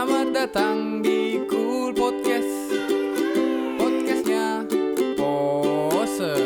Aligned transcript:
Selamat 0.00 0.32
datang 0.32 1.04
di 1.04 1.44
Cool 1.44 1.92
Podcast. 1.92 2.72
Podcastnya 3.76 4.64
Poser 5.12 6.40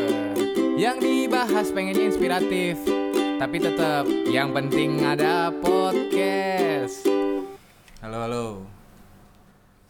Yang 0.74 0.96
dibahas 0.98 1.70
pengennya 1.70 2.10
inspiratif 2.10 2.82
Tapi 3.14 3.62
tetap 3.62 4.10
yang 4.26 4.50
penting 4.50 5.06
ada 5.06 5.54
podcast. 5.54 7.06
Halo 8.02 8.26
halo. 8.26 8.46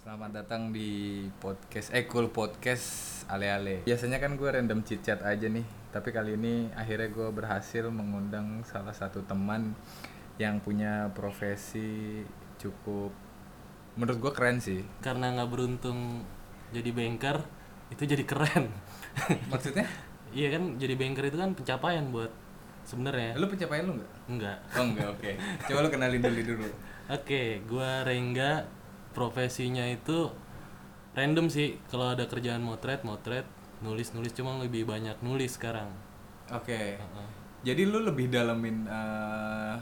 Selamat 0.04 0.44
datang 0.44 0.68
di 0.68 1.24
podcast 1.40 1.88
Eh 1.96 2.04
Cool 2.04 2.28
Podcast 2.28 3.24
Ale-ale 3.32 3.88
Biasanya 3.88 4.20
kan 4.20 4.36
gue 4.36 4.44
random 4.60 4.84
chit 4.84 5.00
chat 5.00 5.24
aja 5.24 5.48
nih 5.48 5.64
Tapi 5.88 6.12
kali 6.12 6.36
ini 6.36 6.68
akhirnya 6.76 7.08
gue 7.08 7.32
berhasil 7.32 7.88
mengundang 7.88 8.60
salah 8.68 8.92
satu 8.92 9.24
teman 9.24 9.72
Yang 10.36 10.60
punya 10.68 11.08
profesi 11.16 12.20
cukup 12.60 13.23
Menurut 13.94 14.18
gue 14.18 14.32
keren 14.34 14.58
sih. 14.58 14.82
Karena 15.02 15.34
nggak 15.34 15.50
beruntung 15.50 16.26
jadi 16.74 16.90
banker 16.90 17.38
itu 17.94 18.02
jadi 18.02 18.24
keren. 18.26 18.70
Maksudnya? 19.52 19.86
iya 20.34 20.50
kan 20.50 20.74
jadi 20.82 20.98
banker 20.98 21.30
itu 21.30 21.38
kan 21.38 21.54
pencapaian 21.54 22.10
buat 22.10 22.32
sebenarnya. 22.82 23.38
Lu 23.38 23.46
pencapaian 23.46 23.86
lu 23.86 23.94
nggak? 24.02 24.12
enggak 24.26 24.58
Oh 24.74 24.84
enggak, 24.84 25.08
oke. 25.14 25.30
Coba 25.70 25.78
lu 25.86 25.90
kenalin 25.94 26.20
dulu 26.20 26.40
dulu. 26.42 26.68
Oke 27.06 27.62
gua 27.70 28.02
Rengga 28.02 28.66
profesinya 29.14 29.86
itu 29.86 30.34
random 31.14 31.46
sih. 31.46 31.78
Kalau 31.86 32.12
ada 32.12 32.26
kerjaan 32.26 32.66
motret 32.66 33.06
motret 33.06 33.46
nulis 33.78 34.10
nulis 34.10 34.34
cuma 34.34 34.58
lebih 34.58 34.84
banyak 34.90 35.14
nulis 35.22 35.54
sekarang. 35.54 35.88
Oke. 36.50 36.98
Heeh. 36.98 37.28
Jadi 37.64 37.88
lu 37.88 38.04
lebih 38.04 38.28
dalemin 38.28 38.84
eh, 38.90 39.74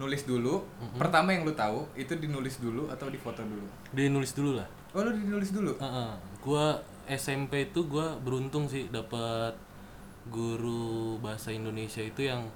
nulis 0.00 0.24
dulu 0.24 0.64
Pertama 0.96 1.30
yang 1.30 1.44
lu 1.44 1.52
tahu 1.52 1.84
itu 1.94 2.16
dinulis 2.16 2.56
dulu 2.56 2.88
atau 2.88 3.06
difoto 3.06 3.44
dulu? 3.44 3.68
dia 3.92 4.08
nulis 4.08 4.32
dulu 4.32 4.56
lah 4.56 4.64
Oh 4.90 5.04
lu 5.04 5.12
dinulis 5.12 5.52
dulu? 5.52 5.76
Heeh. 5.76 6.10
gua 6.40 6.80
SMP 7.04 7.68
itu 7.68 7.84
gua 7.84 8.16
beruntung 8.16 8.64
sih 8.64 8.88
dapat 8.88 9.52
guru 10.26 11.18
bahasa 11.18 11.50
Indonesia 11.50 12.00
itu 12.00 12.24
yang 12.24 12.48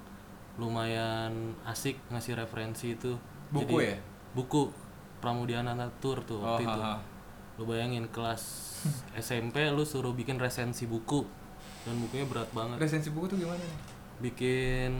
lumayan 0.55 1.31
asik 1.63 1.99
ngasih 2.09 2.33
referensi 2.33 2.93
itu 2.93 3.13
Buku 3.47 3.77
ya? 3.79 3.95
buku 4.31 4.71
Pramudiana 5.17 5.73
Natur 5.73 6.21
tuh 6.21 6.39
Oh, 6.39 6.55
waktu 6.55 6.65
itu 6.65 6.79
ha, 6.81 6.95
ha. 6.95 7.01
lu 7.55 7.63
bayangin 7.63 8.07
kelas 8.09 8.43
SMP 9.17 9.63
lu 9.69 9.83
suruh 9.83 10.11
bikin 10.11 10.35
resensi 10.35 10.85
buku 10.85 11.23
dan 11.83 11.95
bukunya 11.99 12.25
berat 12.25 12.49
banget 12.49 12.77
Resensi 12.79 13.09
buku 13.09 13.27
tuh 13.27 13.37
gimana 13.37 13.59
nih? 13.59 13.79
Bikin 14.19 14.91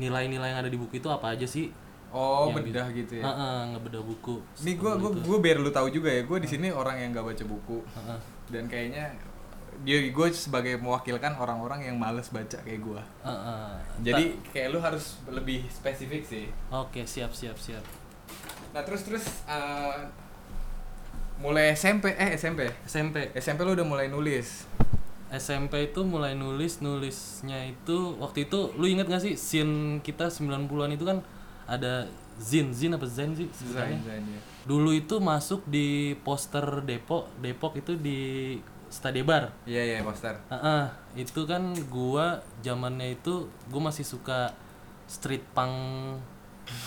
nilai-nilai 0.00 0.54
yang 0.54 0.60
ada 0.62 0.70
di 0.70 0.78
buku 0.78 0.98
itu 0.98 1.08
apa 1.08 1.34
aja 1.34 1.46
sih? 1.46 1.70
Oh 2.08 2.48
Yang 2.48 2.72
bedah 2.72 2.88
gitu 2.96 3.12
ya? 3.20 3.24
Heeh, 3.28 3.58
ngebedah 3.76 4.00
buku 4.00 4.40
Nih 4.64 4.80
gue 4.80 4.92
gua, 4.96 5.10
gua 5.12 5.38
biar 5.44 5.60
lu 5.60 5.68
tahu 5.68 5.92
juga 5.92 6.08
ya 6.08 6.24
Gue 6.24 6.40
di 6.40 6.48
sini 6.48 6.72
orang 6.72 6.96
yang 6.96 7.12
gak 7.12 7.36
baca 7.36 7.44
buku. 7.44 7.84
Heeh. 7.84 8.18
Dan 8.48 8.64
kayaknya 8.64 9.12
dia 9.84 10.10
gue 10.10 10.28
sebagai 10.34 10.74
mewakilkan 10.82 11.38
orang-orang 11.38 11.86
yang 11.86 12.00
males 12.00 12.32
baca 12.34 12.58
kayak 12.64 12.80
gue 12.82 13.02
Heeh. 13.22 13.68
Jadi 14.02 14.24
kayak 14.50 14.68
lu 14.74 14.80
harus 14.80 15.20
lebih 15.28 15.68
spesifik 15.68 16.24
sih. 16.24 16.46
Oke 16.72 17.04
siap 17.04 17.30
siap 17.36 17.60
siap. 17.60 17.84
Nah 18.72 18.82
terus 18.82 19.04
terus 19.06 19.24
eh, 19.46 20.08
mulai 21.38 21.76
SMP 21.78 22.10
eh 22.18 22.34
SMP 22.34 22.66
SMP 22.88 23.30
SMP 23.38 23.62
lu 23.62 23.76
udah 23.78 23.86
mulai 23.86 24.10
nulis. 24.10 24.66
SMP 25.28 25.92
itu 25.92 26.00
mulai 26.08 26.32
nulis 26.32 26.80
nulisnya 26.80 27.68
itu 27.68 28.16
waktu 28.16 28.48
itu 28.48 28.72
lu 28.80 28.88
inget 28.88 29.08
gak 29.08 29.20
sih 29.20 29.36
scene 29.36 30.00
kita 30.00 30.32
90-an 30.32 30.96
itu 30.96 31.04
kan 31.04 31.20
ada 31.68 32.08
zin 32.40 32.72
zin 32.72 32.96
apa 32.96 33.04
zen 33.04 33.36
sih 33.36 33.44
sebutannya? 33.52 33.98
Zain, 34.00 34.24
ya. 34.24 34.40
dulu 34.64 34.96
itu 34.96 35.20
masuk 35.20 35.66
di 35.68 36.16
poster 36.24 36.64
Depok 36.86 37.28
Depok 37.44 37.76
itu 37.76 37.92
di 37.98 38.20
Stadebar 38.88 39.52
Iya 39.68 39.84
iya 39.84 39.98
poster. 40.00 40.32
Heeh, 40.48 40.84
itu 41.20 41.44
kan 41.44 41.76
gua 41.92 42.40
zamannya 42.64 43.20
itu 43.20 43.52
gua 43.68 43.92
masih 43.92 44.08
suka 44.08 44.56
street 45.04 45.44
punk 45.52 45.76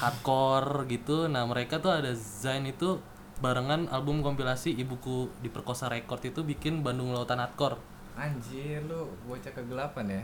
hardcore 0.01 0.89
gitu 0.89 1.29
nah 1.29 1.45
mereka 1.45 1.81
tuh 1.81 1.93
ada 1.93 2.13
Zain 2.13 2.65
itu 2.69 3.01
barengan 3.41 3.89
album 3.89 4.21
kompilasi 4.21 4.77
ibuku 4.77 5.33
diperkosa 5.41 5.89
record 5.89 6.21
itu 6.21 6.45
bikin 6.45 6.85
Bandung 6.85 7.09
Lautan 7.13 7.41
Hardcore 7.41 7.81
Anjir 8.15 8.83
lu 8.85 9.07
bocah 9.25 9.51
kegelapan 9.55 10.05
ya. 10.07 10.23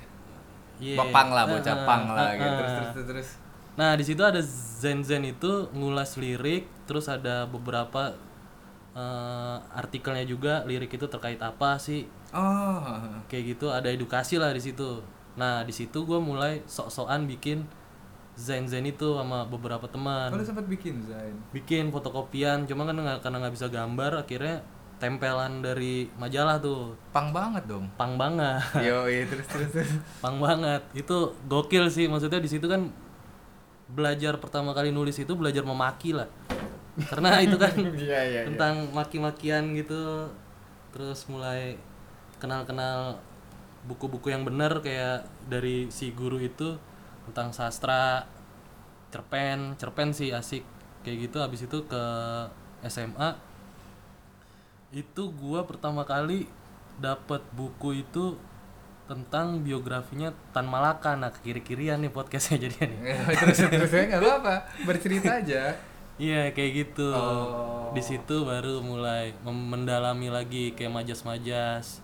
Iya. 0.77 0.97
Bapang 0.99 1.33
lah 1.33 1.43
bocah 1.49 1.75
Heeh, 1.75 1.87
pang 1.87 2.03
lah 2.13 2.29
gitu. 2.37 2.43
heeh. 2.45 2.57
Terus 2.57 2.71
terus 2.71 2.91
terus. 2.93 3.07
terus. 3.09 3.29
Nah, 3.77 3.93
di 3.93 4.01
situ 4.01 4.21
ada 4.25 4.41
Zen-Zen 4.81 5.21
itu 5.25 5.69
ngulas 5.73 6.17
lirik, 6.17 6.65
terus 6.89 7.05
ada 7.05 7.45
beberapa 7.45 8.13
eh, 8.97 9.57
artikelnya 9.77 10.25
juga 10.25 10.65
lirik 10.65 10.89
itu 10.97 11.05
terkait 11.05 11.37
apa 11.37 11.77
sih? 11.77 12.09
Oh. 12.33 12.81
Kayak 13.29 13.57
gitu, 13.57 13.69
ada 13.69 13.89
edukasi 13.93 14.41
lah 14.41 14.49
di 14.49 14.61
situ. 14.61 15.05
Nah, 15.37 15.61
di 15.61 15.69
situ 15.69 16.01
gue 16.09 16.17
mulai 16.17 16.65
sok-sokan 16.65 17.29
bikin 17.29 17.69
Zen-Zen 18.37 18.85
itu 18.85 19.17
sama 19.17 19.45
beberapa 19.45 19.85
teman. 19.89 20.33
Lu 20.33 20.41
sempat 20.41 20.65
bikin 20.65 21.01
Zain. 21.05 21.37
Bikin 21.53 21.89
fotokopian, 21.93 22.65
cuma 22.65 22.85
kan 22.85 22.97
nggak 22.97 23.21
karena 23.21 23.37
nggak 23.45 23.53
bisa 23.53 23.69
gambar, 23.69 24.25
akhirnya 24.25 24.61
tempelan 24.97 25.61
dari 25.61 26.09
majalah 26.17 26.57
tuh. 26.57 26.97
Pang 27.13 27.29
banget 27.29 27.69
dong. 27.69 27.85
Pang 27.97 28.17
banget. 28.17 28.61
Yo 28.87 29.05
iya 29.05 29.29
terus 29.29 29.45
terus 29.45 29.69
terus. 29.73 29.91
Pang 30.21 30.41
banget. 30.41 30.81
Itu 30.97 31.37
gokil 31.45 31.89
sih, 31.93 32.09
maksudnya 32.09 32.41
di 32.41 32.49
situ 32.49 32.65
kan 32.65 32.89
belajar 33.87 34.35
pertama 34.41 34.75
kali 34.75 34.91
nulis 34.91 35.15
itu 35.21 35.31
belajar 35.37 35.63
memaki 35.63 36.17
lah. 36.17 36.27
Karena 36.97 37.39
itu 37.45 37.55
kan 37.61 37.77
Iya 37.93 37.93
iya. 37.93 38.21
iya. 38.25 38.41
tentang 38.49 38.89
maki-makian 38.91 39.77
gitu. 39.77 40.33
Terus 40.89 41.29
mulai 41.29 41.77
kenal-kenal 42.41 43.21
buku-buku 43.85 44.33
yang 44.33 44.43
benar 44.43 44.81
kayak 44.81 45.29
dari 45.45 45.87
si 45.93 46.11
guru 46.11 46.41
itu 46.41 46.75
tentang 47.29 47.53
sastra, 47.53 48.25
cerpen, 49.13 49.77
cerpen 49.77 50.09
sih 50.09 50.33
asik 50.33 50.65
kayak 51.05 51.29
gitu. 51.29 51.37
Habis 51.37 51.69
itu 51.69 51.85
ke 51.85 52.03
SMA 52.89 53.46
itu 54.89 55.23
gua 55.33 55.63
pertama 55.63 56.01
kali 56.01 56.47
dapat 56.97 57.43
buku 57.51 58.01
itu 58.01 58.39
tentang 59.05 59.61
biografinya 59.61 60.31
Tan 60.51 60.65
Malaka 60.65 61.13
nah 61.13 61.29
ke 61.29 61.39
kiri-kirian 61.41 61.99
nih 61.99 62.09
podcastnya 62.09 62.59
jadinya 62.63 62.87
nih 62.87 62.99
terus 63.37 63.57
terus 63.63 63.89
saya 63.89 64.03
nggak 64.09 64.21
apa-apa 64.21 64.55
bercerita 64.83 65.39
aja. 65.39 65.71
iya 66.17 66.49
kayak 66.51 66.71
gitu 66.75 67.07
Oh. 67.07 67.93
di 67.93 68.01
situ 68.01 68.43
baru 68.43 68.81
mulai 68.81 69.31
mendalami 69.45 70.27
lagi 70.27 70.73
kayak 70.73 70.91
majas-majas 70.91 72.03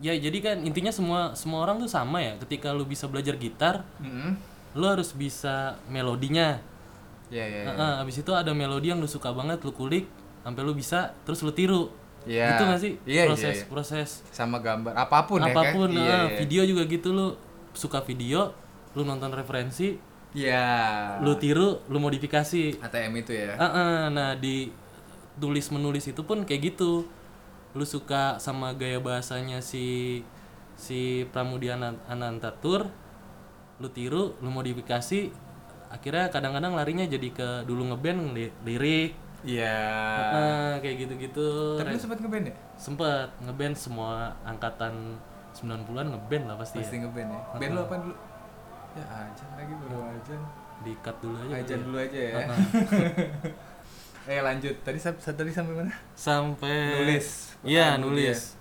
ya 0.00 0.16
jadi 0.16 0.38
kan 0.40 0.56
intinya 0.64 0.88
semua 0.90 1.36
semua 1.36 1.62
orang 1.62 1.78
tuh 1.78 1.86
sama 1.86 2.18
ya 2.18 2.34
ketika 2.40 2.72
lu 2.72 2.82
bisa 2.82 3.04
belajar 3.06 3.36
gitar 3.36 3.84
Mm-mm. 4.00 4.34
lu 4.74 4.84
harus 4.86 5.12
bisa 5.12 5.76
melodinya 5.86 6.58
Iya 7.30 7.46
iya. 7.46 7.60
iya. 7.62 7.70
Heeh, 7.70 7.92
abis 8.02 8.16
itu 8.18 8.32
ada 8.34 8.50
melodi 8.50 8.90
yang 8.90 8.98
lu 8.98 9.06
suka 9.06 9.30
banget 9.30 9.62
lu 9.62 9.70
kulik 9.70 10.10
sampai 10.50 10.62
lu 10.62 10.74
bisa 10.74 11.14
terus 11.22 11.40
lu 11.40 11.50
tiru 11.50 11.94
Iya. 12.20 12.52
gitu 12.52 12.62
gak 12.66 12.80
sih 12.80 12.92
Iya, 13.02 13.14
iya, 13.16 13.24
proses 13.24 13.56
iya. 13.56 13.64
proses 13.64 14.08
Sama 14.28 14.58
gambar 14.58 14.92
apa 14.92 15.24
pun, 15.24 15.40
ya 15.40 15.48
kan. 15.48 15.56
apa 15.56 15.62
pun 15.72 15.88
Iya, 15.88 15.96
nah, 15.96 16.24
iya. 16.26 16.36
video 16.36 16.62
juga 16.64 16.82
gitu 16.84 17.08
lu 17.10 17.32
suka 17.72 18.02
video 18.02 18.52
lu 18.92 19.02
nonton 19.02 19.30
referensi 19.30 19.96
Iya. 20.30 20.68
lu 21.20 21.32
tiru 21.34 21.80
lu 21.86 21.96
modifikasi 21.96 22.76
ATM 22.78 23.12
itu 23.16 23.32
ya. 23.32 23.54
Ah, 23.54 23.64
ah, 23.64 24.00
nah 24.06 24.30
di 24.34 24.68
tulis 25.34 25.70
menulis 25.70 26.04
itu 26.04 26.20
pun 26.20 26.44
kayak 26.44 26.70
gitu 26.70 27.08
lu 27.70 27.84
suka 27.84 28.36
sama 28.36 28.74
gaya 28.74 28.98
bahasanya 28.98 29.58
si 29.58 30.20
si 30.76 31.24
Pramudia 31.28 31.80
Anantatur 32.04 32.84
lu 33.76 33.88
tiru 33.88 34.36
lu 34.38 34.50
modifikasi 34.50 35.32
akhirnya 35.88 36.28
kadang-kadang 36.28 36.74
larinya 36.74 37.02
jadi 37.02 37.28
ke 37.30 37.48
dulu 37.64 37.88
ngeband 37.88 38.36
li- 38.36 38.52
lirik 38.62 39.16
Iya. 39.40 39.80
nah, 40.30 40.72
kayak 40.78 40.96
gitu-gitu 41.00 41.48
Tapi 41.74 41.90
lu 41.90 41.98
sempat 41.98 42.18
ngeband 42.18 42.44
ya? 42.46 42.54
sempet 42.76 43.28
ngeband 43.40 43.72
semua 43.72 44.10
angkatan 44.42 45.16
90-an 45.50 46.06
ngeband 46.08 46.44
lah 46.44 46.56
pasti, 46.56 46.78
Pasti 46.78 46.96
ya. 46.96 47.04
ngeband 47.04 47.28
ya. 47.28 47.40
Band 47.56 47.72
lu 47.72 47.80
apa 47.82 47.94
dulu? 47.98 48.14
Ya 48.90 49.04
aja 49.06 49.44
lagi 49.54 49.72
baru 49.76 49.98
aja. 50.04 50.36
di 50.80 50.92
cut 50.98 51.16
dulu 51.20 51.36
aja 51.38 51.52
Aja 51.52 51.62
kali 51.62 51.72
ya. 51.72 51.78
dulu 51.80 51.96
aja 51.98 52.20
ya. 52.20 52.34
eh 54.30 54.40
lanjut. 54.40 54.74
Tadi 54.80 54.98
tadi 55.14 55.50
sampai 55.50 55.74
mana? 55.74 55.92
sampai 56.12 56.78
Nulis. 56.98 57.28
iya 57.62 57.96
nulis 57.96 58.56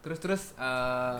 Terus 0.00 0.18
terus 0.18 0.42
eh, 0.56 1.18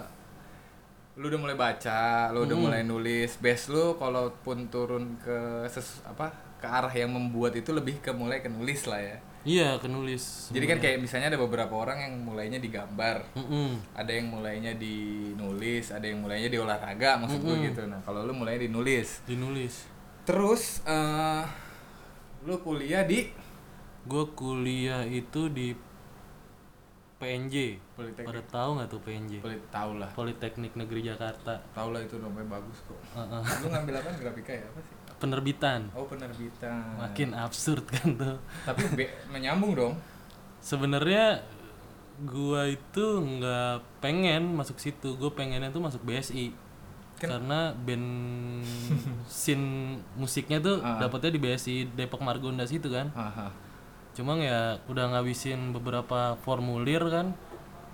lu 1.15 1.29
udah 1.29 1.39
mulai 1.39 1.55
baca, 1.55 2.33
lu 2.33 2.43
udah 2.43 2.57
mulai 2.59 2.83
nulis. 2.83 3.37
Base 3.37 3.69
lu 3.69 3.95
kalaupun 3.95 4.67
turun 4.67 5.15
ke 5.19 5.39
ses, 5.67 6.01
apa 6.03 6.33
ke 6.63 6.69
arah 6.71 6.95
yang 6.95 7.11
membuat 7.11 7.59
itu 7.59 7.75
lebih 7.75 7.99
ke 7.99 8.15
mulai 8.15 8.39
ke 8.39 8.47
nulis 8.47 8.87
lah 8.87 9.03
ya. 9.03 9.19
iya 9.43 9.75
kenulis 9.83 10.55
Jadi 10.55 10.71
kan 10.71 10.79
kayak 10.79 11.03
misalnya 11.03 11.35
ada 11.35 11.41
beberapa 11.43 11.75
orang 11.75 11.99
yang 11.99 12.15
mulainya 12.23 12.63
di 12.63 12.71
gambar, 12.71 13.27
Mm-mm. 13.35 13.75
ada 13.91 14.07
yang 14.15 14.31
mulainya 14.31 14.79
di 14.79 14.95
nulis, 15.35 15.91
ada 15.91 16.07
yang 16.07 16.23
mulainya 16.23 16.47
di 16.47 16.63
olahraga 16.63 17.19
maksud 17.19 17.43
gue 17.43 17.57
gitu. 17.67 17.83
Nah 17.91 17.99
kalau 18.07 18.23
lu 18.23 18.31
mulainya 18.31 18.63
di 18.63 18.71
nulis, 18.71 19.27
dinulis 19.27 19.91
terus 20.23 20.87
eh 20.87 21.43
lu 22.47 22.55
kuliah 22.63 23.03
di 23.03 23.35
gue 24.07 24.25
kuliah 24.39 25.03
itu 25.03 25.51
di 25.51 25.75
PNJ 27.19 27.79
Politeknik. 27.95 28.27
pada 28.35 28.43
tahu 28.51 28.71
nggak 28.79 28.89
tuh 28.91 29.01
PNJ 29.03 29.33
Polit 29.39 29.63
tahu 29.71 29.91
lah. 29.99 30.11
Politeknik 30.11 30.75
Negeri 30.75 31.07
Jakarta 31.07 31.55
Tahu 31.71 31.95
lah 31.95 32.03
itu 32.03 32.19
namanya 32.19 32.59
bagus 32.59 32.83
kok. 32.83 32.99
Heeh. 33.15 33.43
Lu 33.63 33.71
ngambil 33.71 33.95
apa 34.03 34.11
grafika 34.19 34.51
ya? 34.55 34.67
Apa 34.67 34.81
sih? 34.83 34.95
Penerbitan. 35.23 35.87
Oh, 35.95 36.03
penerbitan. 36.05 36.99
makin 36.99 37.31
absurd 37.33 37.87
kan 37.87 38.13
tuh. 38.13 38.37
Tapi 38.65 38.83
be- 38.93 39.15
menyambung 39.31 39.73
dong. 39.73 39.95
sebenarnya 40.59 41.43
gua 42.23 42.67
itu 42.67 43.07
nggak 43.19 44.03
pengen 44.03 44.53
masuk 44.53 44.77
situ. 44.77 45.15
Gue 45.15 45.31
pengennya 45.31 45.71
tuh 45.71 45.79
masuk 45.81 46.03
BSI 46.03 46.51
karena 47.17 47.71
band 47.73 48.07
scene 49.31 49.67
musiknya 50.15 50.59
tuh 50.59 50.79
dapetnya 50.99 51.31
di 51.31 51.41
BSI 51.41 51.77
Depok 51.95 52.19
Margonda 52.21 52.67
situ 52.67 52.91
kan. 52.91 53.15
Haha. 53.15 53.49
cuma 54.13 54.37
ya 54.37 54.77
udah 54.93 55.09
ngabisin 55.09 55.73
beberapa 55.73 56.37
formulir 56.45 57.01
kan 57.09 57.33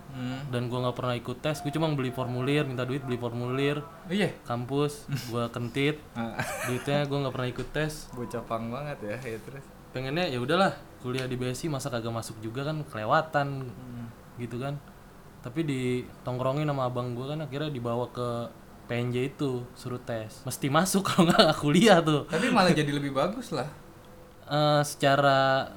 Hmm. 0.08 0.40
dan 0.48 0.72
gua 0.72 0.88
nggak 0.88 0.96
pernah 0.96 1.14
ikut 1.20 1.38
tes 1.44 1.60
gue 1.60 1.68
cuma 1.68 1.84
beli 1.92 2.08
formulir 2.08 2.64
minta 2.64 2.88
duit 2.88 3.04
beli 3.04 3.20
formulir. 3.20 3.84
Oh 3.84 4.12
iya. 4.12 4.32
kampus 4.48 5.04
gua 5.28 5.52
kentit. 5.52 6.00
Ah, 6.16 6.36
duitnya 6.66 7.04
gua 7.04 7.28
nggak 7.28 7.34
pernah 7.34 7.48
ikut 7.52 7.68
tes. 7.70 8.08
Bocah 8.16 8.42
pang 8.48 8.72
banget 8.72 8.98
ya, 9.04 9.16
ya 9.20 9.38
terus. 9.40 9.64
pengennya 9.88 10.28
ya 10.28 10.36
udahlah 10.36 10.76
kuliah 11.00 11.24
di 11.24 11.40
BSI 11.40 11.72
masa 11.72 11.88
kagak 11.88 12.12
masuk 12.12 12.40
juga 12.40 12.64
kan 12.64 12.80
kelewatan. 12.88 13.68
Gitu 14.40 14.56
kan. 14.60 14.76
Tapi 15.44 15.60
di 15.64 15.80
tongkrongin 16.26 16.68
sama 16.68 16.88
abang 16.88 17.12
gua 17.16 17.36
kan 17.36 17.44
akhirnya 17.44 17.70
dibawa 17.72 18.08
ke 18.12 18.48
PNJ 18.88 19.36
itu 19.36 19.64
suruh 19.76 20.00
tes. 20.00 20.40
Mesti 20.48 20.66
masuk 20.72 21.04
kalau 21.08 21.28
nggak 21.28 21.56
kuliah 21.60 22.00
tuh. 22.00 22.24
Tapi 22.26 22.48
malah 22.48 22.72
jadi 22.72 22.88
lebih 22.88 23.12
bagus 23.12 23.52
lah. 23.52 23.68
Eh, 24.48 24.80
secara 24.80 25.68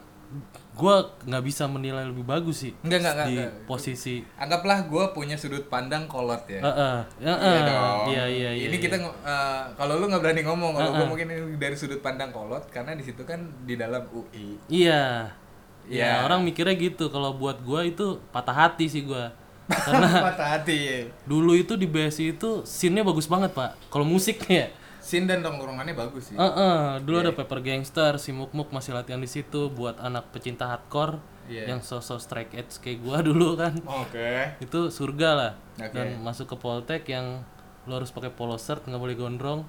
gua 0.72 0.96
nggak 1.22 1.44
bisa 1.44 1.68
menilai 1.68 2.04
lebih 2.04 2.24
bagus 2.24 2.64
sih 2.64 2.72
Enggak, 2.80 3.00
enggak, 3.00 3.14
enggak. 3.14 3.28
di 3.28 3.36
enggak. 3.38 3.52
posisi 3.66 4.16
Anggaplah 4.34 4.80
gue 4.84 5.04
punya 5.12 5.36
sudut 5.36 5.68
pandang 5.68 6.08
kolot 6.08 6.42
ya. 6.46 6.60
Heeh, 6.60 6.98
Iya 7.20 7.34
heeh. 7.34 7.60
dong. 7.62 8.04
Iya 8.08 8.24
iya 8.26 8.50
iya. 8.52 8.66
Ini 8.66 8.78
kita 8.78 8.96
ngo- 8.98 9.20
eh, 9.22 9.64
kalau 9.74 9.94
lu 9.96 10.08
nggak 10.08 10.20
berani 10.20 10.42
ngomong, 10.42 10.72
kalau 10.72 10.92
gue 10.94 11.06
mungkin 11.06 11.28
ini 11.28 11.56
dari 11.56 11.76
sudut 11.76 12.00
pandang 12.00 12.32
kolot 12.32 12.66
karena 12.68 12.92
di 12.92 13.04
situ 13.04 13.22
kan 13.22 13.38
di 13.62 13.76
dalam 13.76 14.08
UI. 14.10 14.56
Iya. 14.68 15.28
Iya. 15.84 16.06
Ya, 16.08 16.24
orang 16.24 16.42
mikirnya 16.42 16.74
gitu. 16.74 17.10
Kalau 17.10 17.34
buat 17.34 17.60
gua 17.60 17.82
itu 17.82 18.22
patah 18.30 18.54
hati 18.56 18.86
sih 18.86 19.02
gua. 19.02 19.34
Karena 19.72 20.08
Patah 20.26 20.48
hati. 20.54 21.08
dulu 21.24 21.52
itu 21.54 21.74
di 21.74 21.86
BSI 21.86 22.36
itu 22.36 22.60
scene-nya 22.62 23.02
bagus 23.02 23.24
banget, 23.26 23.52
Pak. 23.52 23.76
Kalau 23.88 24.04
musiknya. 24.04 24.68
Scene 25.12 25.28
dan 25.28 25.44
tongkrongannya 25.44 25.92
bagus 25.92 26.32
sih. 26.32 26.40
Heeh, 26.40 27.04
dulu 27.04 27.20
Iya. 27.20 27.28
ada 27.28 27.32
Paper 27.36 27.60
Gangster, 27.60 28.16
si 28.16 28.32
Muk 28.32 28.56
Muk 28.56 28.72
masih 28.72 28.96
latihan 28.96 29.20
di 29.20 29.28
situ 29.28 29.68
buat 29.68 30.00
anak 30.00 30.32
pecinta 30.32 30.72
hardcore 30.72 31.20
Iya. 31.52 31.68
yang 31.68 31.84
sosok 31.84 32.24
strike 32.24 32.56
edge 32.56 32.80
kayak 32.80 33.04
gua 33.04 33.20
dulu 33.28 33.60
kan. 33.60 33.76
Oke. 33.84 34.56
Itu 34.64 34.88
surga 34.88 35.30
lah. 35.36 35.52
Oke. 35.76 35.92
Dan 35.92 36.24
masuk 36.24 36.48
ke 36.48 36.56
Poltek 36.56 37.04
yang 37.12 37.44
lo 37.84 38.00
harus 38.00 38.08
pakai 38.08 38.32
polo 38.32 38.56
shirt, 38.56 38.88
nggak 38.88 39.02
boleh 39.04 39.20
gondrong. 39.20 39.68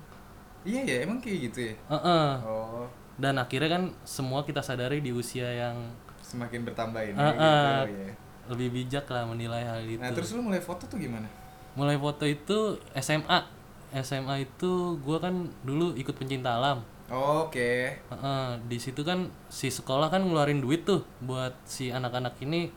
Iya 0.63 0.87
ya, 0.87 0.97
emang 1.03 1.19
kayak 1.19 1.51
gitu 1.51 1.59
ya. 1.67 1.75
Heeh. 1.91 2.29
Oh, 2.47 2.87
Dan 3.19 3.35
akhirnya 3.35 3.67
kan 3.67 3.83
semua 4.07 4.47
kita 4.47 4.63
sadari 4.63 5.03
di 5.03 5.11
usia 5.11 5.51
yang 5.51 5.91
semakin 6.23 6.63
bertambah 6.63 7.03
ini. 7.03 7.19
Ah, 7.19 7.35
ah. 7.35 7.83
gitu, 7.83 7.99
ya. 7.99 8.15
lebih 8.47 8.69
bijak 8.71 9.11
lah 9.11 9.27
menilai 9.27 9.67
hal 9.67 9.83
itu. 9.83 9.99
Nah, 9.99 10.15
terus 10.15 10.31
lu 10.39 10.43
mulai 10.47 10.63
foto 10.63 10.87
tuh 10.87 11.03
gimana? 11.03 11.27
Mulai 11.75 11.99
foto 11.99 12.23
itu 12.23 12.79
SMA. 12.95 13.62
SMA 13.95 14.43
itu 14.43 14.97
gua 15.01 15.21
kan 15.21 15.35
dulu 15.63 15.93
ikut 15.93 16.17
pencinta 16.17 16.57
alam. 16.57 16.81
Oke. 17.13 17.93
Heeh, 18.01 18.49
di 18.65 18.79
situ 18.81 19.05
kan 19.05 19.29
si 19.47 19.69
sekolah 19.69 20.09
kan 20.09 20.25
ngeluarin 20.25 20.65
duit 20.65 20.83
tuh 20.83 21.05
buat 21.21 21.53
si 21.63 21.93
anak-anak 21.93 22.41
ini 22.41 22.73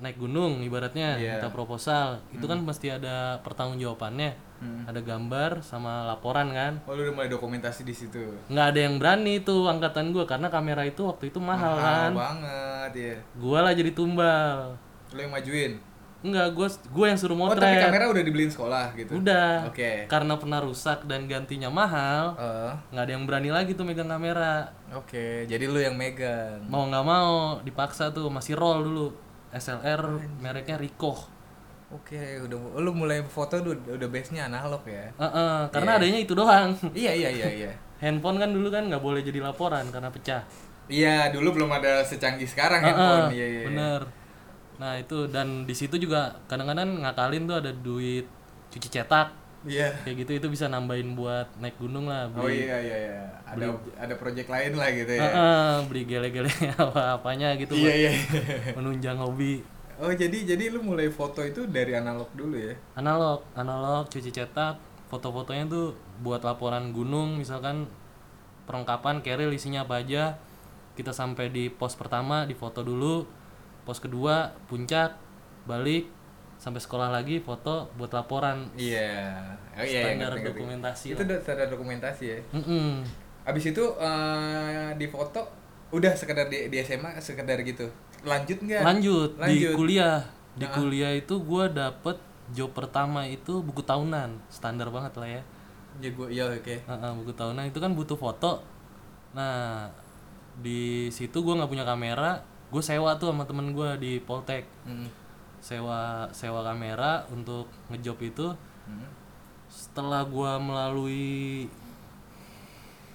naik 0.00 0.16
gunung 0.16 0.62
ibaratnya 0.62 1.18
Iya. 1.18 1.36
minta 1.36 1.50
proposal. 1.50 2.22
Itu 2.30 2.46
kan 2.46 2.62
mesti 2.62 2.88
ada 2.88 3.42
pertanggungjawabannya. 3.42 4.48
Hmm. 4.60 4.84
Ada 4.84 5.00
gambar 5.00 5.64
sama 5.64 6.04
laporan 6.04 6.52
kan. 6.52 6.78
Oh, 6.84 6.92
lu 6.92 7.02
udah 7.02 7.14
mulai 7.16 7.28
dokumentasi 7.28 7.82
di 7.82 7.92
situ. 7.92 8.20
nggak 8.46 8.66
ada 8.70 8.80
yang 8.80 9.00
berani 9.00 9.40
tuh 9.40 9.64
angkatan 9.66 10.12
gua 10.12 10.28
karena 10.28 10.46
kamera 10.46 10.84
itu 10.84 11.00
waktu 11.02 11.32
itu 11.32 11.40
mahal 11.40 11.74
kan. 11.76 12.12
banget 12.12 12.92
ya. 12.94 13.16
Gua 13.34 13.64
lah 13.64 13.72
jadi 13.72 13.90
tumbal. 13.90 14.76
Lu 15.10 15.18
yang 15.18 15.32
majuin. 15.32 15.80
Enggak, 16.20 16.52
gua 16.52 16.68
gua 16.92 17.06
yang 17.08 17.16
suruh 17.16 17.32
Oh, 17.32 17.48
motret. 17.48 17.64
tapi 17.64 17.80
kamera 17.80 18.04
udah 18.12 18.20
dibeliin 18.20 18.52
sekolah 18.52 18.92
gitu. 18.92 19.16
Udah. 19.16 19.64
Oke. 19.72 20.04
Karena 20.04 20.36
pernah 20.36 20.60
rusak 20.60 21.08
dan 21.08 21.24
gantinya 21.24 21.72
mahal, 21.72 22.36
Eh, 22.36 22.72
nggak 22.92 23.04
ada 23.08 23.12
yang 23.16 23.24
berani 23.24 23.48
lagi 23.48 23.72
tuh 23.72 23.88
megang 23.88 24.08
kamera. 24.08 24.68
Oke, 24.92 25.48
jadi 25.48 25.64
lu 25.64 25.80
yang 25.80 25.96
megang. 25.96 26.60
Mau 26.68 26.84
nggak 26.86 27.04
mau 27.04 27.56
dipaksa 27.64 28.12
tuh 28.12 28.28
masih 28.28 28.52
roll 28.52 28.84
dulu. 28.84 29.08
SLR 29.50 30.00
mereknya 30.38 30.76
Ricoh. 30.76 31.26
Oke, 31.90 32.38
udah 32.46 32.78
lu 32.78 32.94
mulai 32.94 33.18
foto 33.26 33.58
udah, 33.58 33.98
udah 33.98 34.08
base-nya 34.12 34.46
analog 34.46 34.86
ya. 34.86 35.10
Heeh, 35.10 35.56
karena 35.74 35.98
adanya 35.98 36.20
itu 36.22 36.38
doang. 36.38 36.70
iya, 36.94 37.10
iya, 37.10 37.32
iya, 37.32 37.48
iya. 37.50 37.72
Handphone 37.98 38.38
kan 38.38 38.54
dulu 38.54 38.70
kan 38.70 38.86
nggak 38.86 39.02
boleh 39.02 39.24
jadi 39.24 39.42
laporan 39.42 39.88
karena 39.90 40.06
pecah. 40.06 40.44
Iya, 40.86 41.34
dulu 41.34 41.58
belum 41.58 41.70
ada 41.70 42.04
secanggih 42.04 42.46
sekarang 42.46 42.84
Heeh, 42.84 42.94
handphone. 42.94 43.28
Iya, 43.34 43.46
iya. 43.46 43.46
iya. 43.48 43.66
bener. 43.66 44.00
Nah 44.80 44.96
itu 44.96 45.28
dan 45.28 45.68
di 45.68 45.74
situ 45.76 45.94
juga 45.94 46.32
kadang-kadang 46.48 47.04
ngakalin 47.04 47.44
tuh 47.44 47.56
ada 47.60 47.70
duit 47.70 48.24
cuci 48.72 48.88
cetak 48.88 49.28
Iya. 49.60 49.92
kayak 50.08 50.24
gitu 50.24 50.32
itu 50.40 50.46
bisa 50.48 50.72
nambahin 50.72 51.12
buat 51.12 51.44
naik 51.60 51.76
gunung 51.76 52.08
lah 52.08 52.24
Oh 52.32 52.48
beli 52.48 52.64
iya 52.64 52.80
iya 52.80 52.96
iya. 52.96 53.20
Ada 53.44 53.76
ada 54.00 54.14
project 54.16 54.48
lain 54.48 54.72
lah 54.72 54.88
gitu 54.88 55.12
ya. 55.12 55.20
Heeh, 55.20 55.70
beli 55.84 56.02
gele-gele 56.08 56.48
apa-apanya 56.80 57.60
gitu 57.60 57.76
Iya 57.76 57.84
buat 57.84 57.92
iya. 57.94 58.12
menunjang 58.72 59.20
hobi 59.20 59.60
Oh 60.00 60.08
jadi 60.08 60.48
jadi 60.48 60.72
lu 60.72 60.80
mulai 60.80 61.12
foto 61.12 61.44
itu 61.44 61.68
dari 61.68 61.92
analog 61.92 62.32
dulu 62.32 62.56
ya? 62.56 62.72
analog 62.96 63.44
analog 63.52 64.08
cuci 64.08 64.32
cetak 64.32 64.80
foto-fotonya 65.12 65.68
tuh 65.68 65.92
buat 66.24 66.40
laporan 66.40 66.96
gunung 66.96 67.36
misalkan 67.36 67.84
perlengkapan 68.64 69.20
keril 69.20 69.52
isinya 69.52 69.84
apa 69.84 70.00
aja 70.00 70.40
kita 70.96 71.12
sampai 71.12 71.52
di 71.52 71.68
pos 71.68 72.00
pertama 72.00 72.48
di 72.48 72.56
foto 72.56 72.80
dulu 72.80 73.28
pos 73.90 73.98
kedua 73.98 74.54
puncak 74.64 75.18
balik 75.66 76.06
sampai 76.56 76.78
sekolah 76.78 77.10
lagi 77.10 77.40
foto 77.40 77.90
buat 77.96 78.12
laporan 78.12 78.70
Iya. 78.78 79.34
Oh 79.74 79.82
iya. 79.82 79.90
iya, 79.90 80.00
standar 80.14 80.30
ngerti, 80.30 80.38
ngerti. 80.38 80.50
dokumentasi 80.54 81.06
Itu 81.10 81.22
udah 81.24 81.38
standar 81.40 81.66
dokumentasi 81.66 82.24
ya. 82.24 82.38
Mm-mm. 82.52 82.90
Abis 83.42 83.64
itu 83.66 83.84
eh, 83.98 84.88
di 84.94 85.06
foto 85.08 85.40
udah 85.90 86.12
sekedar 86.14 86.46
di, 86.46 86.70
di 86.70 86.78
SMA 86.78 87.18
sekedar 87.18 87.58
gitu. 87.60 87.88
Lanjut 88.22 88.60
nggak? 88.60 88.84
lanjut, 88.84 89.30
di 89.34 89.42
Lanjut. 89.42 89.74
kuliah 89.74 90.20
di 90.52 90.66
kuliah 90.68 91.12
itu 91.16 91.34
gua 91.40 91.66
dapet 91.66 92.20
job 92.52 92.70
pertama 92.70 93.24
itu 93.24 93.58
buku 93.58 93.80
tahunan 93.80 94.38
standar 94.46 94.90
banget 94.90 95.14
lah 95.16 95.28
ya 95.30 95.42
Ya 95.98 96.10
gua 96.12 96.28
iya 96.28 96.44
oke. 96.46 96.76
Heeh, 96.76 97.10
buku 97.16 97.32
tahunan 97.32 97.66
itu 97.66 97.78
kan 97.80 97.90
butuh 97.96 98.14
foto 98.14 98.60
nah 99.32 99.88
di 100.60 101.08
situ 101.08 101.40
gua 101.40 101.56
nggak 101.56 101.70
punya 101.72 101.86
kamera 101.88 102.42
gue 102.70 102.78
sewa 102.80 103.14
tuh 103.14 103.30
sama 103.30 103.42
temen 103.42 103.70
gua 103.70 103.94
di 103.94 104.18
Poltek 104.18 104.62
Hmm. 104.82 105.10
sewa 105.58 106.24
sewa 106.30 106.62
kamera 106.62 107.26
untuk 107.28 107.66
ngejob 107.88 108.18
itu 108.22 108.46
Hmm. 108.86 109.06
setelah 109.66 110.22
gua 110.24 110.56
melalui 110.56 111.66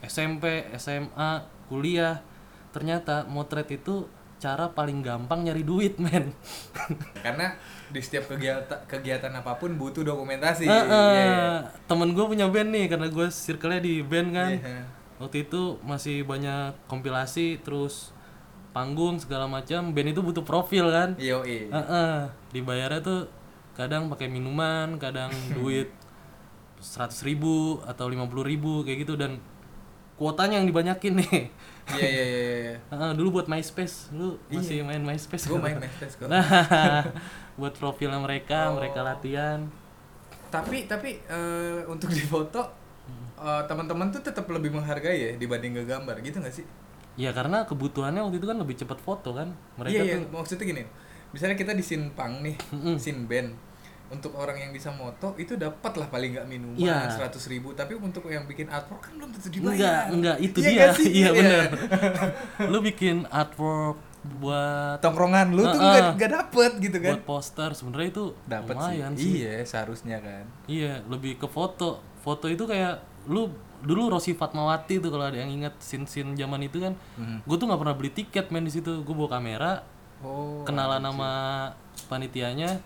SMP 0.02 0.44
SMA 0.74 1.42
kuliah 1.66 2.22
ternyata 2.70 3.26
motret 3.26 3.72
itu 3.74 4.06
cara 4.36 4.68
paling 4.68 5.00
gampang 5.00 5.42
nyari 5.42 5.64
duit 5.64 5.96
men 6.04 6.30
Karena 7.16 7.56
di 7.88 7.98
setiap 7.98 8.30
kegiatan 8.30 8.84
kegiatan 8.86 9.32
apa 9.32 9.56
pun 9.56 9.74
butuh 9.74 10.04
dokumentasi. 10.04 10.68
Heeh, 10.68 10.86
Iya, 11.16 11.64
temen 11.86 12.12
gue 12.12 12.26
punya 12.26 12.46
band 12.46 12.70
nih 12.70 12.86
karena 12.88 13.08
gue 13.08 13.28
circle-nya 13.28 13.80
di 13.80 14.02
band 14.02 14.30
kan 14.32 14.52
Iya. 14.54 14.84
waktu 15.18 15.46
itu 15.46 15.80
masih 15.82 16.22
banyak 16.22 16.76
kompilasi 16.86 17.62
terus 17.62 18.12
panggung 18.76 19.16
segala 19.16 19.48
macam 19.48 19.90
band 19.90 20.12
itu 20.12 20.20
butuh 20.20 20.44
profil 20.44 20.92
kan 20.92 21.16
Iya. 21.16 21.40
Yoi. 21.40 21.72
Heeh, 21.72 22.16
dibayarnya 22.52 23.00
tuh 23.00 23.20
kadang 23.72 24.08
pakai 24.08 24.28
minuman 24.28 25.00
kadang 25.00 25.32
duit 25.56 25.88
seratus 26.78 27.24
ribu 27.24 27.80
atau 27.82 28.06
lima 28.06 28.28
puluh 28.28 28.44
ribu 28.44 28.84
kayak 28.84 29.00
gitu 29.02 29.16
dan 29.16 29.40
kuotanya 30.16 30.60
yang 30.60 30.68
dibanyakin 30.68 31.18
nih 31.18 31.48
Iya 31.88 32.04
iya 32.04 32.24
iya. 32.26 32.40
iya. 32.58 32.76
Heeh, 32.92 33.12
dulu 33.14 33.40
buat 33.40 33.48
MySpace 33.48 34.12
lu 34.12 34.36
masih 34.50 34.82
main 34.82 35.00
MySpace 35.00 35.46
Gue 35.46 35.56
kan? 35.56 35.64
main 35.66 35.78
MySpace 35.78 36.16
kok. 36.16 36.28
nah 36.28 36.44
buat 37.60 37.74
profilnya 37.74 38.20
mereka 38.20 38.70
Oh. 38.70 38.78
mereka 38.78 39.00
latihan 39.02 39.64
tapi 40.48 40.84
tapi 40.86 41.20
eh, 41.22 41.84
untuk 41.86 42.08
di 42.10 42.24
foto 42.24 42.64
eh, 43.38 43.64
teman-teman 43.66 44.08
tuh 44.10 44.22
tetap 44.22 44.48
lebih 44.48 44.72
menghargai 44.72 45.16
ya 45.18 45.32
dibanding 45.34 45.76
ngegambar 45.76 46.20
gitu 46.22 46.40
nggak 46.40 46.52
sih? 46.54 46.66
Ya 47.16 47.32
karena 47.32 47.64
kebutuhannya 47.64 48.22
waktu 48.22 48.38
itu 48.38 48.48
kan 48.48 48.58
lebih 48.58 48.76
cepat 48.76 49.00
foto 49.00 49.32
kan. 49.32 49.56
Mereka 49.76 49.92
iya 49.92 50.02
iya 50.04 50.16
tuh 50.18 50.30
maksudnya 50.32 50.66
gini. 50.66 50.84
Misalnya 51.32 51.56
kita 51.56 51.72
di 51.72 51.84
punk 52.12 52.34
nih, 52.44 52.56
band. 53.26 53.50
untuk 54.06 54.38
orang 54.38 54.54
yang 54.54 54.70
bisa 54.70 54.94
moto 54.94 55.34
itu 55.34 55.58
dapat 55.58 55.98
lah 55.98 56.06
paling 56.06 56.38
nggak 56.38 56.46
minuman 56.46 56.78
Iya. 56.78 57.10
seratus 57.10 57.50
ribu 57.50 57.74
tapi 57.74 57.98
untuk 57.98 58.22
yang 58.30 58.46
bikin 58.46 58.70
artwork 58.70 59.02
kan 59.02 59.18
belum 59.18 59.34
tentu 59.34 59.50
dibayar 59.50 59.74
enggak 59.74 60.04
enggak 60.14 60.38
itu 60.38 60.58
Iya 60.62 60.70
dia 60.70 60.88
sih? 60.94 61.10
iya 61.20 61.30
benar 61.34 61.66
lu 62.72 62.86
bikin 62.86 63.26
artwork 63.26 63.98
buat 64.38 65.02
tongkrongan 65.02 65.58
lu 65.58 65.66
tuh 65.66 65.74
Heeh. 65.74 65.90
nggak 65.90 66.06
nggak 66.18 66.32
dapet 66.32 66.72
gitu 66.80 66.98
kan 67.02 67.12
buat 67.18 67.26
poster 67.26 67.70
sebenarnya 67.74 68.08
itu 68.14 68.24
dapat 68.46 68.74
sih. 68.74 68.82
lumayan 68.86 69.12
sih 69.18 69.32
iya 69.42 69.54
seharusnya 69.66 70.18
kan 70.22 70.46
Iya, 70.66 71.02
lebih 71.06 71.38
ke 71.38 71.50
foto. 71.50 71.98
Foto 72.22 72.46
itu 72.46 72.62
kayak 72.62 73.02
lu 73.26 73.50
dulu 73.84 74.14
Rosi 74.14 74.32
Fatmawati 74.38 75.02
tuh 75.04 75.10
kalau 75.12 75.28
ada 75.28 75.42
yang 75.42 75.52
ingat 75.52 75.76
scene-scene 75.82 76.38
zaman 76.38 76.64
itu 76.64 76.80
kan. 76.80 76.94
Mhm. 77.20 77.44
Gue 77.44 77.56
tuh 77.60 77.66
nggak 77.68 77.82
pernah 77.82 77.96
beli 77.98 78.12
tiket 78.14 78.46
main 78.54 78.64
di 78.64 78.72
situ. 78.72 79.02
Gue 79.04 79.16
bawa 79.16 79.36
kamera, 79.36 79.84
oh 80.24 80.64
kenalan 80.64 81.04
sama 81.04 81.32
panitianya, 82.08 82.80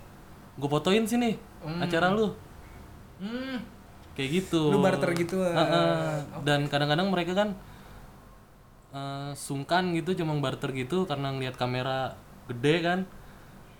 gue 0.58 0.69
fotoin 0.69 1.05
sini 1.05 1.36
acara 1.84 2.10
lu. 2.13 2.34
hmm. 3.19 3.58
Kayak 4.15 4.29
gitu. 4.43 4.72
lu 4.72 4.84
barter 4.84 5.12
gitu 5.15 5.39
ah. 5.43 5.55
Heeh. 5.55 6.13
Dan 6.43 6.67
kadang-kadang 6.67 7.08
mereka 7.08 7.31
kan 7.36 7.50
eh, 8.91 9.31
sungkan 9.36 9.96
gitu 9.96 10.12
cuma 10.17 10.36
barter 10.43 10.72
gitu 10.75 11.08
karena 11.08 11.31
ngeliat 11.36 11.55
kamera 11.55 12.15
gede 12.48 12.75
kan. 12.84 13.00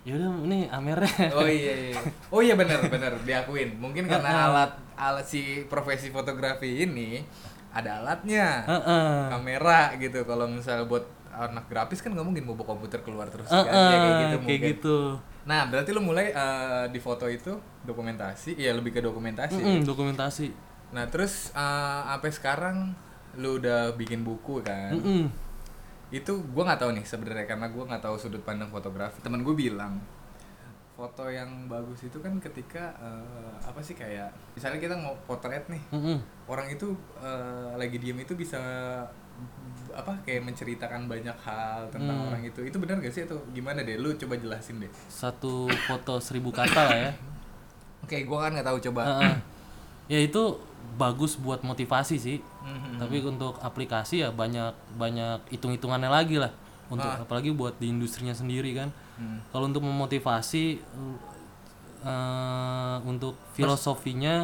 Ya 0.00 0.16
udah 0.16 0.28
ini 0.48 0.64
amernya. 0.72 1.28
oh 1.36 1.44
iya 1.44 1.92
iya. 1.92 2.00
Oh 2.32 2.40
iya 2.40 2.54
benar 2.56 2.80
benar. 2.88 3.12
Diakuin. 3.20 3.76
Mungkin 3.76 4.08
karena 4.08 4.48
alat 4.48 4.72
alat 4.96 5.26
si 5.28 5.64
profesi 5.68 6.08
fotografi 6.08 6.88
ini 6.88 7.20
ada 7.70 8.00
alatnya. 8.00 8.64
Heeh. 8.64 9.28
kamera 9.28 9.92
gitu. 10.00 10.24
Kalau 10.24 10.48
misal 10.48 10.88
buat 10.88 11.04
anak 11.30 11.70
grafis 11.70 12.02
kan 12.02 12.10
nggak 12.12 12.26
mungkin 12.26 12.42
mau 12.42 12.58
bawa 12.58 12.74
komputer 12.74 13.00
keluar 13.06 13.30
terus 13.30 13.46
Heeh, 13.46 13.64
kan. 13.64 13.70
Ya, 13.70 13.78
kayak 13.78 13.94
gitu 13.94 14.26
kayak 14.26 14.40
mungkin. 14.42 14.70
gitu. 14.76 14.98
nah 15.40 15.64
berarti 15.64 15.90
lu 15.96 16.02
mulai 16.04 16.26
eh, 16.34 16.84
di 16.92 17.00
foto 17.00 17.24
itu 17.24 17.56
dokumentasi? 17.82 18.60
Iya 18.60 18.76
lebih 18.76 18.92
ke 18.92 19.00
dokumentasi. 19.00 19.56
Mm-mm, 19.56 19.88
dokumentasi. 19.88 20.52
nah 20.90 21.06
terus 21.06 21.54
eh, 21.54 22.00
sampai 22.04 22.30
sekarang 22.34 22.76
lu 23.38 23.56
udah 23.56 23.94
bikin 23.94 24.20
buku 24.20 24.60
kan? 24.60 24.90
Mm-mm. 24.92 25.30
Itu 26.10 26.32
gua 26.50 26.66
nggak 26.66 26.80
tahu 26.80 26.90
nih 26.92 27.04
sebenarnya 27.04 27.46
karena 27.46 27.66
gua 27.68 27.84
nggak 27.86 28.02
tahu 28.02 28.16
sudut 28.16 28.42
pandang 28.42 28.66
fotografi 28.66 29.18
temen 29.20 29.40
gue 29.40 29.54
bilang 29.54 29.94
foto 30.92 31.24
yang 31.26 31.48
bagus 31.64 32.04
itu 32.04 32.18
kan 32.18 32.36
ketika 32.36 32.92
eh, 32.94 33.52
apa 33.62 33.80
sih 33.80 33.94
kayak 33.94 34.28
misalnya 34.52 34.76
kita 34.78 34.92
mau 34.94 35.16
potret 35.24 35.64
nih 35.66 35.80
Mm-mm. 35.88 36.18
orang 36.44 36.68
itu 36.68 36.92
eh, 37.16 37.72
lagi 37.72 37.96
diem 37.96 38.18
itu 38.18 38.34
bisa 38.34 38.60
apa 39.90 40.12
kayak 40.20 40.44
menceritakan 40.44 41.08
banyak 41.08 41.32
hal 41.40 41.88
tentang 41.88 42.12
Hmm. 42.12 42.28
orang 42.28 42.42
itu 42.44 42.60
itu 42.60 42.76
benar 42.76 43.00
gak 43.00 43.08
sih 43.10 43.24
atau 43.24 43.40
gimana 43.50 43.80
deh 43.80 43.96
lu 43.96 44.12
coba 44.14 44.36
jelasin 44.36 44.76
deh 44.78 44.90
Satu 45.08 45.64
foto 45.88 46.20
seribu 46.20 46.52
kata 46.52 46.80
lah 46.84 46.98
ya. 47.00 47.10
oke 48.04 48.16
gua 48.24 48.44
kan 48.44 48.50
nggak 48.52 48.68
tahu 48.68 48.78
coba. 48.84 49.02
Ya 50.06 50.18
itu 50.20 50.42
bagus 50.96 51.36
buat 51.40 51.64
motivasi 51.64 52.16
sih. 52.20 52.38
Mhm. 52.40 53.00
Tapi 53.00 53.16
untuk 53.24 53.56
aplikasi 53.60 54.24
ya 54.24 54.28
banyak 54.30 54.72
banyak 55.00 55.40
hitung-hitungannya 55.52 56.10
lagi 56.10 56.36
lah. 56.40 56.52
Untuk 56.90 57.06
apalagi 57.06 57.54
buat 57.54 57.78
di 57.78 57.94
industrinya 57.94 58.34
sendiri 58.34 58.74
kan. 58.74 58.90
Hmm. 59.14 59.38
Kalau 59.54 59.70
untuk 59.70 59.86
memotivasi 59.86 60.82
eh, 62.02 62.96
untuk 63.06 63.38
filosofinya 63.54 64.42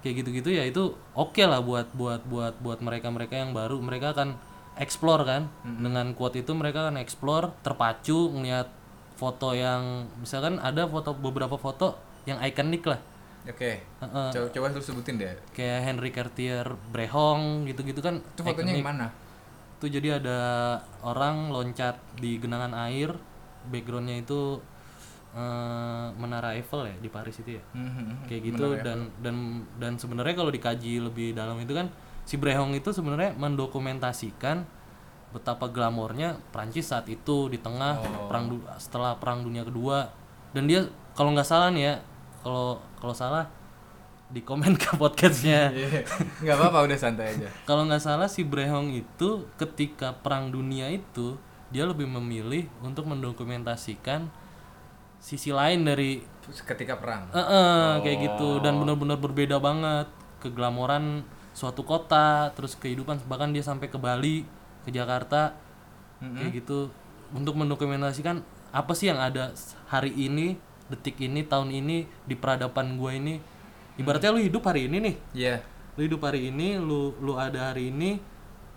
kayak 0.00 0.22
gitu-gitu 0.22 0.54
ya 0.54 0.62
itu 0.62 0.94
oke 1.18 1.42
lah 1.42 1.58
buat 1.58 1.90
buat 1.98 2.22
buat 2.30 2.54
buat 2.62 2.78
mereka-mereka 2.78 3.34
yang 3.42 3.50
baru 3.50 3.82
mereka 3.82 4.14
akan 4.14 4.38
explore 4.78 5.26
kan 5.26 5.50
dengan 5.66 6.14
quote 6.14 6.38
itu 6.38 6.54
mereka 6.54 6.86
akan 6.86 7.02
explore 7.02 7.50
terpacu 7.66 8.30
ngelihat 8.30 8.70
foto 9.18 9.56
yang 9.56 10.06
misalkan 10.20 10.62
ada 10.62 10.86
foto 10.86 11.10
beberapa 11.10 11.58
foto 11.58 11.98
yang 12.28 12.38
ikonik 12.38 12.86
lah 12.86 13.00
oke. 13.48 13.70
Heeh. 13.82 14.28
coba 14.34 14.46
coba 14.52 14.66
lu 14.74 14.82
sebutin 14.82 15.14
deh. 15.18 15.34
Kayak 15.54 15.80
Henry 15.86 16.10
Cartier 16.10 16.66
Brehong 16.90 17.64
gitu-gitu 17.66 18.00
kan 18.02 18.18
itu 18.20 18.40
fotonya 18.42 18.72
yang 18.76 18.86
mana? 18.86 19.06
Itu 19.76 19.86
jadi 19.92 20.18
ada 20.18 20.40
orang 21.04 21.52
loncat 21.52 22.00
di 22.18 22.40
genangan 22.40 22.72
air 22.88 23.14
backgroundnya 23.70 24.22
itu 24.22 24.60
eh, 25.36 26.06
menara 26.16 26.56
Eiffel 26.56 26.88
ya 26.88 26.96
di 26.98 27.08
Paris 27.12 27.36
itu 27.40 27.60
ya? 27.60 27.64
Mhm. 27.76 28.26
kayak 28.26 28.42
gitu 28.52 28.66
dan 28.80 29.12
dan 29.20 29.36
dan 29.76 29.92
sebenarnya 30.00 30.34
kalau 30.34 30.50
dikaji 30.50 30.98
lebih 31.02 31.36
dalam 31.36 31.60
itu 31.60 31.76
kan 31.76 31.92
si 32.26 32.34
Brehong 32.40 32.74
itu 32.74 32.90
sebenarnya 32.90 33.36
mendokumentasikan 33.38 34.66
betapa 35.30 35.68
glamornya 35.68 36.40
Prancis 36.54 36.88
saat 36.88 37.04
itu 37.12 37.52
di 37.52 37.60
tengah 37.60 38.00
perang 38.26 38.48
du- 38.48 38.64
setelah 38.80 39.14
perang 39.20 39.44
dunia 39.44 39.62
kedua. 39.66 40.08
Dan 40.56 40.64
dia 40.64 40.88
kalau 41.12 41.36
nggak 41.36 41.44
salah 41.44 41.68
nih 41.68 41.92
ya 41.92 41.94
kalau 42.40 42.80
kalau 43.00 43.14
salah 43.14 43.46
di 44.26 44.42
komen 44.42 44.74
ke 44.74 44.98
podcastnya. 44.98 45.70
Iya. 45.76 46.02
nggak 46.42 46.56
apa-apa 46.58 46.78
udah 46.90 46.98
santai 46.98 47.38
aja. 47.38 47.48
Kalau 47.62 47.86
nggak 47.86 48.02
salah 48.02 48.26
si 48.26 48.42
Brehong 48.42 48.90
itu 48.90 49.46
ketika 49.54 50.18
perang 50.18 50.50
dunia 50.50 50.90
itu 50.90 51.38
dia 51.70 51.86
lebih 51.86 52.06
memilih 52.06 52.66
untuk 52.82 53.06
mendokumentasikan 53.06 54.30
sisi 55.22 55.50
lain 55.54 55.86
dari 55.86 56.22
ketika 56.46 56.98
perang. 56.98 57.30
Eh, 57.34 57.38
eh, 57.38 57.90
kayak 58.02 58.18
gitu. 58.34 58.62
Dan 58.62 58.82
benar-benar 58.82 59.18
berbeda 59.18 59.62
banget. 59.62 60.10
Keglamoran 60.42 61.26
suatu 61.56 61.82
kota 61.86 62.52
terus 62.52 62.76
kehidupan 62.76 63.24
bahkan 63.24 63.48
dia 63.48 63.64
sampai 63.64 63.88
ke 63.88 63.96
Bali 63.96 64.44
ke 64.86 64.90
Jakarta 64.90 65.54
kayak 66.20 66.62
gitu. 66.62 66.90
Untuk 67.34 67.58
mendokumentasikan 67.58 68.42
apa 68.70 68.92
sih 68.94 69.10
yang 69.10 69.18
ada 69.18 69.54
hari 69.90 70.14
ini 70.14 70.58
detik 70.92 71.18
ini 71.18 71.42
tahun 71.42 71.74
ini 71.74 72.06
di 72.26 72.34
peradaban 72.38 72.94
gua 72.98 73.14
ini 73.14 73.38
ibaratnya 73.96 74.30
lu 74.34 74.40
hidup 74.42 74.62
hari 74.68 74.86
ini 74.86 74.96
nih. 75.02 75.16
Iya. 75.34 75.56
Lu 75.96 76.04
hidup 76.04 76.22
hari 76.26 76.52
ini 76.52 76.76
lu 76.76 77.16
lu 77.18 77.34
ada 77.34 77.72
hari 77.72 77.90
ini 77.90 78.20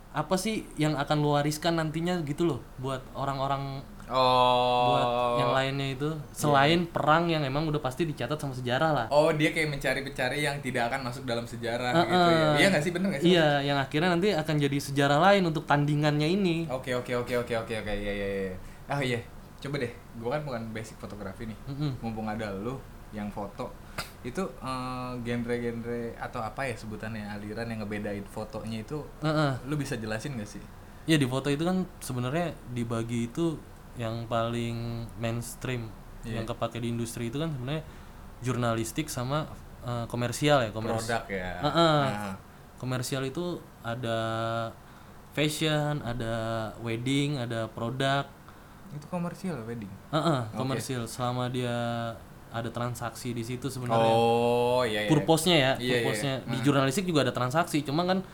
apa 0.10 0.34
sih 0.42 0.66
yang 0.74 0.98
akan 0.98 1.22
lu 1.22 1.38
wariskan 1.38 1.78
nantinya 1.78 2.18
gitu 2.26 2.50
loh 2.50 2.60
buat 2.82 3.06
orang-orang 3.14 3.86
buat 4.10 5.06
oh 5.06 5.38
yang 5.38 5.54
lainnya 5.54 5.94
itu 5.94 6.10
selain 6.34 6.90
perang 6.90 7.30
yang 7.30 7.46
emang 7.46 7.70
udah 7.70 7.78
pasti 7.78 8.10
dicatat 8.10 8.42
sama 8.42 8.58
sejarah 8.58 8.90
lah. 8.90 9.06
Oh 9.14 9.30
dia 9.30 9.54
kayak 9.54 9.70
mencari-mencari 9.70 10.42
yang 10.42 10.58
tidak 10.66 10.90
akan 10.90 11.06
masuk 11.06 11.30
dalam 11.30 11.46
sejarah 11.46 11.94
gitu 11.94 12.30
ya. 12.34 12.50
Iya 12.58 12.68
nggak 12.74 12.84
sih? 12.90 12.92
Bener 12.92 13.08
nggak 13.14 13.22
sih? 13.22 13.30
Iya, 13.38 13.62
yang 13.62 13.78
akhirnya 13.78 14.10
nanti 14.10 14.34
akan 14.34 14.56
jadi 14.58 14.78
sejarah 14.82 15.20
lain 15.30 15.46
untuk 15.46 15.70
tandingannya 15.70 16.26
ini. 16.26 16.66
Oke 16.74 16.98
oke 16.98 17.14
oke 17.22 17.46
oke 17.46 17.54
oke 17.54 17.74
oke. 17.86 17.94
Iya 17.94 18.12
iya 18.18 18.28
iya. 18.50 18.56
Oh 18.90 19.02
iya, 19.06 19.22
coba 19.60 19.76
deh. 19.78 19.92
Gua 20.18 20.30
kan 20.36 20.42
bukan 20.44 20.62
basic 20.72 20.96
fotografi 20.98 21.48
nih. 21.48 21.58
Mm-mm. 21.68 21.92
Mumpung 22.00 22.28
ada 22.28 22.52
lu 22.52 22.80
yang 23.12 23.28
foto. 23.30 23.72
Itu 24.22 24.46
eh, 24.60 25.12
genre-genre 25.24 26.14
atau 26.16 26.40
apa 26.40 26.64
ya 26.64 26.76
sebutannya 26.76 27.26
aliran 27.26 27.68
yang 27.68 27.84
ngebedain 27.84 28.24
fotonya 28.24 28.84
itu 28.84 29.02
Heeh. 29.20 29.52
lu 29.66 29.76
bisa 29.76 29.96
jelasin 29.96 30.36
gak 30.38 30.48
sih? 30.48 30.64
Ya 31.08 31.18
di 31.18 31.26
foto 31.26 31.50
itu 31.50 31.66
kan 31.66 31.88
sebenarnya 32.00 32.54
dibagi 32.70 33.28
itu 33.28 33.58
yang 33.98 34.28
paling 34.28 35.08
mainstream 35.18 35.90
Iya. 36.20 36.44
yang 36.44 36.46
kepake 36.52 36.84
di 36.84 36.92
industri 36.92 37.32
itu 37.32 37.40
kan 37.40 37.48
sebenarnya 37.48 37.84
jurnalistik 38.44 39.08
sama 39.08 39.48
eh, 39.88 40.06
komersial 40.12 40.68
ya 40.68 40.72
komers 40.76 41.08
Produk 41.08 41.24
ya. 41.32 41.64
Heeh. 41.64 42.00
Nah, 42.12 42.36
komersial 42.76 43.24
itu 43.24 43.60
ada 43.82 44.20
fashion 45.32 46.04
ada 46.04 46.34
wedding 46.84 47.40
ada 47.40 47.72
produk 47.72 48.28
itu 48.96 49.06
komersil 49.10 49.54
ya, 49.54 49.64
wedding? 49.64 49.92
Uh 50.10 50.18
-uh, 50.18 50.40
komersil. 50.58 51.06
Okay. 51.06 51.14
selama 51.14 51.46
dia 51.50 51.78
ada 52.50 52.70
transaksi 52.74 53.32
di 53.32 53.46
situ 53.46 53.70
sebenarnya. 53.70 54.10
Oh 54.10 54.82
iya, 54.82 55.06
iya. 55.06 55.10
purposnya 55.10 55.56
ya 55.56 55.74
iya, 55.78 55.78
iya 55.78 55.96
purposnya. 56.02 56.34
iya, 56.42 56.50
di 56.50 56.58
nah. 56.58 56.64
jurnalistik 56.66 57.06
juga 57.06 57.22
ada 57.22 57.34
transaksi 57.34 57.86
cuma 57.86 58.02
kan 58.10 58.26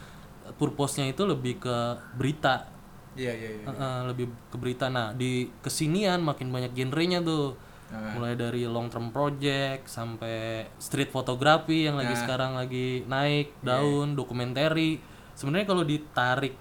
eh, 0.47 0.53
purposnya 0.55 1.12
itu 1.12 1.27
lebih 1.27 1.59
ke 1.59 1.75
berita. 2.15 2.71
Iya 3.15 3.31
iya, 3.35 3.50
iya. 3.59 3.65
Uh 3.67 3.71
-uh, 3.75 3.97
lebih 4.12 4.31
ke 4.47 4.55
berita. 4.55 4.88
Nah 4.88 5.12
di 5.12 5.51
kesinian 5.59 6.24
makin 6.24 6.51
banyak 6.51 6.71
genrenya 6.71 7.19
tuh. 7.19 7.59
Nah. 7.85 8.17
Mulai 8.17 8.33
dari 8.33 8.65
long 8.65 8.89
term 8.89 9.13
project 9.13 9.85
sampai 9.91 10.65
street 10.81 11.13
photography 11.13 11.85
yang 11.85 12.00
lagi 12.00 12.17
nah. 12.17 12.21
sekarang 12.25 12.51
lagi 12.57 13.05
naik 13.05 13.53
iya. 13.62 13.77
daun 13.77 14.15
yeah. 14.15 14.17
dokumentari 14.17 14.91
sebenarnya 15.38 15.67
kalau 15.69 15.83
ditarik 15.85 16.55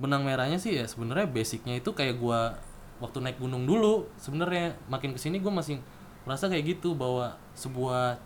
benang 0.00 0.24
merahnya 0.24 0.56
sih 0.56 0.80
ya 0.80 0.88
sebenarnya 0.88 1.28
basicnya 1.28 1.76
itu 1.76 1.92
kayak 1.92 2.16
gua 2.16 2.56
waktu 3.00 3.18
naik 3.18 3.36
gunung 3.36 3.64
dulu 3.64 4.06
sebenarnya 4.14 4.76
makin 4.86 5.10
ke 5.10 5.18
sini 5.18 5.40
gua 5.40 5.50
masih 5.54 5.80
merasa 6.22 6.46
kayak 6.46 6.76
gitu 6.76 6.92
bahwa 6.92 7.32
sebuah 7.52 8.20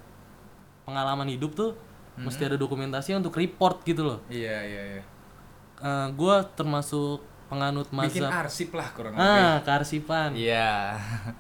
pengalaman 0.83 1.31
hidup 1.31 1.55
tuh 1.55 1.71
mesti 2.15 2.45
ada 2.45 2.55
dokumentasi 2.55 3.11
untuk 3.13 3.35
report 3.35 3.83
gitu 3.83 4.03
loh. 4.05 4.19
Iya 4.29 4.57
iya 4.63 4.83
iya. 4.93 5.03
Eh, 5.77 6.09
gua 6.13 6.43
termasuk 6.45 7.19
penganut 7.45 7.87
Bikin 7.87 8.25
mazhab 8.25 8.31
arsip 8.41 8.71
lah 8.73 8.89
kurang 8.91 9.15
lebih. 9.15 9.21
ah 9.21 9.57
kearsipan 9.61 10.33
Iya. 10.33 10.97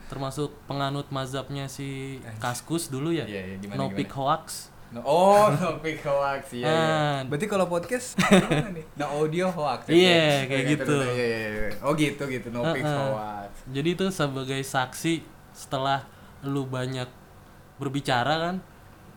termasuk 0.06 0.52
penganut 0.68 1.08
mazhabnya 1.08 1.64
si 1.64 2.20
Kaskus 2.36 2.92
dulu 2.92 3.08
ya 3.08 3.24
Iya, 3.24 3.40
iya, 3.50 3.56
gimana, 3.56 3.78
no 3.78 3.84
gimana? 3.88 3.96
pick 3.96 4.12
hoax 4.12 4.68
No, 4.92 5.00
oh, 5.02 5.48
no 5.56 5.78
pic 5.78 6.02
hoax. 6.02 6.52
Iya, 6.52 6.66
iya. 6.66 6.70
Ah. 6.70 7.18
Berarti 7.26 7.46
kalau 7.46 7.66
podcast 7.66 8.14
gimana 8.20 8.70
nih? 8.70 8.84
No 8.94 9.06
audio 9.16 9.48
hoax. 9.48 9.88
ya? 9.88 9.94
Iya, 9.94 10.24
kayak 10.44 10.60
Iya, 10.60 10.72
gitu. 10.76 10.96
Iya, 10.98 11.12
iya, 11.14 11.48
iya. 11.48 11.68
Oh, 11.80 11.92
gitu 11.94 12.22
gitu. 12.26 12.48
No 12.50 12.60
Ah, 12.62 12.74
ah. 12.74 13.08
hoax. 13.10 13.50
jadi 13.66 13.88
itu 13.92 14.06
sebagai 14.08 14.60
saksi 14.60 15.24
setelah 15.50 16.04
lu 16.42 16.64
banyak 16.64 17.08
berbicara 17.74 18.34
kan 18.42 18.56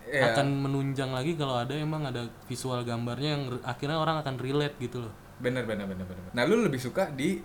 Iya. 0.02 0.32
akan 0.32 0.64
menunjang 0.64 1.12
lagi 1.12 1.36
kalau 1.36 1.60
ada 1.60 1.76
emang 1.76 2.00
ada 2.02 2.24
visual 2.48 2.80
gambarnya 2.80 3.36
yang 3.36 3.44
akhirnya 3.60 4.00
orang 4.00 4.16
akan 4.18 4.40
relate 4.40 4.72
gitu 4.80 5.04
loh 5.04 5.12
bener 5.36 5.68
bener 5.68 5.84
bener 5.84 6.00
bener 6.02 6.24
nah 6.32 6.42
lu 6.42 6.64
lebih 6.64 6.80
suka 6.80 7.12
di 7.12 7.44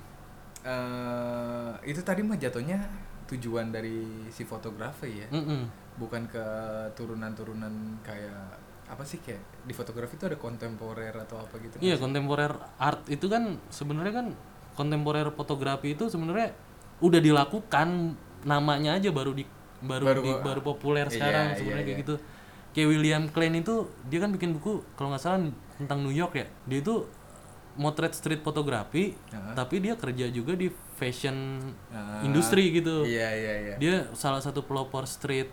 eh 0.63 1.71
itu 1.83 1.99
tadi 1.99 2.23
mah 2.23 2.39
jatuhnya 2.39 2.79
tujuan 3.25 3.69
dari 3.69 4.03
si 4.27 4.43
fotografer 4.43 5.07
ya 5.07 5.27
Mm-mm. 5.29 5.67
bukan 5.95 6.25
ke 6.25 6.45
turunan-turunan 6.93 7.71
kayak 8.01 8.59
apa 8.83 9.01
sih 9.01 9.17
kayak 9.17 9.39
di 9.63 9.71
fotografi 9.71 10.13
itu 10.13 10.25
ada 10.25 10.35
kontemporer 10.35 11.15
atau 11.15 11.39
apa 11.39 11.55
gitu 11.57 11.79
Iya, 11.79 11.95
kontemporer 11.95 12.51
art 12.77 13.07
itu 13.07 13.25
kan 13.25 13.57
sebenarnya 13.67 14.13
kan 14.13 14.27
kontemporer 14.73 15.31
fotografi 15.31 15.93
itu 15.93 16.07
sebenarnya 16.07 16.51
udah 16.99 17.19
dilakukan 17.19 18.13
namanya 18.43 18.95
aja 18.95 19.09
baru 19.09 19.31
di 19.31 19.47
baru 19.79 20.03
Baru- 20.05 20.23
di- 20.23 20.41
baru 20.41 20.61
populer 20.61 21.07
Iya, 21.07 21.13
sekarang 21.13 21.45
iya, 21.45 21.55
sebenarnya 21.55 21.85
kayak 21.85 21.95
iya. 21.95 22.03
gitu. 22.03 22.15
Kayak 22.73 22.87
William 22.89 23.23
Klein 23.29 23.55
itu 23.55 23.75
dia 24.03 24.17
kan 24.17 24.29
bikin 24.29 24.49
buku 24.51 24.81
kalau 24.93 25.11
nggak 25.11 25.21
salah 25.21 25.39
tentang 25.75 26.01
New 26.01 26.11
York 26.11 26.33
ya. 26.33 26.47
Dia 26.65 26.79
itu 26.79 27.05
motret 27.75 28.11
street 28.11 28.39
fotografi 28.39 29.13
Heeh. 29.13 29.53
tapi 29.53 29.79
dia 29.79 29.93
kerja 29.93 30.27
juga 30.27 30.53
di 30.53 30.69
fashion 30.93 31.57
Ah, 31.89 32.21
industri 32.21 32.69
gitu. 32.71 33.01
iya 33.03 33.29
iya 33.29 33.53
iya 33.63 33.75
Dia 33.77 33.95
salah 34.13 34.39
satu 34.39 34.61
pelopor 34.61 35.03
street 35.03 35.49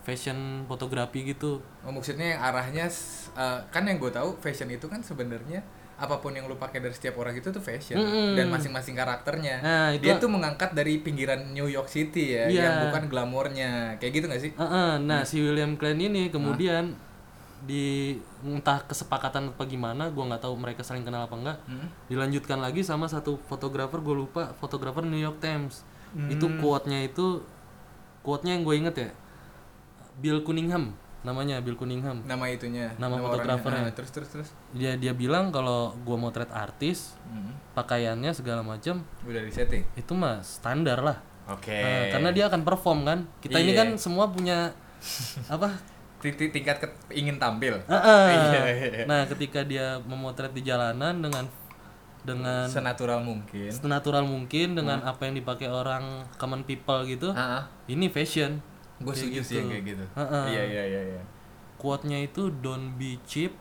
fashion 0.00 0.64
fotografi 0.64 1.20
gitu. 1.26 1.60
Oh, 1.82 1.92
maksudnya 1.92 2.32
yang 2.32 2.40
arahnya 2.42 2.88
eh, 3.34 3.60
kan 3.68 3.84
yang 3.84 3.96
gue 3.96 4.08
tahu 4.08 4.36
fashion 4.38 4.68
itu 4.68 4.88
kan 4.88 5.04
sebenarnya 5.04 5.60
apa 5.98 6.16
pun 6.16 6.30
yang 6.30 6.46
lu 6.46 6.54
pakai 6.54 6.78
dari 6.78 6.94
setiap 6.94 7.18
orang 7.18 7.34
itu 7.34 7.50
tuh 7.50 7.58
fashion 7.58 7.98
Mm-mm. 7.98 8.38
dan 8.38 8.46
masing-masing 8.48 8.94
karakternya. 8.94 9.58
Nah, 9.60 9.86
itu- 9.90 10.06
Dia 10.06 10.14
tuh 10.16 10.30
mengangkat 10.30 10.70
dari 10.70 11.02
pinggiran 11.02 11.50
New 11.50 11.66
York 11.66 11.90
City 11.90 12.38
ya, 12.38 12.46
Iya. 12.46 12.62
yang 12.62 12.74
bukan 12.86 13.02
glamornya. 13.10 13.98
Kayak 13.98 14.12
gitu 14.14 14.24
gak 14.30 14.40
sih? 14.40 14.52
Heeh, 14.54 14.90
nah 15.02 15.26
si 15.26 15.42
William 15.42 15.74
Klein 15.74 15.98
ini 15.98 16.30
kemudian 16.30 16.94
di 17.60 18.14
entah 18.40 18.80
kesepakatan 18.80 19.50
apa 19.50 19.64
gimana, 19.64 20.08
gua 20.08 20.28
nggak 20.28 20.42
tahu 20.42 20.54
mereka 20.54 20.80
saling 20.80 21.02
kenal 21.02 21.24
apa 21.24 21.34
enggak. 21.34 21.58
Hmm. 21.64 21.88
Dilanjutkan 22.06 22.58
lagi 22.58 22.80
sama 22.80 23.06
satu 23.06 23.38
fotografer, 23.44 23.98
gue 23.98 24.16
lupa 24.16 24.54
fotografer 24.54 25.02
New 25.02 25.18
York 25.18 25.38
Times. 25.38 25.82
Itu 26.28 26.46
Hmm. 26.46 26.58
quote-nya 26.58 27.02
itu 27.02 27.42
quote-nya 28.22 28.54
yang 28.54 28.62
gue 28.62 28.74
inget 28.76 28.94
ya. 28.96 29.10
Bill 30.16 30.42
Cunningham 30.42 30.94
namanya 31.18 31.58
Bill 31.58 31.74
Cunningham. 31.74 32.22
Nama 32.22 32.44
itunya. 32.48 32.94
Nama 32.94 33.10
orangnya. 33.10 33.26
fotografernya. 33.26 33.82
Ah, 33.84 33.92
terus 33.92 34.10
terus 34.14 34.28
terus. 34.30 34.48
Dia 34.70 34.94
dia 34.94 35.10
bilang 35.12 35.50
kalau 35.50 35.98
gua 36.02 36.14
motret 36.14 36.48
artis, 36.48 37.18
Hmm. 37.26 37.58
pakaiannya 37.74 38.30
segala 38.32 38.62
macam 38.62 39.02
Udah 39.26 39.42
di 39.42 39.50
setting. 39.50 39.82
itu 39.94 40.12
mah 40.14 40.40
standar 40.40 41.02
lah. 41.02 41.18
Oke. 41.48 41.74
Nah, 41.74 42.06
karena 42.14 42.30
dia 42.30 42.44
akan 42.46 42.62
perform 42.62 43.02
kan. 43.02 43.18
Kita 43.40 43.58
ini 43.58 43.74
Iya. 43.74 43.82
kan 43.82 43.88
semua 43.96 44.30
punya 44.30 44.70
apa 45.48 45.74
tingkat 46.20 46.76
ke- 46.78 46.94
ingin 47.10 47.36
tampil. 47.36 47.78
Iya, 47.88 48.62
iya. 48.68 49.04
Nah, 49.04 49.24
ketika 49.26 49.62
dia 49.62 49.98
memotret 50.00 50.50
di 50.50 50.60
jalanan 50.60 51.18
dengan 51.18 51.46
dengan 52.20 52.66
Senatural 52.66 53.22
mungkin. 53.22 53.70
senatural 53.70 54.20
mungkin 54.22 54.74
dengan 54.74 55.00
apa 55.00 55.24
yang 55.24 55.34
dipakai 55.34 55.64
orang 55.64 56.26
common 56.36 56.60
people 56.62 57.00
gitu, 57.04 57.30
Ah, 57.30 57.64
ini 57.86 58.06
fashion. 58.06 58.60
gue 58.98 59.14
setuju 59.14 59.40
sih 59.40 59.56
yang 59.56 59.70
kayak 59.70 59.84
gitu. 59.86 60.04
Heeh. 60.12 60.44
Iya 60.48 60.62
iya 60.66 60.82
iya 60.84 61.02
iya. 61.14 61.22
Quote-nya 61.76 62.18
itu 62.20 62.50
don't 62.52 62.98
be 62.98 63.16
cheap, 63.22 63.54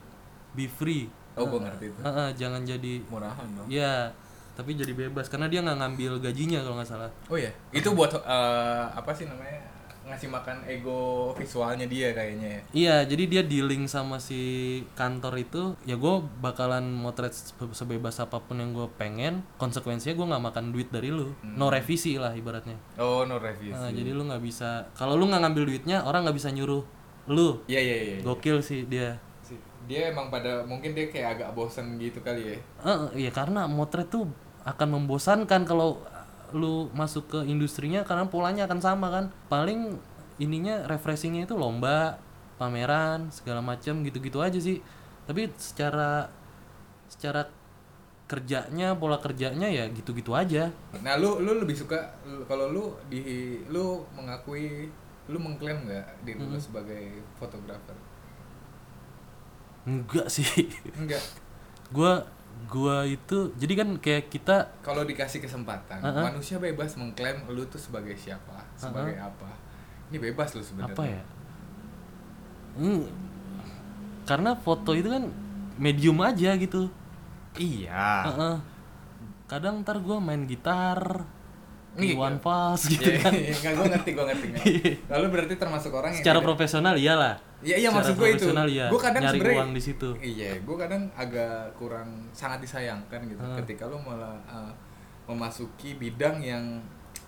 be 0.52 0.66
free. 0.66 1.06
Oh, 1.38 1.46
gue 1.46 1.62
ngerti 1.62 1.86
itu. 1.88 2.00
Heeh, 2.02 2.28
jangan 2.34 2.66
jadi 2.66 2.94
Murahan 3.06 3.46
dong. 3.54 3.70
ya, 3.70 4.10
tapi 4.58 4.74
jadi 4.74 4.90
bebas 4.90 5.30
karena 5.30 5.46
dia 5.46 5.62
nggak 5.62 5.78
ngambil 5.78 6.18
gajinya 6.20 6.60
kalau 6.60 6.76
nggak 6.76 6.90
salah. 6.90 7.12
Oh 7.30 7.38
iya, 7.38 7.54
itu 7.70 7.86
buat 7.94 8.10
eh, 8.10 8.86
apa 8.90 9.14
sih 9.14 9.30
namanya 9.30 9.62
ngasih 10.08 10.30
makan 10.30 10.64
ego 10.64 11.32
visualnya 11.36 11.84
dia 11.84 12.12
kayaknya 12.12 12.48
ya. 12.48 12.62
Iya, 12.72 12.96
jadi 13.06 13.24
dia 13.28 13.42
dealing 13.44 13.86
sama 13.86 14.18
si 14.18 14.40
kantor 14.96 15.36
itu, 15.38 15.76
ya 15.84 15.94
gue 15.94 16.14
bakalan 16.40 16.88
motret 16.88 17.32
sebe- 17.32 17.72
sebebas 17.72 18.18
apa 18.18 18.40
pun 18.40 18.58
yang 18.58 18.72
gue 18.72 18.88
pengen. 18.96 19.44
Konsekuensinya 19.56 20.16
gue 20.16 20.28
nggak 20.28 20.44
makan 20.48 20.66
duit 20.72 20.88
dari 20.88 21.12
lu, 21.12 21.36
no 21.44 21.68
revisi 21.68 22.16
lah 22.16 22.32
ibaratnya. 22.32 22.80
Oh 22.96 23.24
no 23.24 23.38
reviews. 23.38 23.76
Nah, 23.76 23.92
jadi 23.92 24.16
lu 24.16 24.24
nggak 24.24 24.40
bisa, 24.40 24.88
kalau 24.96 25.14
lu 25.14 25.28
nggak 25.28 25.44
ngambil 25.44 25.64
duitnya, 25.68 26.02
orang 26.02 26.24
nggak 26.24 26.38
bisa 26.40 26.50
nyuruh 26.50 26.88
lu. 27.28 27.60
Iya 27.68 27.80
iya 27.84 27.98
iya. 28.00 28.18
Gokil 28.24 28.64
sih 28.64 28.88
dia. 28.88 29.20
Si- 29.44 29.60
Dia 29.88 30.12
emang 30.12 30.28
pada 30.28 30.64
mungkin 30.64 30.92
dia 30.92 31.08
kayak 31.08 31.40
agak 31.40 31.50
bosen 31.52 31.96
gitu 31.96 32.20
kali 32.20 32.56
ya. 32.56 32.58
Eh, 32.84 33.28
iya 33.28 33.32
karena 33.32 33.68
motret 33.68 34.08
tuh 34.08 34.28
akan 34.64 35.00
membosankan 35.00 35.64
kalau 35.64 36.00
lu 36.56 36.88
masuk 36.96 37.28
ke 37.28 37.40
industrinya 37.48 38.04
karena 38.08 38.28
polanya 38.28 38.68
akan 38.68 38.80
sama 38.80 39.08
kan. 39.10 39.26
Paling 39.52 39.98
ininya 40.38 40.86
refreshingnya 40.86 41.50
itu 41.50 41.56
lomba, 41.58 42.22
pameran, 42.62 43.30
segala 43.34 43.60
macam 43.60 44.06
gitu-gitu 44.06 44.40
aja 44.40 44.58
sih. 44.58 44.80
Tapi 45.26 45.52
secara 45.58 46.30
secara 47.08 47.48
kerjanya, 48.28 48.96
pola 49.00 49.18
kerjanya 49.24 49.72
ya 49.72 49.88
gitu-gitu 49.88 50.36
aja. 50.36 50.70
Nah 51.00 51.16
lu 51.16 51.40
lu 51.40 51.64
lebih 51.64 51.76
suka 51.76 52.16
kalau 52.46 52.70
lu 52.72 52.84
di 53.08 53.64
lu 53.72 54.04
mengakui 54.14 54.92
lu 55.28 55.38
mengklaim 55.40 55.88
nggak 55.88 56.24
diri 56.28 56.40
lu 56.40 56.60
sebagai 56.60 57.24
fotografer? 57.40 57.96
Enggak 59.88 60.28
sih. 60.28 60.48
Enggak. 61.00 61.24
gua 61.96 62.20
gua 62.66 63.04
itu 63.04 63.56
jadi 63.56 63.74
kan 63.78 63.90
kayak 63.96 64.28
kita 64.28 64.68
Kalau 64.82 65.02
dikasih 65.02 65.40
kesempatan, 65.40 66.00
Uh-uh. 66.00 66.20
manusia 66.22 66.58
bebas 66.58 66.94
mengklaim 66.94 67.40
lu 67.48 67.64
tuh 67.66 67.78
sebagai 67.78 68.12
siapa, 68.14 68.60
sebagai 68.74 69.16
apa. 69.16 69.48
Ini 70.08 70.20
bebas 70.22 70.52
lu 70.52 70.62
sebenarnya. 70.62 70.92
apa 70.92 71.04
ya? 71.06 71.24
Hmm, 72.76 73.04
karena 74.24 74.52
foto 74.54 74.92
itu 74.92 75.08
kan 75.08 75.24
medium 75.76 76.20
aja 76.20 76.54
gitu. 76.54 76.92
Iya. 77.54 78.28
Heeh. 78.28 78.56
Kadang 79.48 79.82
ntar 79.82 79.98
gue 79.98 80.18
main 80.18 80.44
gitar, 80.44 81.24
Nih, 81.96 82.14
Iwan 82.14 82.38
Fals 82.38 82.86
gitu 82.86 83.08
Iya, 83.08 83.18
kan. 83.18 83.34
Enggak, 83.34 83.74
gue 83.74 83.88
ngerti, 83.90 84.10
gue 84.12 84.26
ngerti. 84.26 84.48
ngerti. 84.52 84.74
Lalu 85.12 85.26
berarti 85.28 85.54
termasuk 85.56 85.90
orang 85.90 86.12
yang 86.12 86.20
Secara 86.20 86.38
tidak- 86.38 86.46
profesional 86.46 86.94
iyalah. 86.94 87.36
Iya, 87.58 87.76
iya 87.82 87.90
Secara 87.90 87.98
maksud 87.98 88.16
gue 88.22 88.30
itu. 88.38 88.48
iya. 88.70 88.86
Gue 88.94 89.02
kadang 89.02 89.22
Nyari 89.26 89.34
sebenarnya 89.34 89.60
uang 89.62 89.72
di 89.74 89.82
situ. 89.82 90.10
Iya, 90.22 90.52
gue 90.62 90.78
kadang 90.78 91.04
agak 91.18 91.74
kurang 91.74 92.10
sangat 92.30 92.62
disayangkan 92.62 93.20
gitu 93.26 93.42
ketika 93.64 93.90
lu 93.90 93.98
malah 93.98 94.38
uh, 94.46 94.70
memasuki 95.26 95.98
bidang 95.98 96.38
yang 96.40 96.64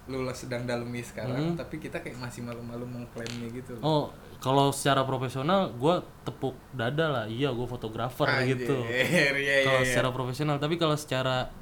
lu 0.10 0.26
sedang 0.34 0.66
dalemi 0.66 1.06
sekarang, 1.06 1.54
tapi 1.54 1.78
kita 1.78 2.02
kayak 2.02 2.18
masih 2.18 2.42
malu-malu 2.42 2.82
mengklaimnya 2.82 3.46
gitu. 3.54 3.78
Hmm. 3.78 3.86
Oh, 3.86 4.06
kalau 4.42 4.74
secara 4.74 5.06
profesional 5.06 5.70
gue 5.78 5.96
tepuk 6.26 6.58
dada 6.74 7.06
lah. 7.06 7.26
Iya, 7.30 7.54
gue 7.54 7.68
fotografer 7.70 8.26
Anjir, 8.26 8.58
gitu. 8.58 8.74
Iya, 8.90 9.38
iya, 9.38 9.56
Kalau 9.70 9.82
iya. 9.86 9.90
secara 9.90 10.10
profesional, 10.10 10.58
tapi 10.58 10.82
kalau 10.82 10.98
secara 10.98 11.54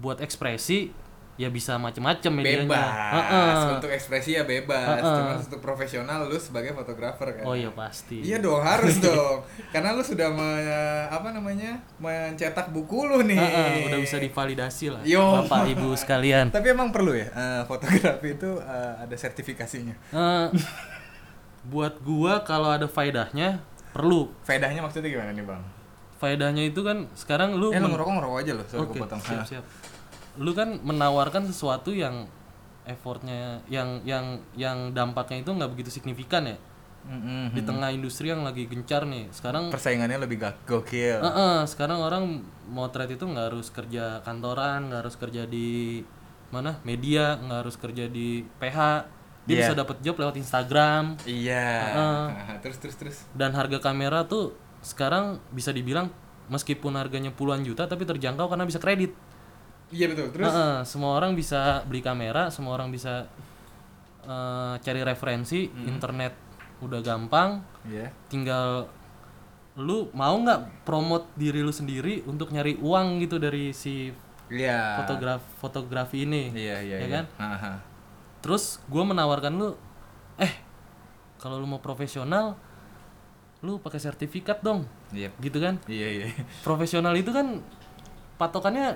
buat 0.00 0.18
ekspresi 0.24 1.03
ya 1.34 1.50
bisa 1.50 1.74
macem-macem 1.74 2.30
medianya. 2.30 2.62
bebas. 2.70 2.94
Heeh. 3.10 3.54
Untuk 3.74 3.90
ekspresi 3.90 4.38
ya 4.38 4.46
bebas. 4.46 5.02
Heeh. 5.02 5.02
Cuman 5.02 5.36
untuk 5.42 5.58
profesional 5.58 6.30
lu 6.30 6.38
sebagai 6.38 6.70
fotografer 6.70 7.42
kan. 7.42 7.44
Oh 7.44 7.58
iya 7.58 7.74
pasti. 7.74 8.22
Iya 8.22 8.38
dong, 8.38 8.62
harus 8.62 9.02
dong. 9.02 9.42
Karena 9.74 9.90
lu 9.94 10.02
sudah 10.02 10.30
me- 10.30 11.10
apa 11.10 11.34
namanya? 11.34 11.82
mencetak 11.98 12.70
buku 12.70 13.10
lu 13.10 13.26
nih. 13.26 13.38
Heeh, 13.38 13.90
udah 13.90 13.98
bisa 13.98 14.16
divalidasi 14.22 14.94
lah, 14.94 15.02
Yo. 15.02 15.42
bapak 15.42 15.74
ibu 15.74 15.90
sekalian. 15.98 16.52
Tapi 16.56 16.70
emang 16.70 16.94
perlu 16.94 17.16
ya 17.18 17.26
eh, 17.32 17.62
fotografi 17.66 18.38
itu 18.38 18.50
eh, 18.62 18.92
ada 19.02 19.16
sertifikasinya. 19.18 19.94
Eh, 20.14 20.46
buat 21.64 21.98
gua 22.04 22.44
kalau 22.44 22.70
ada 22.70 22.86
faedahnya 22.86 23.58
perlu. 23.90 24.30
Faedahnya 24.44 24.84
maksudnya 24.84 25.10
gimana 25.10 25.32
nih 25.32 25.42
bang? 25.42 25.62
Faedahnya 26.14 26.62
itu 26.70 26.80
kan 26.86 27.10
sekarang 27.12 27.58
lu 27.58 27.74
Eh 27.74 27.80
lu 27.82 27.90
ngerokok 27.90 28.12
ngerokok 28.22 28.38
aja 28.38 28.52
loh, 28.54 28.66
sorry 28.70 28.86
potong. 28.96 29.20
siap 29.20 29.44
siap. 29.44 29.64
Lu 30.36 30.52
kan 30.52 30.78
menawarkan 30.78 31.46
sesuatu 31.46 31.90
yang 31.90 32.26
effortnya 32.84 33.64
yang 33.66 34.04
yang 34.04 34.24
yang 34.54 34.92
dampaknya 34.92 35.40
itu 35.40 35.50
nggak 35.50 35.70
begitu 35.72 35.88
signifikan 35.88 36.44
ya 36.44 36.56
Mm-mm. 37.04 37.52
di 37.52 37.60
tengah 37.60 37.88
industri 37.88 38.28
yang 38.28 38.44
lagi 38.44 38.64
gencar 38.64 39.04
nih. 39.04 39.28
Sekarang 39.28 39.68
Persaingannya 39.68 40.16
lebih 40.16 40.40
gak 40.40 40.64
gokil. 40.64 41.20
Eh, 41.20 41.60
sekarang 41.64 42.00
orang 42.00 42.40
motret 42.66 43.08
itu 43.08 43.24
nggak 43.24 43.52
harus 43.52 43.68
kerja 43.68 44.20
kantoran, 44.20 44.88
nggak 44.88 45.00
harus 45.04 45.16
kerja 45.16 45.44
di 45.44 46.00
mana 46.48 46.80
media, 46.80 47.36
nggak 47.36 47.58
harus 47.60 47.76
kerja 47.76 48.08
di 48.08 48.40
PH. 48.58 48.78
Dia 49.44 49.52
Iya. 49.52 49.60
bisa 49.60 49.74
dapat 49.76 50.00
job 50.00 50.16
lewat 50.16 50.40
Instagram 50.40 51.20
Iya. 51.24 51.68
Heeh. 51.84 52.20
Nah, 52.32 52.56
terus 52.64 52.80
terus 52.80 52.96
terus. 52.96 53.16
dan 53.36 53.52
harga 53.52 53.76
kamera 53.76 54.24
tuh 54.24 54.56
sekarang 54.80 55.36
bisa 55.52 55.68
dibilang 55.68 56.08
meskipun 56.48 56.96
harganya 56.96 57.28
puluhan 57.28 57.60
juta 57.60 57.84
tapi 57.84 58.04
terjangkau 58.04 58.48
karena 58.48 58.64
bisa 58.64 58.80
kredit. 58.80 59.12
Iya 59.94 60.10
betul. 60.10 60.26
Terus 60.28 60.50
Heeh, 60.50 60.76
semua 60.82 61.14
orang 61.14 61.32
bisa 61.32 61.86
beli 61.86 62.02
kamera, 62.02 62.50
semua 62.50 62.74
orang 62.74 62.90
bisa 62.90 63.30
eh, 64.24 64.74
cari 64.80 65.00
referensi, 65.00 65.68
Hmm. 65.68 65.84
internet 65.86 66.32
udah 66.80 66.98
gampang, 66.98 67.60
Iya. 67.84 68.08
tinggal 68.26 68.88
lu 69.74 70.08
mau 70.10 70.32
nggak 70.34 70.82
promote 70.82 71.28
diri 71.34 71.58
lu 71.58 71.70
sendiri 71.70 72.24
untuk 72.24 72.48
nyari 72.48 72.78
uang 72.78 73.20
gitu 73.20 73.36
dari 73.36 73.70
si 73.70 74.08
Iya. 74.46 74.96
fotograf 74.96 75.42
fotografi 75.58 76.22
ini 76.22 76.52
Iya 76.52 76.76
iya 76.80 76.96
ya 76.96 76.98
iya. 77.00 77.08
kan 77.10 77.24
Aha. 77.36 77.72
terus 78.38 78.78
gua 78.86 79.02
menawarkan 79.02 79.50
lu 79.52 79.74
eh 80.36 80.54
kalau 81.36 81.58
lu 81.58 81.66
mau 81.66 81.82
profesional 81.82 82.54
lu 83.60 83.76
pakai 83.76 83.98
sertifikat 83.98 84.62
dong 84.62 84.86
Iya. 85.10 85.34
gitu 85.36 85.58
kan 85.58 85.82
Iya 85.84 86.08
iya. 86.08 86.26
profesional 86.62 87.12
itu 87.12 87.28
kan 87.28 87.58
patokannya 88.36 88.94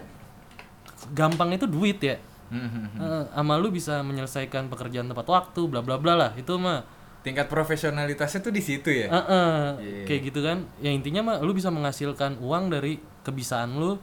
gampang 1.12 1.52
itu 1.52 1.64
duit 1.64 1.98
ya 1.98 2.16
Mhm. 2.48 2.96
Eh, 2.96 3.24
sama 3.28 3.60
lu 3.60 3.68
bisa 3.68 4.00
menyelesaikan 4.00 4.72
pekerjaan 4.72 5.04
tepat 5.04 5.28
waktu 5.28 5.68
bla 5.68 5.84
bla 5.84 6.00
bla 6.00 6.16
lah 6.16 6.30
itu 6.32 6.56
mah 6.56 6.80
Tingkat 7.20 7.44
profesionalitasnya 7.44 8.40
tuh 8.40 8.54
di 8.54 8.62
situ 8.64 8.88
ya. 8.88 9.06
eh, 9.06 9.16
eh, 9.20 9.64
Iya. 9.76 10.04
kayak 10.08 10.20
gitu 10.32 10.40
kan 10.40 10.64
ya 10.80 10.88
intinya 10.88 11.20
mah 11.20 11.36
lu 11.44 11.52
bisa 11.52 11.68
menghasilkan 11.68 12.40
uang 12.40 12.72
dari 12.72 12.96
kebisaan 13.20 13.76
lu 13.76 14.00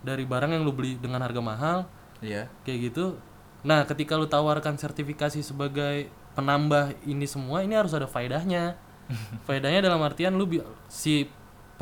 dari 0.00 0.24
barang 0.24 0.50
yang 0.50 0.64
lu 0.64 0.72
beli 0.72 0.96
dengan 0.96 1.20
harga 1.20 1.42
mahal 1.44 1.78
Iya. 2.24 2.48
kayak 2.64 2.78
gitu 2.88 3.20
nah 3.60 3.84
ketika 3.84 4.16
lu 4.16 4.24
tawarkan 4.24 4.80
sertifikasi 4.80 5.44
sebagai 5.44 6.08
penambah 6.32 6.96
ini 7.04 7.28
semua 7.28 7.60
ini 7.60 7.76
harus 7.76 7.92
ada 7.92 8.08
faedahnya 8.08 8.72
faedahnya 9.46 9.84
dalam 9.84 10.00
artian 10.00 10.32
lu 10.32 10.48
si 10.88 11.28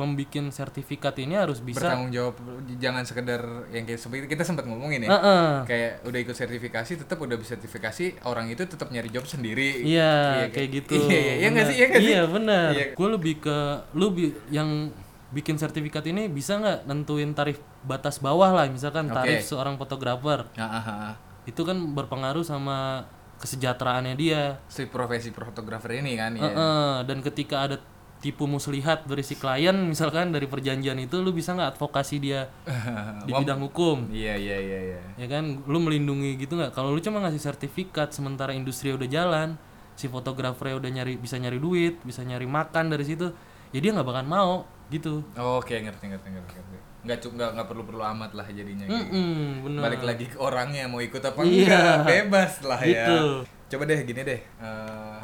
pembikin 0.01 0.49
sertifikat 0.49 1.13
ini 1.21 1.37
harus 1.37 1.61
bisa 1.61 1.85
Bertanggung 1.85 2.09
jawab 2.09 2.41
jangan 2.81 3.05
sekedar 3.05 3.37
yang 3.69 3.85
kayak 3.85 4.01
seperti 4.01 4.25
kita 4.25 4.41
sempat 4.41 4.65
ngomongin 4.65 5.05
ya. 5.05 5.09
Eh, 5.13 5.21
eh. 5.21 5.51
Kayak 5.69 5.91
udah 6.01 6.19
ikut 6.19 6.33
sertifikasi 6.33 6.91
tetap 6.97 7.21
udah 7.21 7.37
bisa 7.37 7.53
sertifikasi 7.53 8.25
orang 8.25 8.49
itu 8.49 8.65
tetap 8.65 8.89
nyari 8.89 9.13
job 9.13 9.29
sendiri. 9.29 9.85
Iya, 9.85 10.49
kayak 10.49 10.69
gitu. 10.73 10.97
Iya, 10.97 11.19
iya, 11.21 11.33
iya 11.37 11.47
nggak 11.53 11.65
sih? 11.69 11.75
Iya 11.77 11.85
nggak 11.85 12.01
sih? 12.01 12.09
Iya, 12.09 12.21
benar. 12.25 12.69
Iya. 12.73 12.85
Gue 12.97 13.07
lebih 13.13 13.33
ke 13.37 13.57
lu 13.93 14.07
bi- 14.09 14.33
yang 14.49 14.89
bikin 15.29 15.55
sertifikat 15.55 16.03
ini 16.09 16.25
bisa 16.27 16.57
nggak 16.57 16.89
nentuin 16.89 17.31
tarif 17.31 17.61
batas 17.85 18.17
bawah 18.17 18.49
lah, 18.51 18.65
misalkan 18.67 19.07
tarif 19.07 19.45
seorang 19.45 19.77
fotografer. 19.77 20.49
Ah, 20.57 20.81
ah. 20.81 21.13
Itu 21.45 21.61
kan 21.61 21.77
berpengaruh 21.93 22.41
sama 22.41 23.05
kesejahteraannya 23.37 24.13
dia. 24.15 24.61
Si 24.69 24.85
profesi 24.85 25.33
fotografer 25.33 25.97
ini 25.97 26.13
kan 26.13 26.37
Eh, 26.37 26.41
ya. 26.41 26.51
eh, 26.53 26.97
dan 27.05 27.25
ketika 27.25 27.65
ada 27.65 27.77
tipu 28.21 28.45
muslihat 28.45 29.03
dari 29.03 29.19
si 29.19 29.33
klien 29.33 29.73
misalkan 29.73 30.29
dari 30.29 30.45
perjanjian 30.45 30.93
itu 30.95 31.17
lu 31.17 31.29
bisa 31.29 31.51
nggak 31.51 31.73
advokasi 31.73 32.15
dia 32.17 32.53
di 33.25 33.33
bidang 33.33 33.57
hukum 33.59 34.07
Iya 34.07 34.37
iya 34.37 34.57
iya 34.57 34.79
iya. 34.87 34.99
ya 35.17 35.27
kan 35.27 35.43
lu 35.59 35.77
melindungi 35.79 36.37
gitu 36.37 36.53
nggak 36.53 36.71
kalau 36.71 36.89
lu 36.89 36.99
cuma 36.99 37.17
ngasih 37.19 37.41
sertifikat 37.41 38.09
sementara 38.11 38.53
industri 38.53 38.89
udah 38.89 39.05
jalan 39.05 39.57
si 39.91 40.05
fotografernya 40.05 40.77
udah 40.77 40.89
nyari 40.91 41.13
bisa 41.15 41.35
nyari 41.35 41.57
duit 41.57 41.97
bisa 41.99 42.21
nyari 42.21 42.45
makan 42.45 42.89
dari 42.89 43.03
situ 43.03 43.33
ya 43.69 43.79
dia 43.79 43.91
nggak 43.91 44.05
bakal 44.05 44.23
mau 44.23 44.53
gitu 44.87 45.25
Oke 45.33 45.77
ngerti 45.77 46.05
ngerti 46.05 46.27
ngerti 46.29 46.53
ngerti. 46.53 46.77
Nggak 47.01 47.17
cu- 47.17 47.33
nggak 47.33 47.49
nggak 47.51 47.67
perlu 47.67 47.83
perlu 47.83 48.03
amat 48.05 48.31
lah 48.31 48.45
jadinya. 48.45 48.85
gitu. 48.85 48.93
Mm-mm, 48.93 49.65
bener 49.65 49.81
Balik 49.81 50.03
lagi 50.03 50.25
ke 50.27 50.37
orangnya 50.37 50.85
mau 50.85 50.99
ikut 50.99 51.17
apa 51.19 51.41
Iya. 51.41 51.73
enggak 51.73 51.99
bebas 52.05 52.53
lah 52.61 52.77
Gitu. 52.77 53.17
ya. 53.41 53.41
Coba 53.67 53.83
deh 53.87 53.99
gini 54.03 54.21
deh. 54.21 54.37
eh, 54.37 55.19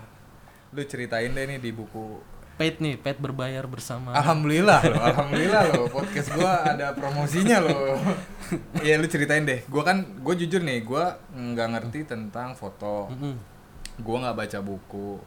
lu 0.69 0.81
ceritain 0.81 1.29
deh 1.29 1.45
nih 1.45 1.59
di 1.59 1.69
buku 1.69 2.17
paid 2.57 2.75
nih 2.77 2.97
paid 2.97 3.17
berbayar 3.17 3.63
bersama 3.63 4.11
Alhamdulillah 4.11 4.81
loh, 4.83 5.01
alhamdulillah 5.13 5.63
loh 5.71 5.85
podcast 5.87 6.33
gua 6.33 6.65
ada 6.65 6.91
promosinya 6.91 7.61
loh. 7.61 7.97
Iya 8.79 8.95
lu 8.95 9.05
ceritain 9.05 9.43
deh. 9.43 9.61
Gua 9.67 9.83
kan 9.83 10.01
gue 10.17 10.33
jujur 10.39 10.59
nih, 10.59 10.79
gua 10.81 11.19
nggak 11.29 11.67
ngerti 11.67 11.99
tentang 12.03 12.55
foto. 12.55 13.11
Mm-mm. 13.11 13.35
Gua 13.99 14.23
nggak 14.23 14.37
baca 14.37 14.59
buku. 14.59 15.19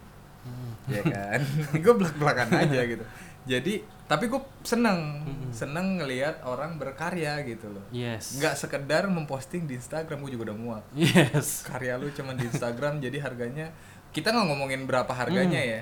Ya 0.89 1.03
kan. 1.03 1.39
gue 1.85 1.95
belak-belakan 1.95 2.49
aja 2.57 2.81
gitu. 2.83 3.05
Jadi 3.45 3.85
tapi 4.05 4.27
gue 4.27 4.41
seneng, 4.61 5.23
seneng 5.51 5.97
ngelihat 5.97 6.43
orang 6.43 6.75
berkarya 6.77 7.45
gitu 7.45 7.71
loh. 7.71 7.85
yes 7.91 8.35
Nggak 8.37 8.59
sekedar 8.59 9.07
memposting 9.07 9.71
di 9.71 9.79
Instagram, 9.79 10.19
gue 10.19 10.35
juga 10.35 10.51
udah 10.51 10.59
muak. 10.59 10.85
yes 10.97 11.63
Karya 11.63 11.95
lu 11.95 12.11
cuman 12.11 12.35
di 12.35 12.49
Instagram, 12.49 12.99
jadi 12.99 13.21
harganya 13.21 13.71
kita 14.11 14.35
nggak 14.35 14.47
ngomongin 14.49 14.83
berapa 14.85 15.09
harganya 15.09 15.61
Hmm. 15.61 15.71
ya. 15.71 15.81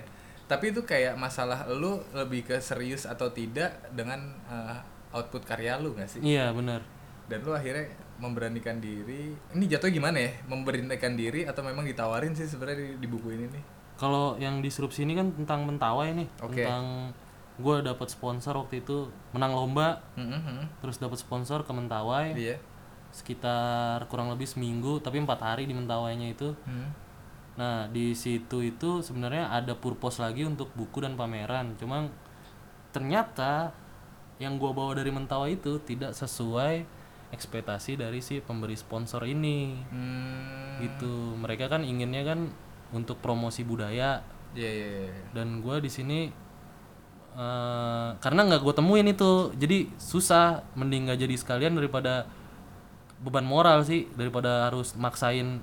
Tapi 0.48 0.72
itu 0.72 0.80
kayak 0.82 1.14
masalah 1.14 1.68
lu 1.68 2.00
lebih 2.10 2.42
ke 2.42 2.56
serius 2.58 3.04
atau 3.04 3.28
tidak 3.28 3.68
dengan 3.90 4.16
uh, 4.44 4.80
output 5.10 5.44
karya 5.44 5.76
lu 5.76 5.92
nggak 5.92 6.08
sih? 6.08 6.20
iya 6.20 6.48
benar 6.50 6.80
Dan 7.24 7.40
lu 7.42 7.52
akhirnya 7.52 7.84
memberanikan 8.16 8.76
diri. 8.78 9.30
Ini 9.52 9.64
jatuh 9.68 9.88
gimana 9.88 10.16
ya? 10.18 10.32
Memberanikan 10.44 11.14
diri 11.14 11.44
atau 11.44 11.60
memang 11.60 11.84
ditawarin 11.84 12.32
sih 12.32 12.44
sebenarnya 12.44 12.78
di, 12.82 12.88
di 12.98 13.06
buku 13.06 13.28
ini 13.30 13.46
nih? 13.46 13.64
kalau 13.94 14.38
yang 14.38 14.58
disrupsi 14.58 15.02
ini 15.02 15.12
kan 15.12 15.34
tentang 15.34 15.66
mentawai 15.66 16.14
nih 16.14 16.28
Oke. 16.38 16.62
tentang 16.62 17.10
gue 17.58 17.76
dapat 17.82 18.06
sponsor 18.06 18.54
waktu 18.56 18.78
itu 18.78 19.10
menang 19.32 19.50
lomba 19.50 19.98
Mhm. 20.14 20.78
terus 20.78 20.96
dapat 20.96 21.18
sponsor 21.18 21.60
ke 21.60 21.72
mentawai 21.72 22.30
Iya. 22.30 22.62
sekitar 23.10 24.06
kurang 24.06 24.30
lebih 24.30 24.46
seminggu 24.46 25.00
tapi 25.00 25.18
empat 25.18 25.42
hari 25.42 25.64
di 25.64 25.74
mentawainya 25.74 26.30
itu 26.30 26.54
Hmm. 26.62 26.94
Nah 27.58 27.90
di 27.90 28.14
situ 28.14 28.62
itu 28.62 29.02
sebenarnya 29.02 29.50
ada 29.50 29.74
purpose 29.74 30.22
lagi 30.22 30.46
untuk 30.46 30.70
buku 30.78 31.02
dan 31.02 31.18
pameran. 31.18 31.74
Cuma 31.74 32.06
ternyata 32.94 33.74
yang 34.38 34.56
gua 34.62 34.70
bawa 34.70 35.02
dari 35.02 35.10
mentawai 35.10 35.58
itu 35.58 35.82
tidak 35.82 36.14
sesuai 36.14 36.86
ekspektasi 37.34 37.98
dari 37.98 38.22
si 38.22 38.38
pemberi 38.38 38.78
sponsor 38.78 39.26
ini. 39.26 39.74
Hmm. 39.90 40.78
gitu. 40.78 41.34
Mereka 41.34 41.66
kan 41.66 41.82
inginnya 41.82 42.22
kan 42.22 42.46
untuk 42.94 43.18
promosi 43.18 43.66
budaya. 43.66 44.22
Iya 44.56 44.70
iya 44.70 44.88
iya. 45.10 45.12
dan 45.36 45.60
gua 45.60 45.76
di 45.76 45.92
sini 45.92 46.32
eh, 47.36 48.08
karena 48.16 48.40
nggak 48.48 48.64
gue 48.64 48.74
temuin 48.78 49.10
itu 49.10 49.50
jadi 49.58 49.90
susah. 49.98 50.62
Mending 50.78 51.10
nggak 51.10 51.20
jadi 51.26 51.34
sekalian 51.34 51.74
daripada 51.74 52.30
beban 53.18 53.42
moral 53.42 53.82
sih 53.82 54.06
daripada 54.14 54.70
harus 54.70 54.94
maksain 54.94 55.58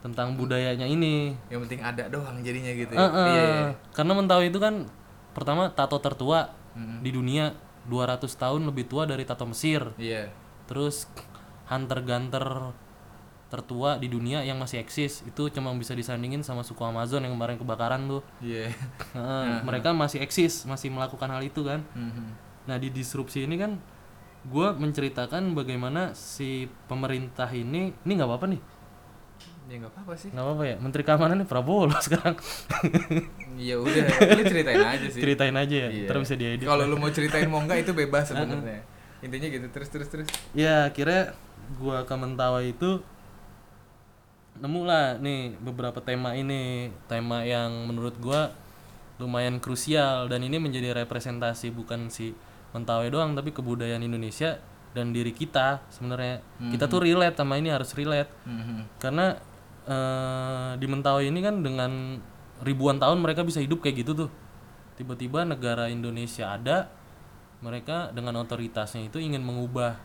tentang 0.00 0.32
budayanya 0.32 0.84
ini 0.84 1.36
Yang 1.46 1.60
penting 1.64 1.80
ada 1.82 2.04
doang 2.06 2.40
jadinya 2.40 2.72
gitu. 2.72 2.90
Ya. 2.90 2.98
eh, 2.98 3.08
Iya 3.08 3.44
iya. 3.44 3.68
karena 3.90 4.12
mentawai 4.14 4.46
itu 4.46 4.56
kan 4.56 4.88
pertama 5.30 5.68
tato 5.68 5.96
tertua 5.98 6.56
Mm. 6.70 7.02
di 7.02 7.10
dunia 7.10 7.44
200 7.84 8.30
tahun 8.32 8.62
lebih 8.62 8.86
tua 8.86 9.02
dari 9.02 9.22
tato 9.22 9.42
Mesir 9.42 9.90
Iya. 9.96 10.30
terus 10.64 11.10
hunter 11.66 11.98
gunter 12.00 12.46
tertua 13.46 13.98
di 13.98 14.06
dunia 14.06 14.40
yang 14.40 14.56
masih 14.56 14.78
eksis 14.78 15.26
itu 15.26 15.50
cuma 15.50 15.74
bisa 15.74 15.90
disandingin 15.90 16.38
sama 16.40 16.62
suku 16.62 16.78
Amazon 16.80 17.20
yang 17.20 17.34
kemarin 17.34 17.58
kebakaran 17.58 18.06
tuh 18.06 18.22
Iya. 18.38 18.70
Heeh, 19.10 19.46
mereka 19.66 19.90
masih 19.90 20.22
eksis 20.22 20.62
masih 20.64 20.88
melakukan 20.88 21.26
hal 21.28 21.42
itu 21.42 21.60
kan 21.60 21.82
Mhm. 21.90 22.26
nah 22.64 22.78
di 22.78 22.88
disrupsi 22.88 23.42
ini 23.42 23.58
kan 23.58 23.82
gue 24.42 24.68
menceritakan 24.72 25.52
bagaimana 25.52 26.14
si 26.14 26.64
pemerintah 26.86 27.50
ini 27.50 27.90
ini 27.98 28.12
nggak 28.14 28.24
apa-apa 28.24 28.46
nih 28.48 28.60
Ya 29.70 29.78
nggak 29.78 29.92
apa-apa 29.92 30.14
sih. 30.16 30.28
nggak 30.28 30.42
apa-apa 30.42 30.64
ya 30.66 30.76
menteri 30.76 31.02
keamanan 31.02 31.46
Prabowo 31.46 31.86
loh 31.86 32.00
sekarang 32.02 32.34
Iya 33.54 33.78
udah, 33.78 34.02
lu 34.32 34.42
ceritain 34.44 34.82
aja 34.82 35.06
sih. 35.06 35.20
ceritain 35.20 35.54
aja 35.54 35.76
ya 35.78 35.88
Iya. 35.88 36.06
terus 36.06 36.20
bisa 36.24 36.34
diedit 36.34 36.66
Kalau 36.66 36.84
lu 36.84 36.96
mau 36.96 37.06
ceritain 37.08 37.46
mau 37.46 37.60
enggak 37.60 37.78
itu 37.80 37.92
bebas 37.92 38.26
sebenarnya. 38.26 38.82
Intinya 39.22 39.46
gitu 39.48 39.66
terus 39.70 39.88
terus 39.88 40.08
terus. 40.08 40.26
ya 40.52 40.86
akhirnya 40.86 41.38
gua 41.76 42.02
ke 42.02 42.12
Mentawai 42.12 42.66
itu 42.68 42.98
nemu 44.56 44.80
lah 44.82 45.16
nih 45.16 45.54
beberapa 45.56 46.00
tema 46.00 46.34
ini 46.34 46.90
tema 47.06 47.40
yang 47.42 47.70
menurut 47.84 48.18
gua 48.18 48.50
lumayan 49.16 49.56
krusial 49.56 50.26
dan 50.26 50.40
ini 50.40 50.56
menjadi 50.56 50.96
representasi 50.96 51.70
bukan 51.70 52.08
si 52.08 52.34
Mentawai 52.70 53.06
doang 53.06 53.32
tapi 53.32 53.50
kebudayaan 53.50 54.00
Indonesia 54.00 54.58
dan 54.90 55.10
diri 55.10 55.30
kita 55.30 55.84
sebenarnya 55.88 56.42
kita 56.66 56.84
tuh 56.84 56.98
relate 57.00 57.36
sama 57.36 57.54
ini 57.54 57.68
harus 57.68 57.94
relate 57.94 58.26
Mhm. 58.42 58.98
karena 58.98 59.38
eh, 59.90 60.70
di 60.78 60.86
Mentawai 60.86 61.26
ini 61.26 61.40
kan 61.42 61.60
dengan 61.66 62.22
ribuan 62.62 63.02
tahun 63.02 63.18
mereka 63.18 63.42
bisa 63.42 63.58
hidup 63.58 63.82
kayak 63.82 64.06
gitu 64.06 64.26
tuh. 64.26 64.30
Tiba-tiba 64.94 65.42
negara 65.42 65.90
Indonesia 65.90 66.54
ada 66.54 66.92
mereka 67.60 68.14
dengan 68.14 68.40
otoritasnya 68.40 69.10
itu 69.10 69.18
ingin 69.20 69.42
mengubah 69.42 69.98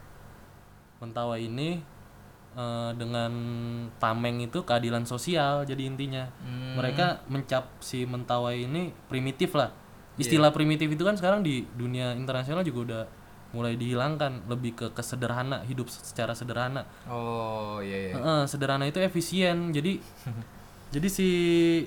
Mentawai 1.00 1.46
ini 1.46 1.84
eh, 2.58 2.92
dengan 2.98 3.32
tameng 4.02 4.42
itu 4.42 4.66
keadilan 4.66 5.06
sosial 5.06 5.68
jadi 5.70 5.86
intinya. 5.86 6.26
Hmm. 6.42 6.82
mereka 6.82 7.22
mencap 7.30 7.78
si 7.80 8.10
Mentawai 8.10 8.66
ini 8.66 8.90
primitif 9.08 9.54
lah. 9.54 9.70
Istilah 10.16 10.56
primitif 10.56 10.88
itu 10.88 11.04
kan 11.04 11.20
sekarang 11.20 11.44
di 11.44 11.68
dunia 11.76 12.16
internasional 12.16 12.64
juga 12.64 12.80
udah 12.88 13.04
mulai 13.56 13.74
dihilangkan 13.74 14.44
lebih 14.46 14.76
ke 14.76 14.88
kesederhana 14.92 15.64
hidup 15.64 15.88
secara 15.88 16.36
sederhana 16.36 16.84
Oh 17.08 17.80
iya 17.80 18.12
iya. 18.12 18.14
Heeh, 18.14 18.42
sederhana 18.46 18.84
itu 18.84 19.00
efisien 19.00 19.72
jadi 19.72 19.96
jadi 20.94 21.08
si 21.08 21.28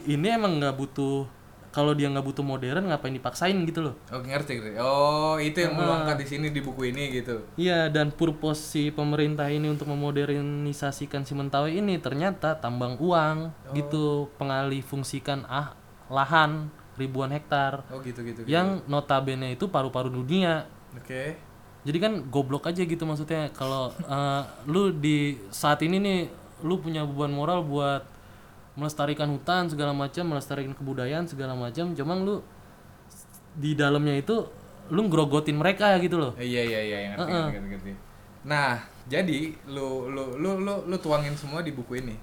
ini 0.04 0.32
emang 0.32 0.56
nggak 0.56 0.72
butuh 0.74 1.28
kalau 1.68 1.92
dia 1.92 2.08
nggak 2.08 2.24
butuh 2.24 2.40
modern 2.42 2.88
ngapain 2.88 3.12
dipaksain 3.12 3.52
gitu 3.62 3.84
loh 3.84 3.94
Oke 4.08 4.26
ngerti 4.26 4.56
ngerti. 4.56 4.80
Oh 4.80 5.36
itu 5.36 5.60
yang 5.60 5.76
lu 5.76 5.84
angkat 5.86 6.16
di 6.16 6.26
sini 6.26 6.46
di 6.48 6.64
buku 6.64 6.88
ini 6.88 7.12
gitu. 7.12 7.44
iya 7.54 7.86
dan 7.86 8.08
purpose 8.10 8.64
si 8.64 8.88
pemerintah 8.88 9.46
ini 9.46 9.68
untuk 9.68 9.86
memodernisasikan 9.86 11.22
si 11.22 11.36
Mentawai 11.36 11.70
ini 11.70 12.00
ternyata 12.00 12.56
tambang 12.56 12.96
uang 12.98 13.52
gitu 13.76 14.32
pengalih 14.36 14.80
fungsikan 14.80 15.44
ah 15.44 15.76
lahan 16.08 16.72
ribuan 16.96 17.30
hektar 17.30 17.84
Oh 17.94 18.00
gitu 18.00 18.24
gitu. 18.26 18.42
gitu. 18.42 18.48
yang 18.50 18.82
notabene 18.88 19.54
itu 19.54 19.68
paru-paru 19.68 20.10
dunia 20.10 20.66
Oke. 20.96 21.36
Jadi 21.86 21.98
kan 21.98 22.12
goblok 22.30 22.66
aja 22.70 22.82
gitu 22.82 23.02
maksudnya 23.06 23.50
kalau 23.54 23.94
eh, 23.94 24.42
lu 24.66 24.90
di 24.94 25.38
saat 25.50 25.82
ini 25.82 25.98
nih 25.98 26.20
lu 26.66 26.82
punya 26.82 27.06
beban 27.06 27.30
moral 27.30 27.62
buat 27.62 28.02
melestarikan 28.78 29.30
hutan 29.34 29.66
segala 29.70 29.90
macam 29.90 30.26
melestarikan 30.26 30.74
kebudayaan 30.74 31.26
segala 31.26 31.54
macam 31.54 31.94
cuman 31.94 32.16
lu 32.22 32.36
di 33.58 33.74
dalamnya 33.74 34.18
itu 34.18 34.46
lu 34.88 35.06
ngerogotin 35.06 35.58
mereka 35.58 35.98
gitu 35.98 36.18
loh 36.18 36.32
iya 36.38 36.62
iya 36.62 36.80
iya 36.82 36.98
yang 36.98 37.12
ngerti, 37.18 37.30
ngerti, 37.30 37.50
ngerti, 37.50 37.68
ngerti. 37.74 37.92
nah 38.46 38.78
jadi 39.10 39.54
lu 39.66 40.10
lu 40.14 40.38
lu 40.38 40.50
lu 40.62 40.74
lu 40.86 40.96
tuangin 40.98 41.34
semua 41.34 41.62
di 41.62 41.74
buku 41.74 41.98
ini 41.98 42.16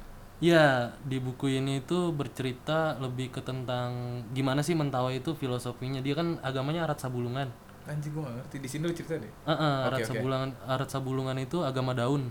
Ya, 0.43 0.91
di 1.07 1.15
buku 1.15 1.47
ini 1.47 1.79
itu 1.79 2.11
bercerita 2.11 2.99
lebih 2.99 3.31
ke 3.31 3.39
tentang 3.39 4.19
gimana 4.35 4.59
sih 4.59 4.75
Mentawai 4.75 5.23
itu 5.23 5.31
filosofinya. 5.31 6.03
Dia 6.03 6.11
kan 6.11 6.43
agamanya 6.43 6.83
Arat 6.83 6.99
Sabulungan. 6.99 7.47
Anjing 7.85 8.11
gua 8.11 8.25
gak 8.25 8.35
ngerti 8.41 8.55
di 8.59 8.69
sini 8.69 8.83
lu 8.83 8.93
cerita 8.93 9.13
deh 9.17 9.29
Heeh, 9.45 9.75
Oke, 9.77 9.85
Arat 9.87 9.99
oke. 9.99 10.07
Sabulungan 10.09 10.49
Arat 10.65 10.89
Sabulungan 10.89 11.37
itu 11.37 11.57
agama 11.61 11.91
daun. 11.93 12.23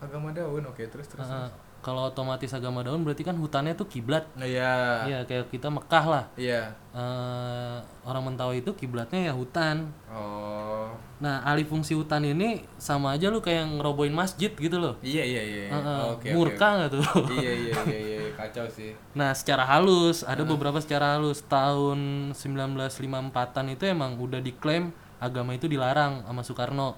agama 0.00 0.28
daun 0.30 0.62
oke 0.64 0.84
terus 0.84 1.06
terus 1.08 1.24
Heeh. 1.24 1.48
Kalau 1.84 2.08
otomatis 2.08 2.48
agama 2.48 2.80
daun 2.80 3.04
berarti 3.04 3.20
kan 3.20 3.36
hutannya 3.36 3.76
tuh 3.76 3.84
kiblat. 3.84 4.24
nah, 4.32 4.48
iya 4.48 5.04
Iya, 5.04 5.18
kayak 5.22 5.52
kita 5.52 5.68
Mekah 5.68 6.04
lah. 6.08 6.24
iya 6.34 6.72
Eh, 6.94 7.76
orang 8.02 8.24
Mentawai 8.24 8.58
itu 8.58 8.72
kiblatnya 8.72 9.28
ya 9.28 9.32
hutan. 9.34 9.92
oh 10.08 10.88
Nah, 11.20 11.44
alih 11.44 11.64
fungsi 11.64 11.92
hutan 11.92 12.20
ini 12.22 12.64
sama 12.76 13.12
aja 13.12 13.28
lu 13.28 13.38
kayak 13.38 13.68
ngerobohin 13.76 14.12
masjid 14.12 14.48
gitu 14.50 14.76
loh. 14.76 14.96
iya 15.00 15.22
iya 15.22 15.42
iya 15.42 15.64
iya. 15.68 16.32
Murka 16.32 16.68
nggak 16.80 16.90
tuh? 16.90 17.04
iya 17.34 17.52
iya 17.52 17.74
iya 17.84 17.98
iya 18.00 18.18
kacau 18.40 18.64
sih 18.66 18.96
Nah, 19.12 19.30
secara 19.30 19.62
halus, 19.66 20.24
ada 20.24 20.40
beberapa 20.42 20.80
secara 20.80 21.14
halus. 21.14 21.44
Tahun 21.44 22.32
1954-an 22.32 23.66
itu 23.70 23.84
emang 23.84 24.16
udah 24.16 24.40
diklaim 24.40 24.88
agama 25.18 25.52
itu 25.52 25.66
dilarang 25.66 26.24
sama 26.24 26.40
Soekarno. 26.40 26.96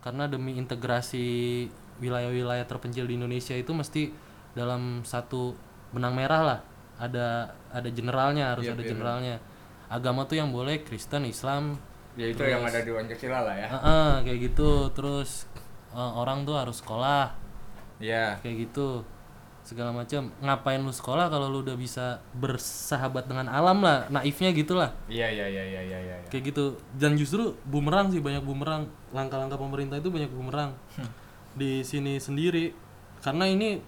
Karena 0.00 0.26
demi 0.26 0.54
integrasi 0.54 1.66
wilayah-wilayah 2.00 2.66
terpencil 2.68 3.08
di 3.08 3.16
Indonesia 3.16 3.56
itu 3.56 3.72
mesti 3.72 4.12
dalam 4.56 5.04
satu 5.04 5.52
benang 5.92 6.16
merah 6.16 6.42
lah. 6.42 6.60
Ada 6.96 7.52
ada 7.72 7.88
generalnya, 7.92 8.56
harus 8.56 8.64
Iya, 8.68 8.72
ada 8.72 8.82
iya. 8.82 8.90
generalnya. 8.90 9.36
Agama 9.86 10.24
tuh 10.24 10.40
yang 10.40 10.50
boleh 10.50 10.82
Kristen, 10.82 11.28
Islam, 11.28 11.76
ya 12.16 12.26
itu 12.26 12.42
yang 12.42 12.64
ada 12.64 12.80
di 12.82 12.90
Pancasila 12.90 13.44
lah 13.44 13.54
ya. 13.54 13.68
Heeh, 13.68 14.10
kayak 14.24 14.38
gitu. 14.50 14.90
Terus 14.96 15.44
eh, 15.92 16.12
orang 16.16 16.48
tuh 16.48 16.56
harus 16.56 16.80
sekolah, 16.80 17.36
iya. 18.00 18.40
Kayak 18.40 18.68
gitu. 18.68 19.04
Segala 19.66 19.90
macam 19.90 20.30
ngapain 20.46 20.78
lu 20.78 20.94
sekolah 20.94 21.26
kalau 21.26 21.50
lu 21.50 21.66
udah 21.66 21.74
bisa 21.74 22.22
bersahabat 22.38 23.26
dengan 23.26 23.50
alam 23.50 23.82
lah 23.82 24.06
naifnya 24.14 24.54
gitulah. 24.54 24.94
Iya 25.10 25.26
iya 25.26 25.46
iya 25.50 25.64
iya 25.66 25.80
iya 25.82 25.98
iya. 26.06 26.16
Kayak 26.30 26.54
gitu. 26.54 26.78
Dan 26.94 27.18
justru 27.18 27.50
bumerang 27.66 28.14
sih 28.14 28.22
banyak 28.22 28.46
bumerang. 28.46 28.86
Langkah-langkah 29.10 29.58
pemerintah 29.58 29.98
itu 29.98 30.06
banyak 30.06 30.30
bumerang 30.30 30.70
di 31.56 31.80
sini 31.82 32.20
sendiri. 32.20 32.70
Karena 33.24 33.48
ini 33.48 33.80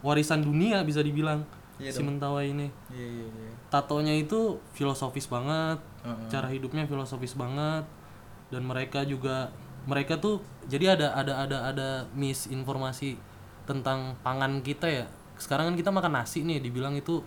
warisan 0.00 0.40
dunia 0.40 0.80
bisa 0.80 1.04
dibilang 1.04 1.44
Iya 1.76 1.90
si 1.92 2.04
Mentawai 2.04 2.44
ini. 2.48 2.68
Iya 2.92 3.06
iya 3.08 3.26
iya. 3.26 3.52
Tatonya 3.72 4.12
itu 4.12 4.60
filosofis 4.76 5.24
banget 5.26 5.80
Heeh. 6.04 6.28
cara 6.28 6.48
hidupnya 6.52 6.84
filosofis 6.84 7.32
banget 7.32 7.88
dan 8.52 8.62
mereka 8.64 9.00
juga 9.04 9.48
mereka 9.88 10.20
tuh 10.20 10.44
jadi 10.68 10.92
ada 10.92 11.16
ada 11.16 11.40
ada 11.40 11.58
ada 11.72 11.88
misinformasi 12.12 13.16
tentang 13.64 14.12
pangan 14.20 14.60
kita 14.60 14.92
ya. 14.92 15.04
Sekarang 15.40 15.72
kan 15.72 15.76
kita 15.80 15.88
makan 15.88 16.20
nasi 16.20 16.44
nih 16.44 16.60
dibilang 16.60 16.92
itu 17.00 17.24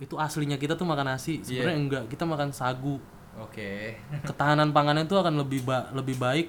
itu 0.00 0.16
aslinya 0.16 0.56
kita 0.56 0.72
tuh 0.80 0.88
makan 0.88 1.12
nasi. 1.12 1.44
Sebenarnya 1.44 1.76
enggak 1.76 2.04
kita 2.08 2.24
makan 2.24 2.48
sagu. 2.56 2.96
Oke. 3.36 4.00
Ketahanan 4.24 4.72
pangannya 4.72 5.04
itu 5.04 5.20
akan 5.20 5.36
lebih 5.36 5.68
ba- 5.68 5.92
lebih 5.92 6.16
baik 6.16 6.48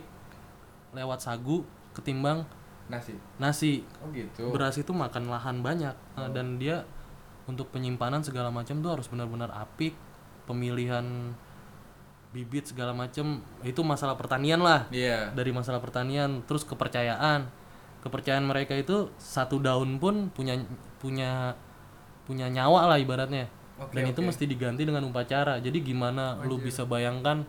lewat 0.96 1.20
sagu 1.20 1.68
ketimbang 1.92 2.48
nasi. 2.92 3.16
nasi. 3.40 3.74
Oh 4.04 4.12
gitu. 4.12 4.52
Beras 4.52 4.76
itu 4.76 4.92
makan 4.92 5.32
lahan 5.32 5.64
banyak 5.64 5.96
Nah, 6.20 6.30
dan 6.32 6.60
dia 6.60 6.84
untuk 7.48 7.72
penyimpanan 7.74 8.22
segala 8.22 8.52
macam 8.54 8.80
tuh 8.80 8.92
harus 8.92 9.08
benar-benar 9.08 9.50
apik 9.56 9.96
pemilihan 10.46 11.34
bibit 12.32 12.64
segala 12.64 12.96
macam 12.96 13.44
itu 13.64 13.82
masalah 13.84 14.16
pertanian 14.16 14.64
lah. 14.64 14.88
Iya. 14.92 15.36
Dari 15.36 15.52
masalah 15.52 15.84
pertanian 15.84 16.44
terus 16.48 16.64
kepercayaan. 16.64 17.48
Kepercayaan 18.02 18.48
mereka 18.48 18.74
itu 18.74 19.14
satu 19.20 19.62
daun 19.62 20.02
pun 20.02 20.32
punya 20.34 20.58
punya 20.98 21.54
punya 22.26 22.48
nyawa 22.48 22.88
lah 22.88 22.98
ibaratnya. 22.98 23.52
Oke, 23.82 23.98
dan 23.98 24.14
itu 24.14 24.22
oke. 24.22 24.28
mesti 24.30 24.46
diganti 24.46 24.86
dengan 24.86 25.06
upacara. 25.10 25.58
Jadi 25.60 25.82
gimana 25.82 26.40
lu 26.46 26.62
bisa 26.62 26.86
bayangkan 26.86 27.44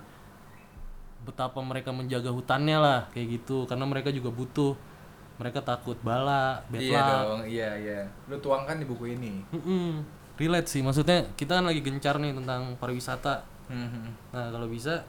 betapa 1.22 1.58
mereka 1.62 1.94
menjaga 1.94 2.30
hutannya 2.30 2.78
lah 2.78 3.00
kayak 3.14 3.40
gitu. 3.40 3.64
Karena 3.70 3.86
mereka 3.86 4.10
juga 4.10 4.30
butuh. 4.30 4.74
Mereka 5.40 5.64
takut 5.64 5.96
bala 6.04 6.62
bad 6.70 6.78
iya 6.78 7.00
luck. 7.02 7.10
dong 7.26 7.42
iya 7.48 7.70
iya. 7.74 8.00
Lu 8.30 8.36
tuangkan 8.38 8.78
di 8.78 8.86
buku 8.86 9.16
ini. 9.16 9.42
Mm-mm. 9.50 10.04
relate 10.32 10.66
sih 10.66 10.82
maksudnya 10.82 11.28
kita 11.38 11.60
kan 11.60 11.64
lagi 11.70 11.84
gencar 11.84 12.18
nih 12.18 12.34
tentang 12.34 12.74
pariwisata. 12.80 13.46
Mhm. 13.70 14.34
nah 14.34 14.50
kalau 14.50 14.66
bisa 14.66 15.06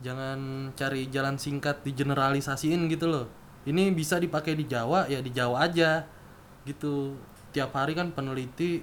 jangan 0.00 0.70
cari 0.76 1.08
jalan 1.08 1.36
singkat 1.36 1.80
digeneralisasiin 1.84 2.84
gitu 2.88 3.08
loh. 3.08 3.26
Ini 3.68 3.92
bisa 3.92 4.16
dipakai 4.16 4.56
di 4.56 4.64
Jawa 4.64 5.04
ya 5.08 5.20
di 5.20 5.30
Jawa 5.32 5.68
aja. 5.68 6.04
Gitu. 6.64 7.16
Tiap 7.52 7.74
hari 7.76 7.92
kan 7.96 8.12
peneliti 8.12 8.80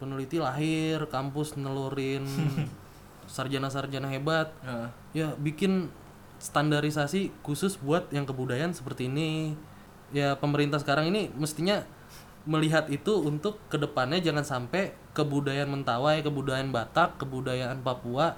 peneliti 0.00 0.40
lahir 0.40 1.04
kampus 1.12 1.60
nelurin 1.60 2.24
sarjana-sarjana 3.34 4.08
hebat. 4.08 4.50
Heeh. 4.64 4.88
Ya 5.16 5.34
bikin 5.36 5.90
standarisasi 6.40 7.30
khusus 7.44 7.76
buat 7.78 8.08
yang 8.14 8.24
kebudayaan 8.24 8.72
seperti 8.72 9.10
ini. 9.10 9.54
Ya 10.10 10.34
pemerintah 10.34 10.82
sekarang 10.82 11.10
ini 11.14 11.30
mestinya 11.38 11.86
melihat 12.48 12.90
itu 12.90 13.20
untuk 13.20 13.62
ke 13.70 13.78
depannya 13.78 14.18
jangan 14.18 14.42
sampai 14.42 14.96
kebudayaan 15.12 15.70
Mentawai 15.70 16.24
kebudayaan 16.24 16.72
Batak 16.74 17.20
kebudayaan 17.20 17.84
Papua 17.84 18.34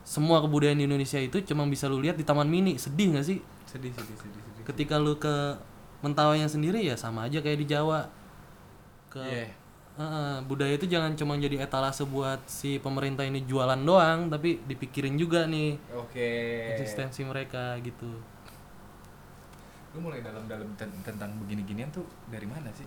semua 0.00 0.40
kebudayaan 0.40 0.80
di 0.80 0.88
Indonesia 0.88 1.20
itu 1.20 1.44
cuma 1.44 1.68
bisa 1.68 1.84
lu 1.84 2.00
lihat 2.00 2.16
di 2.16 2.24
Taman 2.24 2.48
Mini. 2.48 2.80
Sedih 2.80 3.12
nggak 3.12 3.26
sih? 3.26 3.38
Sedih 3.68 3.92
sedih 3.92 4.16
sedih 4.16 4.40
sedih 4.40 4.64
ketika 4.64 4.96
lu 4.96 5.18
ke 5.18 5.58
Mentawainya 6.00 6.48
sendiri 6.48 6.80
ya 6.80 6.96
sama 6.96 7.28
aja 7.28 7.44
kayak 7.44 7.60
di 7.60 7.66
Jawa. 7.68 8.08
Ke 9.12 9.20
Iya. 9.20 9.52
Heeh, 9.98 10.34
budaya 10.46 10.72
itu 10.78 10.86
jangan 10.88 11.12
cuma 11.18 11.36
jadi 11.36 11.60
etalase 11.66 12.06
buat 12.06 12.40
si 12.48 12.80
pemerintah 12.80 13.26
ini 13.26 13.44
jualan 13.44 13.76
doang 13.84 14.30
tapi 14.32 14.62
dipikirin 14.64 15.18
juga 15.18 15.44
nih 15.44 15.76
oke. 15.92 16.28
eksistensi 16.72 17.20
mereka 17.26 17.76
gitu. 17.82 18.08
Lu 19.92 19.98
mulai 19.98 20.22
dalam-dalam 20.22 20.70
ten- 20.78 20.94
tentang 21.02 21.34
begini-ginian 21.42 21.90
tuh 21.90 22.06
dari 22.30 22.46
mana 22.46 22.70
sih? 22.72 22.86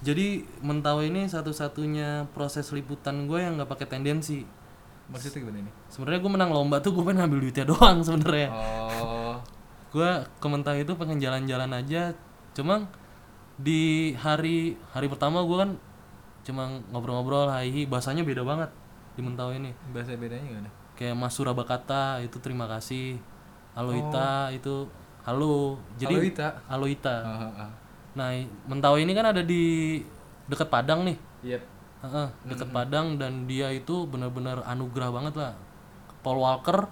Jadi 0.00 0.48
Mentawai 0.64 1.12
ini 1.12 1.28
satu-satunya 1.28 2.24
proses 2.32 2.72
liputan 2.72 3.28
gue 3.28 3.36
yang 3.36 3.60
nggak 3.60 3.68
pakai 3.68 3.86
tendensi. 3.86 4.48
Maksudnya 5.12 5.44
gimana 5.44 5.58
nih 5.66 5.74
sebenarnya 5.92 6.20
gue 6.24 6.32
menang 6.32 6.50
lomba 6.56 6.80
tuh 6.80 6.96
gue 6.96 7.04
pengen 7.04 7.22
ngambil 7.22 7.38
duitnya 7.44 7.66
doang 7.68 8.00
sebenarnya. 8.00 8.48
Oh. 8.50 9.36
Gue 9.92 10.10
ke 10.26 10.46
Mentawai 10.48 10.82
itu 10.82 10.96
pengen 10.96 11.20
jalan-jalan 11.20 11.70
aja. 11.76 12.16
Cuma 12.56 12.88
di 13.60 14.16
hari 14.16 14.80
hari 14.96 15.06
pertama 15.06 15.44
gue 15.44 15.58
kan 15.60 15.70
cuma 16.44 16.80
ngobrol-ngobrol 16.90 17.52
hai 17.52 17.84
bahasanya 17.84 18.24
beda 18.24 18.42
banget 18.42 18.70
di 19.14 19.20
Mentawai 19.20 19.56
ini. 19.58 19.70
Bahasa 19.92 20.16
bedanya 20.16 20.44
gimana? 20.46 20.70
Kayak 20.96 21.16
Mas 21.16 21.32
Surabakata 21.36 22.20
itu 22.24 22.36
terima 22.40 22.68
kasih. 22.68 23.20
Aloita 23.76 24.50
itu 24.52 24.88
halo. 25.24 25.76
Jadi 26.00 26.14
Aloita? 26.16 26.48
Aloita. 26.66 27.16
Ah, 27.22 27.42
ah, 27.46 27.52
ah. 27.68 27.70
nah 28.16 28.28
Mentawai 28.68 29.04
ini 29.04 29.12
kan 29.12 29.32
ada 29.32 29.42
di 29.44 29.98
dekat 30.48 30.68
Padang 30.68 31.04
nih. 31.06 31.16
Yep. 31.44 31.62
Heeh, 32.00 32.28
dekat 32.48 32.68
Padang 32.72 33.20
dan 33.20 33.44
dia 33.44 33.68
itu 33.72 34.08
benar-benar 34.08 34.64
anugerah 34.64 35.10
banget 35.12 35.34
lah. 35.36 35.52
Paul 36.20 36.40
Walker 36.40 36.88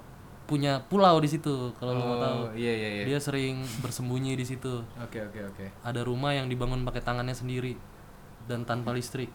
punya 0.48 0.80
pulau 0.88 1.20
di 1.20 1.28
situ 1.28 1.76
kalau 1.76 1.92
lo 1.92 2.02
mau 2.08 2.16
tahu. 2.16 2.40
Oh, 2.48 2.52
iya 2.56 2.72
iya 2.72 2.88
iya. 2.88 3.04
dia 3.04 3.20
sering 3.20 3.60
bersembunyi 3.84 4.32
di 4.32 4.48
situ. 4.48 4.80
Oke 4.96 5.20
oke 5.20 5.40
oke. 5.44 5.64
ada 5.84 6.00
rumah 6.00 6.32
yang 6.32 6.48
dibangun 6.48 6.80
pakai 6.88 7.04
tangannya 7.04 7.36
sendiri 7.36 7.76
dan 8.48 8.64
tanpa 8.64 8.90
listrik 8.90 9.28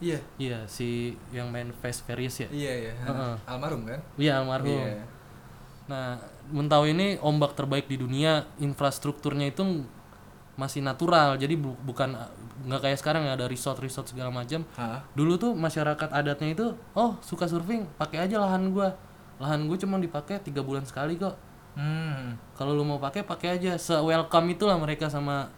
Iya. 0.00 0.18
iya 0.36 0.58
si 0.66 1.14
yang 1.30 1.48
main 1.48 1.70
Fast 1.70 2.02
Furious 2.02 2.40
ya 2.40 2.48
Iya 2.50 2.72
iya. 2.80 2.92
Heeh. 2.98 3.34
Almarhum 3.46 3.84
kan? 3.84 4.00
iya 4.16 4.40
almarhum 4.40 4.72
Iya. 4.74 5.04
Nah, 5.84 6.16
Mentawai 6.44 6.92
ini 6.92 7.16
ombak 7.20 7.52
terbaik 7.52 7.84
di 7.86 7.96
dunia, 7.96 8.44
infrastrukturnya 8.58 9.48
itu 9.48 9.64
masih 10.54 10.80
natural, 10.80 11.34
jadi 11.34 11.56
bu- 11.56 11.76
bukan 11.82 12.12
nggak 12.62 12.80
kayak 12.84 12.98
sekarang 13.00 13.24
ya 13.24 13.32
ada 13.32 13.48
resort-resort 13.48 14.06
segala 14.06 14.28
macam. 14.28 14.60
Dulu 15.12 15.32
tuh 15.34 15.52
masyarakat 15.52 16.12
adatnya 16.12 16.52
itu, 16.52 16.66
oh 16.92 17.16
suka 17.20 17.48
surfing, 17.48 17.88
pakai 17.96 18.28
aja 18.28 18.36
lahan 18.38 18.68
gua. 18.70 18.92
Lahan 19.40 19.64
gua 19.64 19.76
cuma 19.76 19.96
dipakai 19.96 20.36
tiga 20.38 20.60
bulan 20.60 20.84
sekali 20.84 21.16
kok. 21.16 21.32
Hmm. 21.74 22.36
Kalau 22.52 22.72
lu 22.72 22.84
mau 22.84 23.00
pakai, 23.00 23.24
pakai 23.24 23.56
aja. 23.56 23.72
Se 23.74 23.96
welcome 23.96 24.52
itulah 24.52 24.76
mereka 24.76 25.08
sama 25.08 25.48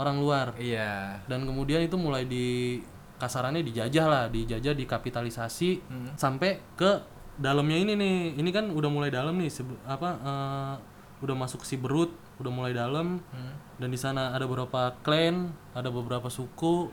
orang 0.00 0.16
luar. 0.16 0.46
Iya. 0.56 1.20
Dan 1.28 1.44
kemudian 1.44 1.84
itu 1.84 2.00
mulai 2.00 2.24
di 2.24 2.80
kasarannya 3.20 3.60
dijajah 3.60 4.06
lah, 4.08 4.24
dijajah, 4.32 4.72
dikapitalisasi 4.72 5.70
Hmm. 5.84 6.10
sampai 6.16 6.56
ke 6.72 7.04
dalamnya 7.36 7.76
ini 7.76 7.92
nih. 7.94 8.16
Ini 8.40 8.50
kan 8.50 8.72
udah 8.72 8.88
mulai 8.88 9.12
dalam 9.12 9.36
nih 9.36 9.52
apa 9.84 10.08
eh, 10.16 10.74
udah 11.20 11.36
masuk 11.36 11.68
si 11.68 11.76
berut 11.76 12.08
udah 12.40 12.48
mulai 12.48 12.72
dalam. 12.72 13.20
Hmm. 13.30 13.54
dan 13.76 13.88
di 13.88 13.96
sana 13.96 14.36
ada 14.36 14.44
beberapa 14.44 14.92
klan 15.00 15.52
ada 15.76 15.88
beberapa 15.92 16.28
suku. 16.28 16.88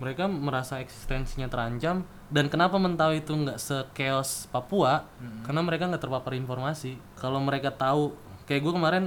Mereka 0.00 0.26
merasa 0.30 0.80
eksistensinya 0.80 1.50
terancam. 1.50 2.06
Dan 2.32 2.48
kenapa 2.48 2.78
Mentawai 2.80 3.20
itu 3.20 3.34
nggak 3.36 3.58
sekeos 3.60 4.46
Papua? 4.48 5.04
Karena 5.44 5.60
mereka 5.60 5.90
nggak 5.90 6.00
terpapar 6.00 6.32
informasi. 6.38 6.96
Kalau 7.18 7.36
mereka 7.42 7.68
tahu 7.74 8.14
kayak 8.48 8.62
gue 8.64 8.72
kemarin 8.72 9.04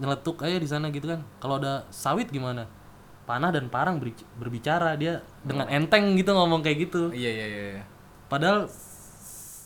nyeletuk 0.00 0.40
aja 0.42 0.56
di 0.58 0.66
sana 0.66 0.88
gitu 0.90 1.12
kan. 1.12 1.20
Kalau 1.38 1.60
ada 1.62 1.84
sawit 1.92 2.26
gimana 2.32 2.66
panah 3.22 3.48
dan 3.48 3.66
parang 3.66 4.02
berbicara 4.34 4.94
dia 4.94 5.22
dengan 5.40 5.66
enteng 5.68 6.14
gitu 6.14 6.30
ngomong 6.30 6.60
kayak 6.60 6.78
gitu 6.82 7.08
Iya 7.08 7.30
iya 7.30 7.46
iya. 7.46 7.62
iya. 7.72 7.84
padahal 8.26 8.66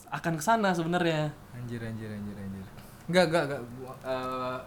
akan 0.09 0.33
ke 0.33 0.43
sana 0.43 0.71
sebenarnya 0.71 1.33
Anjir 1.51 1.81
anjir 1.81 2.07
anjir 2.07 2.35
anjir. 2.35 2.65
Enggak 3.07 3.23
enggak 3.27 3.43
enggak. 3.43 3.61
Gua, 3.73 3.93
eh, 4.05 4.59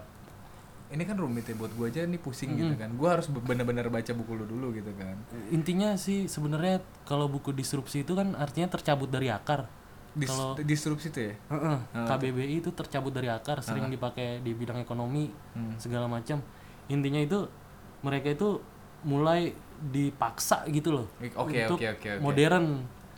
ini 0.91 1.03
kan 1.03 1.15
rumit 1.15 1.45
ya 1.45 1.55
buat 1.55 1.71
gua 1.73 1.87
aja 1.87 2.03
nih 2.03 2.19
pusing 2.19 2.51
gitu 2.57 2.75
kan. 2.75 2.91
Gua 2.93 3.15
harus 3.15 3.31
benar-benar 3.31 3.87
baca 3.87 4.11
buku 4.11 4.33
lu 4.35 4.45
dulu 4.45 4.75
gitu 4.75 4.91
kan. 4.95 5.15
intinya 5.49 5.95
sih 5.95 6.27
sebenarnya 6.27 6.79
kalau 7.05 7.25
buku 7.27 7.53
disrupsi 7.53 8.03
itu 8.03 8.13
kan 8.13 8.35
artinya 8.35 8.69
tercabut 8.69 9.07
dari 9.07 9.31
akar 9.31 9.71
Dis 10.11 10.27
Kalau- 10.27 10.59
disrupsi 10.59 11.09
tuh 11.09 11.23
ya. 11.23 11.35
Heeh, 11.49 11.79
KBBI 11.95 12.59
itu 12.59 12.75
tercabut 12.75 13.15
dari 13.15 13.31
akar, 13.31 13.63
sering 13.63 13.87
dipakai 13.87 14.43
di 14.43 14.51
bidang 14.51 14.83
ekonomi 14.83 15.31
Hmm. 15.55 15.79
segala 15.79 16.11
macam. 16.11 16.43
Intinya 16.91 17.23
itu 17.23 17.47
mereka 18.03 18.35
itu 18.35 18.59
mulai 19.03 19.51
dipaksa 19.81 20.69
gitu 20.69 20.93
loh 20.93 21.07
Oke 21.19 21.57
untuk 21.65 21.81
oke 21.81 21.87
oke 21.97 22.09
oke. 22.17 22.21
modern. 22.21 22.67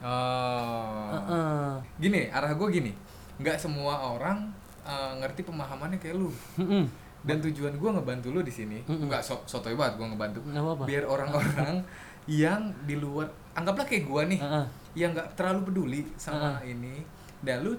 Oh. 0.02 1.10
Heeh. 1.14 1.70
Gini, 1.98 2.20
arah 2.28 2.54
gue 2.54 2.68
gini. 2.70 2.92
Nggak 3.38 3.58
semua 3.58 3.98
orang 3.98 4.50
eh, 4.82 5.12
ngerti 5.18 5.42
pemahamannya 5.42 5.98
kayak 5.98 6.16
lu. 6.18 6.30
Mm-mm. 6.58 6.84
Dan 7.22 7.38
tujuan 7.38 7.74
gue 7.78 7.90
ngebantu 7.90 8.34
lu 8.34 8.42
di 8.42 8.50
sini, 8.50 8.82
nggak 8.82 9.22
so 9.22 9.38
sotoy 9.46 9.78
banget 9.78 9.94
gue 9.94 10.06
ngebantu. 10.10 10.38
Nggak 10.42 10.62
apa-apa. 10.62 10.84
Biar 10.90 11.04
orang-orang 11.06 11.74
yang 12.42 12.74
di 12.82 12.98
luar, 12.98 13.30
anggaplah 13.54 13.86
kayak 13.86 14.10
gue 14.10 14.22
nih, 14.34 14.40
Heeh. 14.42 14.66
yang 14.98 15.14
nggak 15.14 15.38
terlalu 15.38 15.70
peduli 15.70 16.02
sama 16.18 16.58
ini, 16.66 16.98
dan 17.38 17.62
lu 17.62 17.78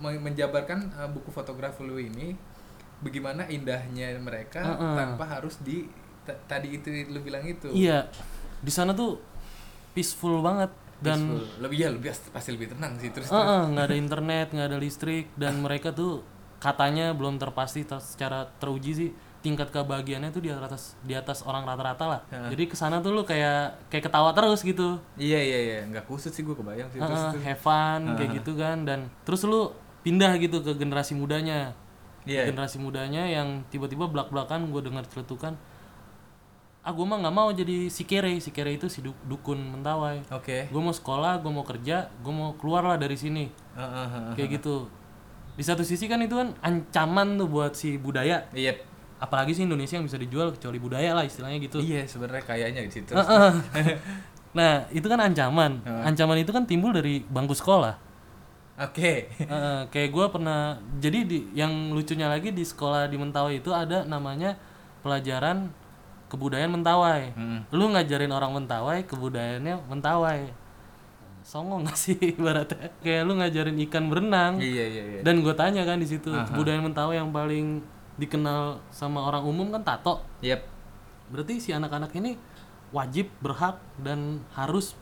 men- 0.00 0.24
menjabarkan 0.24 0.88
eh, 0.88 1.08
buku 1.12 1.28
fotografi 1.28 1.84
lu 1.84 2.00
ini, 2.00 2.32
bagaimana 3.04 3.44
indahnya 3.44 4.16
mereka 4.16 4.64
Heeh. 4.64 4.94
tanpa 4.96 5.28
harus 5.28 5.60
di 5.60 5.84
tadi 6.44 6.74
itu 6.74 6.88
lu 7.08 7.20
bilang 7.20 7.42
itu. 7.42 7.68
Iya. 7.70 8.06
Di 8.60 8.68
sana 8.68 8.92
tuh 8.92 9.18
peaceful 9.90 10.38
banget 10.40 10.70
dan 11.00 11.16
Peaceful. 11.16 11.62
lebih 11.64 11.76
ya 11.80 11.88
lebih 11.88 12.08
pasti 12.30 12.50
lebih 12.52 12.68
tenang 12.72 12.94
sih 12.96 13.10
terus. 13.10 13.32
Nggak 13.32 13.84
ada 13.86 13.96
internet, 14.04 14.46
nggak 14.52 14.68
ada 14.68 14.78
listrik 14.78 15.26
dan 15.34 15.58
mereka 15.64 15.90
tuh 15.90 16.20
katanya 16.60 17.16
belum 17.16 17.40
terpasti 17.40 17.88
ter- 17.88 18.04
secara 18.04 18.44
teruji 18.60 18.92
sih 18.92 19.10
tingkat 19.40 19.72
kebahagiaannya 19.72 20.28
tuh 20.28 20.44
di 20.44 20.52
atas 20.52 20.92
di 21.00 21.16
atas 21.16 21.40
orang 21.40 21.64
rata-rata 21.64 22.04
lah. 22.04 22.20
Jadi 22.28 22.68
ke 22.68 22.76
sana 22.76 23.00
tuh 23.00 23.16
lu 23.16 23.24
kayak 23.24 23.88
kayak 23.88 24.04
ketawa 24.04 24.36
terus 24.36 24.60
gitu. 24.60 25.00
Iya 25.16 25.40
iya 25.40 25.58
iya, 25.64 25.76
nggak 25.88 26.04
kusut 26.04 26.28
sih 26.28 26.44
gue 26.44 26.52
kebayang 26.52 26.92
sih 26.92 27.00
terus. 27.00 27.16
Heeh, 27.32 27.48
have 27.48 27.56
fun 27.56 28.20
kayak 28.20 28.44
gitu 28.44 28.52
kan 28.60 28.84
dan 28.84 29.08
terus 29.24 29.40
lu 29.48 29.72
pindah 30.04 30.36
gitu 30.36 30.60
ke 30.60 30.76
generasi 30.76 31.16
mudanya. 31.16 31.72
Iya. 32.28 32.52
Generasi 32.52 32.76
mudanya 32.76 33.24
yang 33.24 33.64
tiba-tiba 33.72 34.04
belak-belakan 34.04 34.68
gue 34.68 34.84
dengar 34.84 35.08
celetukan 35.08 35.56
ah 36.80 36.92
gue 36.92 37.04
mah 37.04 37.20
nggak 37.20 37.34
mau 37.34 37.48
jadi 37.50 37.88
si 37.88 38.08
kere. 38.08 38.40
Si 38.40 38.50
kere 38.50 38.72
itu 38.74 38.88
si 38.88 39.04
du- 39.04 39.16
dukun 39.28 39.60
mentawai. 39.60 40.24
Oke. 40.32 40.64
gue 40.66 40.80
mau 40.80 40.92
sekolah 40.92 41.38
gue 41.38 41.52
mau 41.52 41.62
kerja 41.62 42.08
gue 42.08 42.32
mau 42.32 42.56
keluar 42.56 42.84
lah 42.84 42.96
dari 42.96 43.14
sini. 43.14 43.52
Kayak 44.34 44.60
gitu. 44.60 44.88
Di 45.54 45.64
satu 45.66 45.84
sisi 45.84 46.08
kan 46.08 46.22
itu 46.24 46.32
kan 46.32 46.56
ancaman 46.60 47.36
tuh 47.36 47.48
buat 47.48 47.76
si 47.76 48.00
budaya. 48.00 48.48
Iya. 48.52 48.88
apalagi 49.20 49.52
sih 49.52 49.68
Indonesia 49.68 50.00
yang 50.00 50.08
bisa 50.08 50.16
dijual 50.16 50.48
kecuali 50.48 50.80
budaya 50.80 51.12
lah 51.12 51.28
istilahnya 51.28 51.60
gitu. 51.60 51.76
Iya 51.76 52.08
sebenarnya 52.08 52.40
kayaknya 52.40 52.80
di 52.80 52.92
situ. 52.92 53.12
Nah 54.50 54.88
itu 54.90 55.06
kan 55.06 55.20
ancaman. 55.20 55.84
Ancaman 55.84 56.40
itu 56.40 56.50
kan 56.50 56.66
timbul 56.66 56.90
dari 56.90 57.22
bangku 57.22 57.54
sekolah. 57.54 57.94
Oke. 58.80 59.28
Heeh, 59.28 59.80
kayak 59.92 60.08
gue 60.10 60.26
pernah 60.32 60.80
jadi 60.98 61.28
di 61.28 61.52
yang 61.52 61.92
lucunya 61.92 62.26
lagi 62.32 62.48
di 62.50 62.64
sekolah 62.64 63.06
di 63.06 63.20
Mentawai 63.20 63.60
itu 63.60 63.70
ada 63.76 64.08
namanya 64.08 64.56
pelajaran 65.04 65.68
kebudayaan 66.30 66.70
Mentawai 66.70 67.34
Hmm. 67.34 67.60
lu 67.68 67.90
ngajarin 67.90 68.30
orang 68.30 68.54
Mentawai 68.54 69.02
kebudayaannya 69.04 69.76
Mentawai 69.84 70.40
songong 71.42 71.82
gak 71.82 71.98
sih 72.06 72.14
ibaratnya 72.14 72.92
kayak 72.98 73.22
lu 73.24 73.34
ngajarin 73.34 73.74
ikan 73.82 74.06
berenang 74.06 74.54
Iya 74.56 74.84
iya 74.86 75.04
iya. 75.10 75.20
dan 75.20 75.40
gue 75.40 75.52
tanya 75.52 75.82
kan 75.82 75.96
di 75.96 76.06
situ 76.06 76.30
kebudayaan 76.30 76.84
Mentawai 76.84 77.16
yang 77.16 77.30
paling 77.30 77.82
dikenal 78.14 78.78
sama 78.88 79.20
orang 79.22 79.42
umum 79.42 79.68
kan 79.70 79.82
tato 79.82 80.22
Yep. 80.40 80.60
berarti 81.28 81.54
si 81.58 81.70
anak-anak 81.70 82.12
ini 82.14 82.36
wajib 82.90 83.30
berhak 83.38 83.78
dan 83.96 84.42
harus 84.52 84.94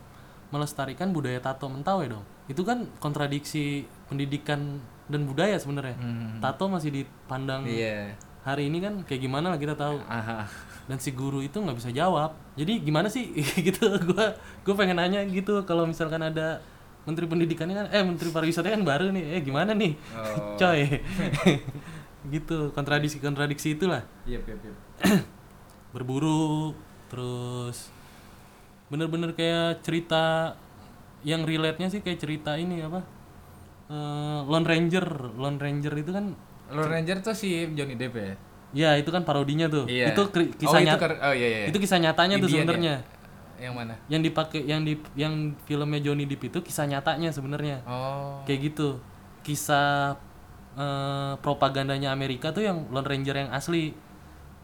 melestarikan 0.49 1.11
budaya 1.11 1.39
tato 1.39 1.67
Mentawai 1.67 2.09
dong 2.09 2.25
itu 2.47 2.63
kan 2.63 2.89
kontradiksi 2.97 3.85
pendidikan 4.07 4.81
dan 5.05 5.25
budaya 5.25 5.57
sebenarnya 5.57 5.97
Hmm. 5.97 6.39
tato 6.39 6.65
masih 6.67 6.95
dipandang 6.95 7.65
Iya. 7.65 8.15
hari 8.41 8.69
ini 8.69 8.79
kan 8.79 9.03
kayak 9.03 9.21
gimana 9.21 9.51
lah 9.51 9.59
kita 9.59 9.75
tahu 9.75 10.01
Aha. 10.03 10.49
Dan 10.89 10.97
si 10.97 11.13
guru 11.13 11.45
itu 11.45 11.61
nggak 11.61 11.77
bisa 11.77 11.93
jawab. 11.93 12.33
Jadi 12.57 12.81
gimana 12.81 13.13
sih? 13.13 13.29
Gitu 13.67 13.85
gue 13.85 14.27
gue 14.65 14.75
pengen 14.75 14.97
nanya 14.97 15.21
gitu. 15.29 15.63
Kalau 15.69 15.85
misalkan 15.85 16.25
ada 16.25 16.65
menteri 17.05 17.29
pendidikannya 17.29 17.77
kan 17.77 17.87
eh 17.93 18.03
menteri 18.03 18.33
pariwisata 18.33 18.73
kan 18.73 18.83
baru 18.83 19.13
nih. 19.13 19.39
Eh 19.39 19.41
gimana 19.45 19.77
nih? 19.77 19.93
Oh. 20.17 20.57
coy. 20.61 20.89
Gitu 22.35 22.73
kontradiksi 22.73 23.21
kontradiksi 23.21 23.77
itulah. 23.77 24.01
Yep 24.25 24.43
yep 24.49 24.61
yep. 24.65 24.77
berburu 25.95 26.73
terus 27.09 27.89
bener-bener 28.89 29.33
kayak 29.37 29.85
cerita 29.85 30.57
yang 31.25 31.45
relate 31.45 31.81
nya 31.81 31.89
sih 31.93 32.01
kayak 32.01 32.21
cerita 32.21 32.57
ini 32.57 32.81
apa? 32.81 33.05
Eh, 33.93 34.41
Lone 34.49 34.65
Ranger. 34.65 35.37
Lone 35.37 35.61
Ranger 35.61 35.95
itu 36.01 36.11
kan 36.17 36.33
Lone 36.73 36.91
Ranger 36.93 37.25
tuh 37.25 37.37
si 37.37 37.65
Johnny 37.77 37.97
Depp 37.97 38.17
ya? 38.17 38.37
Ya 38.71 38.95
itu 38.95 39.09
kan 39.09 39.23
parodinya 39.23 39.65
tuh 39.67 39.85
Iya. 39.85 40.13
itu 40.13 40.21
oh, 40.21 40.29
kisah 40.31 40.79
itu 40.79 40.87
nyata 40.87 41.01
kar- 41.01 41.21
oh 41.23 41.33
iya 41.33 41.49
iya. 41.49 41.65
itu 41.67 41.79
kisah 41.79 41.99
nyatanya 41.99 42.37
tuh 42.37 42.45
Indian 42.45 42.53
ya? 42.53 42.63
sebenarnya 42.65 42.95
Yang 43.59 43.75
mana? 43.75 43.95
yang 44.07 44.23
dipakai 44.23 44.61
yang 44.63 44.81
di 44.83 44.95
yang 45.15 45.35
filmnya 45.63 46.01
Johnny 46.01 46.25
Depp 46.25 46.47
itu 46.47 46.59
kisah 46.61 46.85
nyatanya 46.85 47.31
sebenarnya 47.31 47.81
Oh. 47.85 48.45
kayak 48.45 48.71
gitu 48.71 49.01
kisah 49.41 50.15
eh, 50.75 51.33
propagandanya 51.39 52.11
Amerika 52.11 52.51
tuh 52.51 52.63
yang 52.63 52.87
Lone 52.89 53.05
Ranger 53.05 53.37
yang 53.37 53.51
asli 53.51 53.97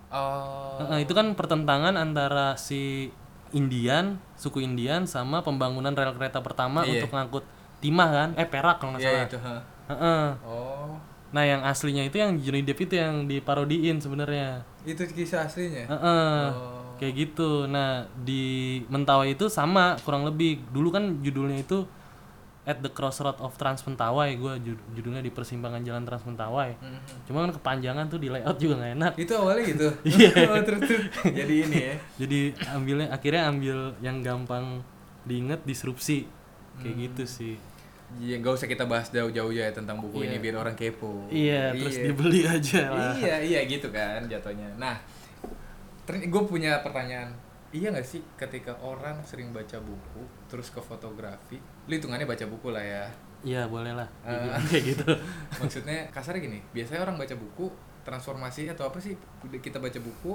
Oh. 0.08 0.78
Itu 0.94 1.10
kan 1.10 1.34
pertentangan 1.34 1.94
antara 1.94 2.54
si 2.54 3.10
Indian 3.50 4.14
suku 4.34 4.60
Indian 4.60 5.06
sama 5.06 5.40
pembangunan 5.40 5.90
rel 5.90 6.10
kereta 6.12 6.38
pertama 6.38 6.82
Iya. 6.82 7.02
untuk 7.02 7.10
ngangkut 7.10 7.44
timah 7.80 8.08
kan 8.08 8.28
eh 8.34 8.44
perak 8.44 8.78
kalau 8.78 8.94
nggak 8.94 9.02
Iya 9.02 9.10
salah 9.10 9.26
itu. 9.26 9.38
ha. 9.38 9.54
Heeh. 9.86 10.24
Oh. 10.44 10.94
Nah 11.34 11.42
yang 11.42 11.60
aslinya 11.60 12.06
itu 12.06 12.16
yang 12.16 12.38
Johnny 12.38 12.62
Depp 12.62 12.78
itu 12.80 12.94
yang 12.94 13.26
diparodiin 13.26 13.98
sebenarnya 13.98 14.62
Itu 14.82 15.02
kisah 15.04 15.44
aslinya. 15.44 15.90
Heeh. 15.90 16.42
Oh. 16.48 16.94
kayak 16.94 17.14
gitu 17.18 17.66
nah 17.66 18.06
di 18.16 18.44
Mentawai 18.86 19.34
itu 19.34 19.50
sama 19.50 19.98
kurang 19.98 20.22
lebih 20.22 20.62
dulu 20.70 20.88
kan 20.88 21.18
judulnya 21.18 21.58
itu 21.58 21.82
at 22.62 22.78
the 22.78 22.88
crossroad 22.88 23.34
of 23.38 23.50
Trans 23.54 23.82
Mentawai 23.82 24.30
gue 24.32 24.52
judulnya 24.94 25.18
di 25.18 25.28
persimpangan 25.28 25.82
jalan 25.82 26.06
Trans 26.06 26.22
Mentawai 26.22 26.70
Mhm. 26.72 27.26
cuma 27.26 27.42
kan 27.42 27.52
kepanjangan 27.52 28.06
tuh 28.06 28.16
di 28.16 28.30
layout 28.30 28.56
juga 28.56 28.78
nggak 28.78 28.92
enak 28.94 29.12
Itu 29.18 29.32
awalnya 29.34 29.62
gitu. 29.66 29.88
Iya. 30.08 30.30
oh. 30.48 30.62
Jadi 31.28 31.54
ini 31.60 31.78
ya. 31.82 31.94
jadi 32.16 32.40
ambilnya 32.70 33.10
akhirnya 33.10 33.42
ambil 33.48 33.78
yang 33.98 34.22
gampang 34.22 34.80
diinget 35.24 35.66
disrupsi 35.66 36.30
kayak 36.78 36.94
Hmm. 36.94 37.02
gitu 37.04 37.24
sih 37.26 37.54
Iya, 38.14 38.38
nggak 38.38 38.54
usah 38.54 38.66
kita 38.66 38.84
bahas 38.84 39.08
jauh-jauh 39.08 39.50
ya 39.50 39.66
tentang 39.68 39.98
buku 39.98 40.22
ini 40.22 40.38
biar 40.38 40.54
orang 40.56 40.72
kepo. 40.72 41.26
iya 41.26 41.72
terus 41.72 41.98
dibeli 41.98 42.46
aja 42.46 42.86
lah 42.86 43.12
Iya, 43.12 43.36
iya 43.40 43.60
gitu 43.64 43.88
kan 43.88 44.22
jatuhnya. 44.24 44.70
Nah, 44.76 44.94
gue 46.06 46.42
punya 46.44 46.78
pertanyaan. 46.80 47.32
Iya 47.68 47.90
nggak 47.90 48.06
sih 48.06 48.22
ketika 48.34 48.70
orang 48.78 49.18
sering 49.20 49.50
baca 49.50 49.80
buku 49.80 50.22
terus 50.46 50.70
ke 50.70 50.78
fotografi, 50.78 51.58
lu 51.84 51.92
hitungannya 51.92 52.22
baca 52.24 52.44
buku 52.44 52.70
lah 52.70 52.82
ya. 52.82 53.04
iya 53.42 53.66
boleh 53.66 53.92
lah 53.92 54.08
Ah. 54.22 54.30
dibilang 54.32 54.64
kayak 54.64 54.84
gitu 54.88 55.04
Maksudnya 55.60 56.08
kasarnya 56.08 56.40
gini, 56.40 56.64
biasanya 56.70 57.02
orang 57.02 57.18
baca 57.18 57.34
buku 57.34 57.66
transformasi 58.00 58.70
atau 58.70 58.86
apa 58.86 58.96
sih 58.98 59.12
kita 59.58 59.76
baca 59.76 59.98
buku 59.98 60.32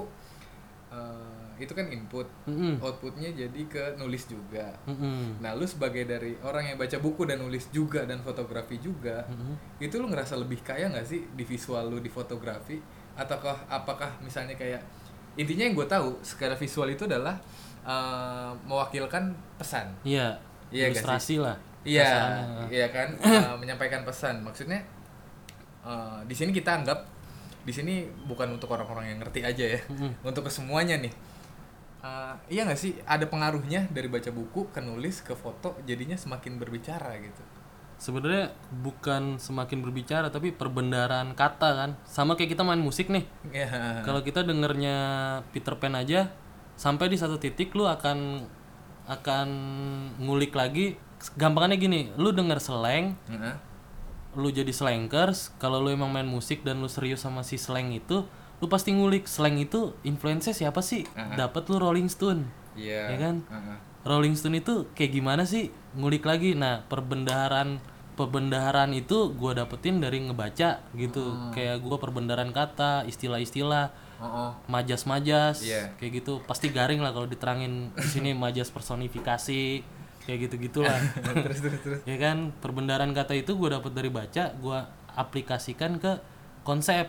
eh, 0.90 1.49
itu 1.60 1.70
kan 1.70 1.84
input, 1.86 2.24
Mm-mm. 2.44 2.80
outputnya 2.80 3.28
jadi 3.30 3.60
ke 3.68 3.94
nulis 3.94 4.24
juga. 4.26 4.72
Mm-mm. 4.84 5.38
Nah, 5.38 5.52
lu 5.52 5.62
sebagai 5.62 6.02
dari 6.02 6.32
orang 6.40 6.64
yang 6.66 6.76
baca 6.76 6.96
buku 6.96 7.28
dan 7.28 7.38
nulis 7.38 7.68
juga 7.68 8.02
dan 8.02 8.18
fotografi 8.20 8.80
juga, 8.80 9.22
Mm-mm. 9.28 9.76
itu 9.78 9.94
lu 9.96 10.08
ngerasa 10.08 10.34
lebih 10.34 10.60
kaya 10.60 10.88
nggak 10.88 11.04
sih 11.04 11.20
di 11.30 11.44
visual 11.44 11.86
lu 11.86 11.98
di 11.98 12.08
fotografi? 12.08 12.80
Ataukah 13.12 13.68
apakah 13.68 14.08
misalnya 14.18 14.56
kayak 14.56 14.80
intinya 15.36 15.62
yang 15.62 15.76
gue 15.76 15.84
tahu 15.84 16.16
secara 16.24 16.56
visual 16.56 16.88
itu 16.88 17.04
adalah 17.04 17.36
eh, 17.80 18.50
mewakilkan 18.64 19.30
pesan. 19.56 19.92
iya 20.02 20.34
nggak 20.70 20.90
ilustrasi 20.96 21.36
lah 21.38 21.56
Iya, 21.80 22.04
kasarannya. 22.04 22.64
iya 22.68 22.86
kan 22.92 23.08
eh, 23.24 23.56
menyampaikan 23.56 24.04
pesan. 24.04 24.40
Maksudnya 24.40 24.80
eh, 25.82 26.18
di 26.26 26.34
sini 26.36 26.50
kita 26.52 26.80
anggap 26.82 26.98
di 27.60 27.72
sini 27.72 27.94
bukan 28.24 28.56
untuk 28.56 28.72
orang-orang 28.72 29.12
yang 29.12 29.18
ngerti 29.20 29.44
aja 29.44 29.64
ya, 29.76 29.80
Mm-mm. 29.88 30.24
untuk 30.24 30.48
kesemuanya 30.48 30.96
nih. 30.96 31.12
Eh, 32.00 32.34
iya 32.48 32.64
nggak 32.64 32.80
sih? 32.80 32.96
Ada 33.04 33.28
pengaruhnya 33.28 33.88
dari 33.92 34.08
baca 34.08 34.28
buku 34.32 34.72
ke 34.72 34.80
nulis 34.80 35.20
ke 35.20 35.36
foto 35.36 35.76
jadinya 35.84 36.16
semakin 36.16 36.56
berbicara 36.56 37.16
gitu. 37.20 37.42
Sebenarnya 38.00 38.56
bukan 38.80 39.36
semakin 39.36 39.84
berbicara 39.84 40.32
tapi 40.32 40.56
perbendaharaan 40.56 41.36
kata 41.36 41.68
kan. 41.76 41.90
Sama 42.08 42.32
kayak 42.32 42.56
kita 42.56 42.64
main 42.64 42.80
musik 42.80 43.12
nih. 43.12 43.28
Ya 43.52 44.00
kalau 44.00 44.24
kita 44.24 44.40
dengernya 44.40 44.96
Peter 45.52 45.76
Pan 45.76 45.92
aja 45.92 46.32
sampai 46.80 47.12
di 47.12 47.20
satu 47.20 47.36
titik 47.36 47.76
lu 47.76 47.84
akan 47.84 48.48
akan 49.04 49.48
ngulik 50.16 50.56
lagi. 50.56 50.96
Gampangannya 51.36 51.76
gini 51.76 52.00
lu 52.16 52.32
denger 52.32 52.56
slang 52.64 53.20
Heeh. 53.28 53.56
lu 54.40 54.48
jadi 54.48 54.72
slankers. 54.72 55.52
Kalau 55.60 55.84
lu 55.84 55.92
emang 55.92 56.08
main 56.08 56.24
musik 56.24 56.64
dan 56.64 56.80
lu 56.80 56.88
serius 56.88 57.20
sama 57.20 57.44
si 57.44 57.60
slang 57.60 57.92
itu 57.92 58.24
lu 58.60 58.68
pasti 58.68 58.92
ngulik 58.92 59.24
slang 59.24 59.56
itu 59.56 59.96
influence 60.04 60.52
siapa 60.52 60.80
sih? 60.80 61.08
Dapat 61.16 61.66
lu 61.68 61.80
Rolling 61.80 62.06
Stone. 62.06 62.44
Iya. 62.76 63.12
Ya 63.12 63.16
kan? 63.18 63.36
Heeh. 63.48 63.76
Rolling 64.00 64.32
Stone 64.32 64.56
itu 64.56 64.88
kayak 64.92 65.12
gimana 65.12 65.42
sih? 65.44 65.68
Ngulik 65.92 66.22
lagi. 66.22 66.52
Nah 66.52 66.84
perbendaharaan 66.86 67.80
perbendaharaan 68.14 68.92
itu 68.92 69.32
gua 69.32 69.56
dapetin 69.56 69.96
dari 69.98 70.20
ngebaca 70.20 70.84
gitu. 70.92 71.24
Kayak 71.50 71.80
gua 71.80 71.96
perbendaharaan 71.96 72.52
kata 72.52 73.08
istilah-istilah 73.08 74.12
Oh, 74.20 74.28
oh. 74.28 74.50
majas-majas 74.68 75.64
Iya. 75.64 75.96
kayak 75.96 76.20
gitu. 76.20 76.44
Pasti 76.44 76.68
garing 76.68 77.00
lah 77.00 77.16
kalau 77.16 77.24
diterangin 77.24 77.88
di 77.96 78.04
sini 78.04 78.36
majas 78.36 78.68
personifikasi 78.68 79.80
kayak 80.20 80.38
gitu 80.44 80.60
gitulah 80.60 81.00
terus 81.48 81.64
terus 81.64 81.80
terus. 81.80 82.00
Ya 82.04 82.20
kan? 82.20 82.52
Perbendaharaan 82.60 83.16
kata 83.16 83.32
itu 83.32 83.56
gue 83.56 83.72
dapat 83.72 83.96
dari 83.96 84.12
baca 84.12 84.52
gue 84.52 84.78
aplikasikan 85.16 85.96
ke 85.96 86.20
konsep 86.60 87.08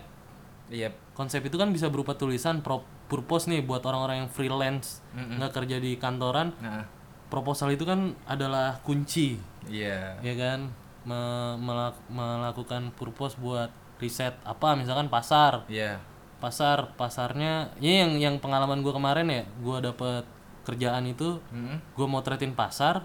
iya 0.71 0.89
konsep 1.13 1.43
itu 1.43 1.59
kan 1.59 1.69
bisa 1.69 1.91
berupa 1.91 2.15
tulisan 2.15 2.63
pro 2.63 2.81
purpose 3.05 3.51
nih 3.51 3.59
buat 3.61 3.83
orang-orang 3.83 4.23
yang 4.25 4.29
freelance 4.31 5.03
nggak 5.37 5.51
kerja 5.51 5.77
di 5.77 5.99
kantoran. 5.99 6.55
Nah. 6.57 6.87
Proposal 7.27 7.71
itu 7.71 7.83
kan 7.83 8.11
adalah 8.23 8.79
kunci. 8.83 9.35
Iya. 9.67 10.19
Ya 10.19 10.33
kan? 10.35 10.71
Me- 11.03 11.55
melak- 11.59 11.99
melakukan 12.07 12.91
purpose 12.95 13.35
buat 13.35 13.67
riset 13.99 14.33
apa 14.43 14.79
misalkan 14.79 15.11
pasar. 15.11 15.67
Iya. 15.67 15.99
Pasar 16.39 16.95
pasarnya 16.95 17.69
ya 17.77 18.07
yang 18.07 18.15
yang 18.17 18.35
pengalaman 18.39 18.79
gue 18.81 18.91
kemarin 18.95 19.27
ya 19.27 19.43
gue 19.47 19.77
dapet 19.79 20.23
kerjaan 20.63 21.03
itu 21.05 21.39
Mm-mm. 21.51 21.77
gue 21.95 22.07
motretin 22.07 22.55
pasar. 22.55 23.03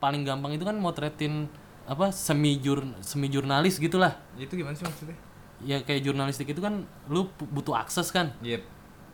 Paling 0.00 0.24
gampang 0.24 0.56
itu 0.56 0.64
kan 0.64 0.74
motretin 0.76 1.46
apa 1.84 2.10
semi 2.10 2.58
jur 2.58 2.82
semi 3.04 3.28
jurnalis 3.28 3.76
gitulah. 3.76 4.16
Itu 4.40 4.56
gimana 4.56 4.72
sih 4.72 4.84
maksudnya 4.88 5.16
ya 5.62 5.80
kayak 5.80 6.02
jurnalistik 6.02 6.48
itu 6.48 6.58
kan 6.58 6.82
lu 7.06 7.26
butuh 7.38 7.74
akses 7.74 8.10
kan? 8.10 8.34
Yep. 8.40 8.62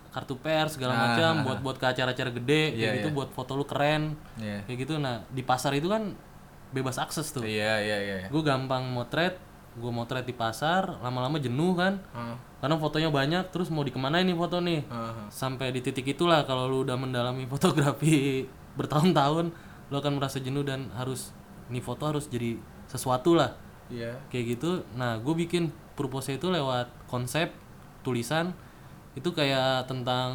Kartu 0.08 0.34
pers 0.40 0.74
segala 0.74 0.96
Ah, 0.96 1.00
macam 1.04 1.32
ah, 1.32 1.44
buat 1.44 1.58
buat 1.60 1.76
ke 1.76 1.86
acara-acara 1.86 2.32
gede 2.32 2.72
Iya, 2.72 2.90
kayak 2.90 2.94
gitu 3.04 3.08
iya. 3.12 3.16
buat 3.16 3.28
foto 3.30 3.52
lu 3.54 3.64
keren 3.64 4.16
iya. 4.36 4.64
kayak 4.64 4.78
gitu. 4.82 4.96
Nah 4.96 5.22
di 5.28 5.44
pasar 5.44 5.76
itu 5.76 5.86
kan 5.86 6.16
bebas 6.68 6.96
akses 6.96 7.28
tuh. 7.28 7.44
Iya 7.44 7.80
iya 7.80 7.96
iya 8.00 8.16
gue 8.28 8.42
gampang 8.42 8.88
motret 8.88 9.36
gue 9.78 9.92
motret 9.92 10.24
di 10.24 10.32
pasar 10.32 10.98
lama-lama 11.00 11.36
jenuh 11.38 11.72
kan. 11.72 12.00
Heeh. 12.12 12.36
karena 12.58 12.74
fotonya 12.74 13.06
banyak 13.06 13.54
terus 13.54 13.70
mau 13.70 13.86
dikemanain 13.86 14.26
nih 14.26 14.34
foto 14.34 14.58
nih? 14.58 14.82
Heeh. 14.82 15.30
sampai 15.30 15.70
di 15.70 15.78
titik 15.78 16.10
itulah 16.10 16.42
kalau 16.42 16.66
lu 16.66 16.82
udah 16.82 16.98
mendalami 16.98 17.46
fotografi 17.52 18.48
bertahun-tahun 18.74 19.52
lu 19.88 19.94
akan 19.94 20.12
merasa 20.18 20.40
jenuh 20.40 20.64
dan 20.64 20.90
harus 20.92 21.30
nih 21.68 21.80
foto 21.80 22.08
harus 22.08 22.26
jadi 22.26 22.56
sesuatu 22.88 23.36
lah. 23.36 23.54
Iya. 23.88 24.16
Kayak 24.28 24.58
gitu. 24.58 24.70
Nah 24.96 25.20
gue 25.20 25.34
bikin 25.36 25.68
purpose 25.98 26.30
itu 26.30 26.46
lewat 26.46 26.86
konsep 27.10 27.50
tulisan 28.06 28.54
itu 29.18 29.34
kayak 29.34 29.90
tentang 29.90 30.30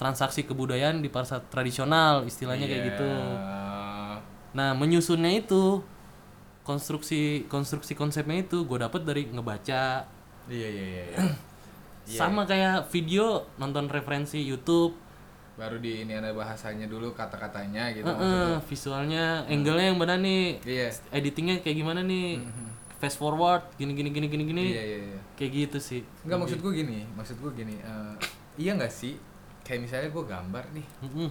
transaksi 0.00 0.48
kebudayaan 0.48 1.04
di 1.04 1.12
pasar 1.12 1.44
tradisional 1.52 2.24
istilahnya 2.24 2.64
kayak 2.64 2.82
gitu. 2.96 3.04
Iya. 3.04 4.16
nah 4.54 4.70
menyusunnya 4.72 5.44
itu 5.44 5.82
konstruksi 6.64 7.44
konstruksi 7.50 7.92
konsepnya 7.92 8.40
itu 8.48 8.64
gue 8.64 8.78
dapet 8.80 9.04
dari 9.04 9.28
ngebaca. 9.28 10.08
Iya 10.48 10.68
iya 10.72 10.84
iya 10.88 11.04
iya. 12.08 12.16
sama 12.16 12.48
kayak 12.48 12.88
video 12.88 13.44
nonton 13.60 13.92
referensi 13.92 14.40
YouTube. 14.40 14.96
Baru 15.54 15.78
di 15.78 16.02
ini 16.02 16.16
ada 16.16 16.34
bahasanya 16.34 16.90
dulu 16.90 17.14
kata-katanya 17.14 17.94
gitu 17.94 18.10
Heeh, 18.10 18.58
visualnya 18.66 19.46
angle-nya 19.46 19.86
yang 19.92 19.98
benar 20.00 20.18
nih. 20.18 20.64
Iya. 20.64 20.88
Editingnya 21.12 21.60
kayak 21.60 21.76
gimana 21.84 22.00
nih 22.00 22.40
fast 23.04 23.16
forward 23.16 23.60
gini 23.74 23.92
gini 23.92 24.08
gini 24.08 24.26
gini 24.26 24.44
gini 24.46 24.62
iya 24.66 24.82
iya 24.82 24.98
iya 25.04 25.20
kayak 25.34 25.52
gitu 25.52 25.78
sih 25.78 26.00
Enggak 26.24 26.40
maksud 26.40 26.58
gue 26.58 26.72
gini, 26.74 27.04
maksud 27.12 27.36
gue 27.36 27.52
gini, 27.54 27.76
eh, 27.76 28.14
iya 28.56 28.72
nggak 28.72 28.88
sih? 28.88 29.20
Kayak 29.60 29.80
misalnya 29.82 30.08
gue 30.08 30.24
gambar 30.24 30.64
nih, 30.72 30.86
Mm-mm. 31.02 31.28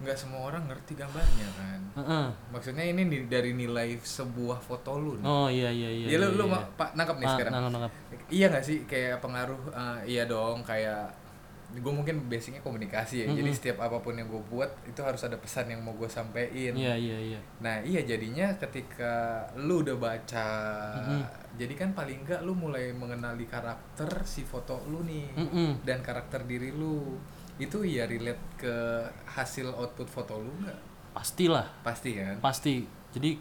nggak 0.00 0.16
semua 0.16 0.40
orang 0.46 0.64
ngerti 0.64 0.92
gambarnya 0.94 1.48
kan. 1.52 1.80
Heeh. 1.94 2.26
Maksudnya 2.48 2.84
ini 2.86 3.02
ni- 3.02 3.26
dari 3.26 3.52
nilai 3.52 3.96
sebuah 3.96 4.56
foto 4.58 4.96
lu 4.96 5.12
nih. 5.16 5.26
oh 5.26 5.48
iya 5.48 5.68
iya 5.68 5.88
iya 5.90 6.06
Iya 6.06 6.18
lu, 6.18 6.26
lu 6.34 6.44
iya. 6.48 6.64
pak 6.74 6.94
nangkap 6.94 7.16
nih 7.16 7.26
Ah, 7.26 7.32
sekarang. 7.34 7.52
nangkap, 7.52 7.72
nangkap. 7.74 7.92
Iya 8.26 8.46
nggak 8.48 8.64
sih 8.64 8.78
kayak 8.84 9.20
pengaruh? 9.20 9.60
eh, 9.70 9.98
iya 10.08 10.22
dong 10.24 10.62
kayak 10.62 11.12
gue 11.72 11.92
mungkin 11.92 12.26
basicnya 12.26 12.58
komunikasi 12.58 13.22
ya. 13.22 13.26
Jadi 13.30 13.50
setiap 13.50 13.78
apa 13.80 13.98
pun 13.98 14.12
yang 14.12 14.26
gue 14.26 14.42
buat 14.46 14.66
itu 14.82 14.98
harus 14.98 15.22
ada 15.22 15.34
pesan 15.34 15.68
yang 15.68 15.78
mau 15.78 15.94
gue 15.94 16.06
sampein. 16.06 16.74
iya 16.74 16.92
iya 16.92 17.16
iya 17.16 17.40
Nah 17.58 17.78
iya 17.80 18.02
jadinya 18.02 18.50
ketika 18.56 19.12
lu 19.54 19.80
udah 19.80 19.94
baca, 19.94 20.48
jadi 21.52 21.74
kan 21.74 21.90
paling 21.92 22.22
enggak 22.22 22.42
lu 22.42 22.52
mulai 22.52 22.90
mengenali 22.90 23.44
karakter 23.44 24.08
si 24.22 24.42
foto 24.42 24.82
lu 24.86 25.02
nih 25.02 25.30
Mm-mm. 25.36 25.82
dan 25.82 26.00
karakter 26.00 26.42
diri 26.42 26.70
lu 26.70 27.18
itu 27.56 27.84
ya 27.84 28.08
relate 28.08 28.40
ke 28.56 28.74
hasil 29.28 29.68
output 29.70 30.08
foto 30.08 30.38
lu 30.38 30.50
nggak? 30.58 30.78
pastilah 31.10 31.66
Pasti 31.82 32.14
kan? 32.14 32.38
pasti 32.38 32.74
jadi 33.10 33.34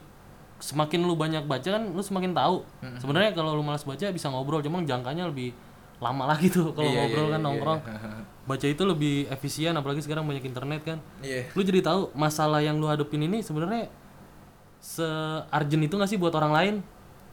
semakin 0.59 1.05
lu 1.05 1.15
banyak 1.15 1.45
baca 1.45 1.69
kan 1.71 1.83
lu 1.87 2.01
semakin 2.01 2.33
tahu 2.33 2.65
sebenarnya 2.97 3.31
kalau 3.31 3.53
lu 3.53 3.63
malas 3.63 3.85
baca 3.85 4.09
bisa 4.09 4.27
ngobrol 4.27 4.59
cuma 4.59 4.81
jangkanya 4.83 5.29
lebih 5.29 5.53
lama 5.99 6.23
lagi 6.25 6.47
tuh 6.47 6.71
kalau 6.71 6.87
Iya, 6.87 6.99
ngobrol 7.05 7.27
iya, 7.27 7.31
kan 7.31 7.39
iya, 7.39 7.45
nongkrong 7.45 7.79
iya. 7.83 7.97
baca 8.49 8.65
itu 8.65 8.83
lebih 8.83 9.15
efisien 9.27 9.73
apalagi 9.73 9.99
sekarang 9.99 10.23
banyak 10.23 10.41
internet 10.41 10.81
kan 10.81 10.97
Iya. 11.19 11.51
lu 11.51 11.61
jadi 11.61 11.79
tahu 11.81 12.09
masalah 12.13 12.59
yang 12.59 12.75
lu 12.75 12.87
hadepin 12.87 13.21
ini 13.21 13.39
sebenarnya 13.39 13.91
se-urgent 14.79 15.83
itu 15.83 15.93
gak 15.93 16.09
sih 16.09 16.15
buat 16.15 16.31
orang 16.33 16.51
lain 16.51 16.75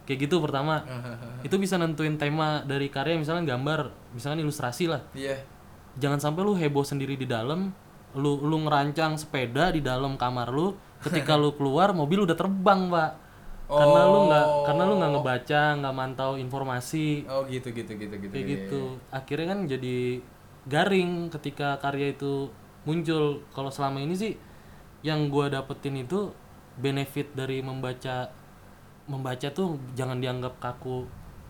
kayak 0.05 0.27
gitu 0.27 0.39
pertama 0.39 0.83
itu 1.47 1.55
bisa 1.57 1.75
nentuin 1.77 2.15
tema 2.15 2.63
dari 2.63 2.87
karya 2.87 3.15
misalnya 3.15 3.55
gambar 3.55 3.91
misalnya 4.13 4.43
ilustrasi 4.43 4.87
lah 4.87 5.03
Iya. 5.15 5.41
jangan 5.97 6.19
sampai 6.21 6.43
lu 6.43 6.53
heboh 6.53 6.83
sendiri 6.83 7.15
di 7.15 7.25
dalam 7.25 7.71
lu 8.13 8.41
lu 8.41 8.65
ngerancang 8.65 9.15
sepeda 9.15 9.71
di 9.71 9.81
dalam 9.81 10.17
kamar 10.17 10.51
lu 10.51 10.75
ketika 11.01 11.35
lu 11.41 11.53
keluar 11.53 11.93
mobil 11.93 12.25
udah 12.25 12.35
terbang 12.35 12.89
pak 12.89 13.11
karena 13.67 14.01
lu 14.07 14.19
nggak 14.31 14.47
karena 14.71 14.83
lu 14.87 14.95
nggak 15.03 15.13
ngebaca 15.19 15.63
nggak 15.83 15.95
mantau 15.95 16.33
informasi. 16.39 17.27
Oh 17.27 17.43
gitu 17.51 17.75
gitu 17.75 17.93
gitu 17.99 18.15
gitu. 18.15 18.33
kayak 18.33 18.47
iya, 18.47 18.55
gitu. 18.55 18.83
akhirnya 19.11 19.47
kan 19.53 19.61
jadi 19.67 19.97
garing 20.67 21.11
ketika 21.35 21.79
karya 21.83 22.15
itu 22.15 22.51
muncul. 22.87 23.43
Kalau 23.51 23.71
selama 23.71 23.99
ini 23.99 24.15
sih 24.15 24.33
yang 25.03 25.27
gua 25.31 25.51
dapetin 25.51 25.99
itu 25.99 26.31
benefit 26.79 27.35
dari 27.35 27.59
membaca 27.65 28.31
membaca 29.11 29.49
tuh 29.51 29.79
jangan 29.99 30.19
dianggap 30.19 30.59
kaku. 30.63 31.07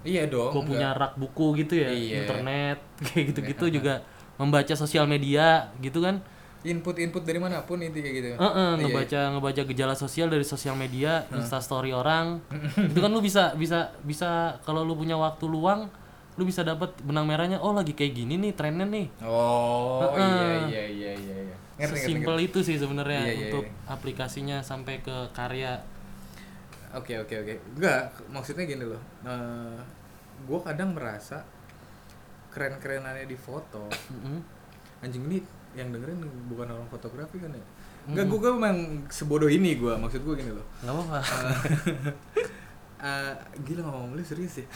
Iya 0.06 0.30
dong. 0.30 0.54
gue 0.54 0.62
punya 0.62 0.94
rak 0.94 1.18
buku 1.18 1.66
gitu 1.66 1.82
ya 1.82 1.90
Iya. 1.90 2.22
internet 2.22 2.78
kayak 3.10 3.24
gitu-gitu 3.34 3.80
juga. 3.80 4.00
Membaca 4.36 4.72
sosial 4.76 5.08
media 5.08 5.72
gitu 5.82 6.04
kan 6.04 6.20
Input-input 6.66 7.22
dari 7.22 7.38
mana 7.38 7.62
pun 7.62 7.78
itu 7.78 7.94
kayak 8.02 8.14
gitu. 8.18 8.28
Heeh, 8.34 8.70
ngebaca 8.82 9.20
ngebaca 9.38 9.62
gejala 9.62 9.94
sosial 9.94 10.26
dari 10.26 10.42
sosial 10.42 10.74
media 10.74 11.22
instastory 11.30 11.94
orang 11.94 12.42
itu 12.90 12.98
kan 12.98 13.10
lu 13.14 13.22
bisa 13.22 13.54
bisa 13.54 13.94
bisa 14.02 14.58
kalau 14.66 14.82
lu 14.82 14.98
punya 14.98 15.14
waktu 15.14 15.46
luang 15.46 15.86
lu 16.36 16.44
bisa 16.44 16.60
dapat 16.60 16.92
benang 17.00 17.24
merahnya 17.24 17.56
oh 17.64 17.72
lagi 17.72 17.96
kayak 17.96 18.12
gini 18.12 18.36
nih 18.36 18.52
trennya 18.52 18.84
nih 18.84 19.08
Oh 19.24 20.12
iya 20.20 20.68
iya 20.68 20.84
iya 20.84 21.12
iya. 21.16 21.36
iya. 21.48 21.56
Ngerti 21.80 21.92
ngerti. 21.96 21.96
sesimpel 22.04 22.36
itu 22.44 22.58
sih 22.60 22.76
sebenarnya 22.76 23.20
Iya, 23.24 23.32
iya, 23.32 23.40
untuk 23.48 23.64
aplikasinya 23.88 24.60
sampai 24.60 25.00
ke 25.00 25.32
karya 25.32 25.80
Oke 26.96 27.12
oke 27.20 27.34
oke. 27.44 27.54
Enggak, 27.76 28.08
maksudnya 28.32 28.64
gini 28.64 28.88
loh. 28.88 29.02
Eh 29.20 29.76
gue 30.48 30.58
kadang 30.64 30.96
merasa 30.96 31.44
keren-kerenannya 32.48 33.28
di 33.28 33.36
foto. 33.36 33.84
Mm-mm. 34.08 34.40
Anjing 35.04 35.28
ini 35.28 35.38
yang 35.76 35.92
dengerin 35.92 36.18
bukan 36.48 36.66
orang 36.72 36.88
fotografi 36.88 37.36
kan 37.38 37.52
ya? 37.52 37.64
Enggak, 38.06 38.24
gue 38.32 38.50
memang 38.56 38.78
sebodoh 39.12 39.50
ini 39.50 39.76
gue. 39.76 39.92
Maksud 39.92 40.24
gue 40.24 40.34
gini 40.40 40.52
loh. 40.54 40.66
nggak 40.82 40.94
apa-apa 40.94 41.18
Eh 42.96 43.34
gila 43.60 43.84
ngomong 43.84 44.16
lu 44.16 44.24
serius 44.24 44.64
ya? 44.64 44.66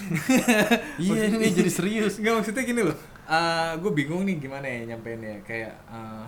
iya 1.08 1.32
ini 1.32 1.48
jadi 1.48 1.72
serius 1.72 2.20
Enggak 2.20 2.44
maksudnya 2.44 2.62
gini 2.68 2.82
loh. 2.84 2.96
Eh 3.24 3.72
gue 3.80 3.90
bingung 3.96 4.28
nih 4.28 4.36
gimana 4.36 4.68
ya 4.68 4.92
nyampeinnya. 4.92 5.40
Kayak 5.40 5.72
eh 5.88 6.26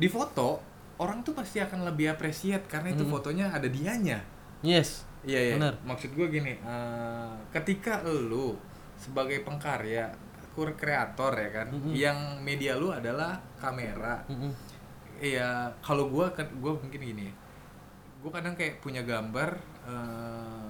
di 0.00 0.08
foto 0.08 0.62
orang 1.02 1.26
tuh 1.26 1.34
pasti 1.34 1.58
akan 1.58 1.82
lebih 1.82 2.14
appreciate 2.14 2.64
karena 2.70 2.94
itu 2.94 3.04
fotonya 3.04 3.50
ada 3.50 3.66
dianya. 3.66 4.22
yes 4.62 5.10
Iya 5.24 5.40
iya. 5.52 5.54
Bener. 5.60 5.74
Maksud 5.84 6.16
gue 6.16 6.26
gini, 6.32 6.56
eh, 6.56 7.32
ketika 7.52 8.00
lu 8.04 8.56
sebagai 8.96 9.44
pengkarya 9.44 10.08
kur 10.50 10.74
kreator 10.74 11.32
ya 11.32 11.50
kan 11.52 11.68
yang 11.94 12.18
media 12.40 12.74
lu 12.74 12.90
adalah 12.90 13.38
kamera. 13.56 14.22
Iya, 15.16 15.68
kalau 15.78 16.08
gua 16.08 16.32
gua 16.58 16.72
mungkin 16.74 16.96
gini. 16.98 17.28
ya. 17.28 17.34
Gua 18.20 18.32
kadang 18.32 18.56
kayak 18.56 18.80
punya 18.80 19.04
gambar 19.04 19.50
eh, 19.84 20.68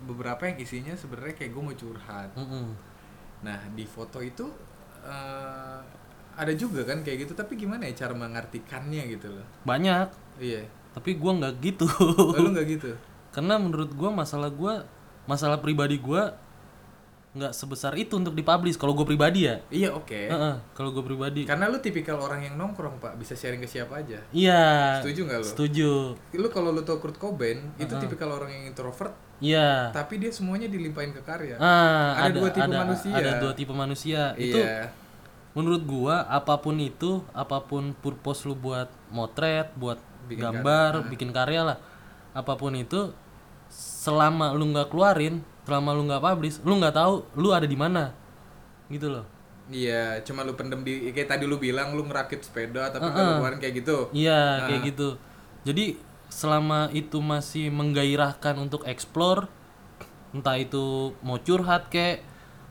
beberapa 0.00 0.46
yang 0.46 0.58
isinya 0.58 0.94
sebenarnya 0.94 1.34
kayak 1.36 1.52
gue 1.52 1.62
mau 1.62 1.76
curhat. 1.76 2.30
Mm-mm. 2.32 2.72
Nah, 3.42 3.60
di 3.74 3.84
foto 3.84 4.22
itu 4.22 4.46
eh, 5.02 5.78
ada 6.30 6.52
juga 6.54 6.86
kan 6.86 7.02
kayak 7.02 7.28
gitu, 7.28 7.32
tapi 7.34 7.58
gimana 7.58 7.84
ya 7.84 8.06
cara 8.06 8.14
mengartikannya 8.16 9.02
gitu 9.10 9.28
loh. 9.28 9.44
banyak 9.62 10.08
Iya. 10.40 10.64
tapi 10.90 11.20
gua 11.20 11.36
nggak 11.36 11.54
gitu 11.60 11.84
Oh, 11.84 12.32
lu 12.34 12.50
nggak 12.56 12.66
gitu? 12.66 12.90
karena 13.34 13.60
menurut 13.60 13.92
gua 13.92 14.08
masalah 14.10 14.48
gua 14.48 14.82
masalah 15.28 15.60
pribadi 15.60 16.00
gua 16.00 16.32
nggak 17.30 17.54
sebesar 17.54 17.94
itu 17.94 18.18
untuk 18.18 18.34
dipublish 18.34 18.74
kalau 18.74 18.90
gue 18.90 19.06
pribadi 19.06 19.46
ya 19.46 19.62
Iya, 19.70 19.94
oke. 19.94 20.18
Heeh, 20.26 20.54
kalau 20.74 20.90
gue 20.90 20.98
pribadi 21.00 21.46
Karena 21.46 21.70
lu 21.70 21.78
tipikal 21.78 22.18
orang 22.18 22.42
yang 22.42 22.58
nongkrong, 22.58 22.98
Pak, 22.98 23.14
bisa 23.14 23.38
sharing 23.38 23.62
ke 23.62 23.70
siapa 23.70 24.02
aja. 24.02 24.18
iya 24.34 24.98
Setuju 24.98 25.30
nggak 25.30 25.38
lu? 25.38 25.46
setuju 25.46 25.90
Lu 26.34 26.48
kalau 26.50 26.74
lu 26.74 26.82
tau 26.82 26.98
Kurt 26.98 27.14
Cobain, 27.16 27.62
itu 27.76 27.92
tipikal 27.96 28.34
orang 28.34 28.50
yang 28.50 28.64
introvert, 28.66 29.14
iya 29.38 29.94
tapi 29.94 30.18
dia 30.18 30.28
semuanya 30.28 30.66
dilimpahin 30.66 31.14
ke 31.14 31.22
karya. 31.22 31.54
ah, 31.56 32.18
Ada 32.18 32.34
dua 32.34 32.50
tipe 32.50 32.66
ada, 32.66 32.78
manusia. 32.82 33.14
ada 33.14 33.30
dua 33.38 33.52
tipe 33.54 33.70
manusia 33.72 34.20
itu 34.34 34.58
Iya. 34.58 34.90
menurut 35.50 35.82
gua 35.82 36.26
apa 36.26 36.58
pun 36.58 36.74
itu 36.78 37.22
apa 37.30 37.62
pun 37.62 37.94
purpose 37.94 38.42
lu 38.42 38.54
buat 38.54 38.90
motret 39.08 39.70
buat 39.74 40.02
Bikin 40.26 40.42
gambar 40.46 41.06
bikin 41.06 41.30
karya 41.30 41.62
lah 41.62 41.78
apa 42.30 42.54
pun 42.54 42.70
itu 42.74 43.10
selama 43.70 44.50
lu 44.50 44.70
nggak 44.70 44.90
keluarin 44.90 45.42
selama 45.70 45.94
lu 45.94 46.02
nggak 46.04 46.18
publish 46.20 46.58
lu 46.60 46.74
nggak 46.76 46.92
tahu 46.92 47.14
lu 47.38 47.54
ada 47.54 47.62
di 47.64 47.78
mana 47.78 48.10
gitu 48.90 49.06
loh 49.06 49.22
Iya, 49.70 50.18
cuma 50.26 50.42
lu 50.42 50.58
pendem 50.58 50.82
di 50.82 51.14
kayak 51.14 51.30
tadi 51.30 51.46
lu 51.46 51.54
bilang 51.54 51.94
lu 51.94 52.02
ngerakit 52.02 52.42
sepeda 52.42 52.90
tapi 52.90 53.06
kalau 53.06 53.38
keluarin 53.38 53.62
kayak 53.62 53.74
gitu. 53.78 54.10
iya 54.10 54.66
kayak 54.66 54.82
gitu 54.84 55.14
jadi 55.62 55.94
selama 56.26 56.90
itu 56.90 57.22
masih 57.22 57.70
menggairahkan 57.70 58.58
untuk 58.58 58.82
explore 58.82 59.46
entah 60.30 60.58
itu 60.58 61.14
mau 61.22 61.38
curhat 61.38 61.86
kek 61.86 62.18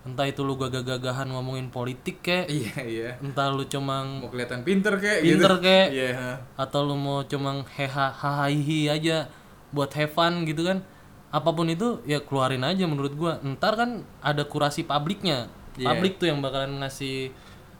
entah 0.04 0.28
itu 0.28 0.44
lu 0.44 0.56
gagah-gagahan 0.56 1.28
ngomongin 1.28 1.72
politik 1.72 2.20
kek 2.20 2.52
Iya, 2.52 2.76
iya. 2.84 3.10
entah 3.20 3.48
lu 3.48 3.64
cuma 3.64 4.04
Mau 4.04 4.28
kelihatan 4.28 4.68
pinter 4.68 4.96
kayak 4.96 5.24
pinter 5.24 5.54
gitu. 5.56 5.64
kek 5.64 5.88
Iya, 5.96 6.10
ha. 6.16 6.32
atau 6.58 6.84
lu 6.84 6.96
mau 6.96 7.24
cuma 7.24 7.64
heha 7.70 8.12
hahaihi 8.12 8.92
aja 8.92 9.32
buat 9.72 9.92
have 9.96 10.12
fun 10.12 10.44
gitu 10.44 10.68
kan 10.68 10.84
apa 11.30 11.50
pun 11.50 11.66
itu 11.66 12.02
ya 12.04 12.20
keluarin 12.20 12.62
aja 12.62 12.84
menurut 12.84 13.14
gua 13.14 13.38
ntar 13.48 13.76
kan 13.76 13.90
ada 14.20 14.44
kurasi 14.44 14.82
publiknya 14.82 15.46
Iya. 15.74 15.86
publik 15.90 16.18
tuh 16.18 16.28
yang 16.28 16.40
bakalan 16.40 16.80
ngasih 16.80 17.32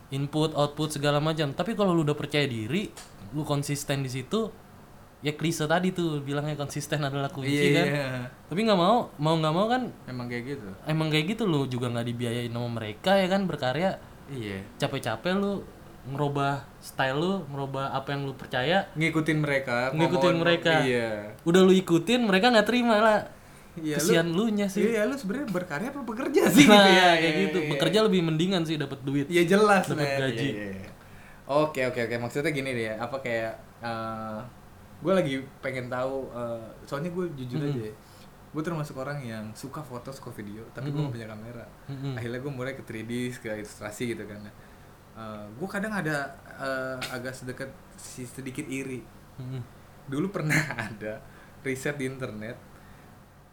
input 0.10 0.54
output 0.54 0.90
segala 0.92 1.20
macam 1.20 1.52
tapi 1.52 1.74
kalau 1.74 1.92
lu 1.92 2.02
udah 2.02 2.14
percaya 2.14 2.46
diri 2.46 2.88
lu 3.32 3.44
konsisten 3.44 4.00
di 4.00 4.10
situ 4.10 4.48
ya 5.20 5.34
klise 5.34 5.66
tadi 5.66 5.92
tuh 5.92 6.18
bilangnya 6.20 6.56
konsisten 6.56 7.02
adalah 7.02 7.28
kunci 7.28 7.52
Iya, 7.52 7.76
kan 7.76 7.86
iya. 7.86 8.08
tapi 8.46 8.64
nggak 8.64 8.80
mau 8.80 9.12
mau 9.18 9.36
nggak 9.36 9.52
mau 9.52 9.68
kan 9.68 9.92
Emang 10.06 10.26
kayak 10.26 10.44
gitu. 10.48 10.68
emang 10.86 11.08
kayak 11.10 11.26
gitu 11.30 11.44
lu 11.44 11.68
juga 11.68 11.90
nggak 11.90 12.08
dibiayain 12.08 12.50
sama 12.50 12.70
mereka 12.72 13.12
ya 13.14 13.28
kan 13.28 13.42
berkarya 13.44 14.00
Iya. 14.30 14.62
capek-capek 14.78 15.34
lu 15.36 15.66
ngerubah 16.08 16.64
style 16.80 17.18
lu 17.18 17.34
ngerubah 17.46 17.92
apa 17.92 18.08
yang 18.10 18.24
lu 18.24 18.34
percaya 18.34 18.88
Ngikutin 18.94 19.38
mereka, 19.38 19.92
Ngikutin 19.92 20.24
ngomong- 20.32 20.42
mereka. 20.42 20.74
Iya. 20.82 21.36
udah 21.44 21.62
lu 21.62 21.74
ikutin 21.74 22.24
mereka 22.24 22.48
nggak 22.48 22.66
terima 22.66 22.96
lah 22.98 23.20
Iya, 23.80 23.96
lu 23.96 24.04
kesian 24.04 24.28
lu 24.36 24.46
nya 24.52 24.68
sih. 24.68 24.84
Iya, 24.84 25.08
lu 25.08 25.16
sebenarnya 25.16 25.48
berkarya 25.50 25.90
apa 25.90 26.02
bekerja 26.04 26.42
sih 26.52 26.66
nah, 26.68 26.84
gitu 26.84 26.90
ya. 26.92 27.10
kayak 27.16 27.34
gitu. 27.40 27.60
bekerja 27.72 28.00
lebih 28.06 28.22
mendingan 28.28 28.62
sih 28.68 28.76
dapat 28.76 29.00
duit. 29.08 29.28
Iya 29.32 29.58
jelas 29.58 29.88
Dapat 29.88 30.08
gaji. 30.20 30.50
Iya, 30.52 30.66
iya, 30.68 30.68
iya. 30.76 30.92
Oke 31.50 31.82
oke 31.88 32.00
oke. 32.06 32.16
Maksudnya 32.20 32.52
gini 32.54 32.70
deh 32.76 32.86
ya 32.92 32.96
apa 33.00 33.18
kayak 33.24 33.54
gue 35.00 35.14
lagi 35.16 35.40
pengen 35.64 35.88
tahu 35.88 36.28
eh, 36.36 36.68
soalnya 36.84 37.16
gue 37.16 37.26
jujur 37.40 37.64
aja 37.64 37.88
ya 37.88 37.96
gue 38.50 38.64
termasuk 38.66 38.98
orang 38.98 39.22
yang 39.22 39.46
suka 39.54 39.80
foto 39.80 40.10
suka 40.10 40.34
video 40.34 40.66
tapi 40.74 40.90
gue 40.90 40.98
gak 40.98 41.14
punya 41.14 41.30
kamera. 41.30 41.66
Mm-mm. 41.86 42.18
akhirnya 42.18 42.40
gue 42.42 42.52
mulai 42.52 42.74
ke 42.74 42.82
3D 42.82 43.30
ke 43.38 43.50
ilustrasi 43.62 44.18
gitu 44.18 44.26
kan. 44.26 44.42
Gue 45.54 45.70
kadang 45.70 45.94
ada 45.94 46.34
eh, 46.58 46.98
agak 47.14 47.34
sedekat 47.38 47.70
sedikit 48.26 48.66
iri. 48.66 49.06
Mm-mm. 49.40 49.62
dulu 50.10 50.34
pernah 50.34 50.58
ada 50.90 51.22
riset 51.62 51.96
di 51.96 52.10
internet 52.10 52.58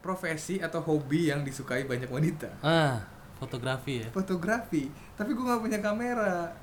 profesi 0.06 0.62
atau 0.62 0.78
hobi 0.86 1.34
yang 1.34 1.42
disukai 1.42 1.82
banyak 1.82 2.06
wanita? 2.06 2.62
Ah 2.62 3.02
fotografi 3.42 4.06
ya. 4.06 4.08
Fotografi? 4.14 4.86
Tapi 5.18 5.34
gue 5.34 5.42
nggak 5.42 5.62
punya 5.66 5.78
kamera. 5.82 6.54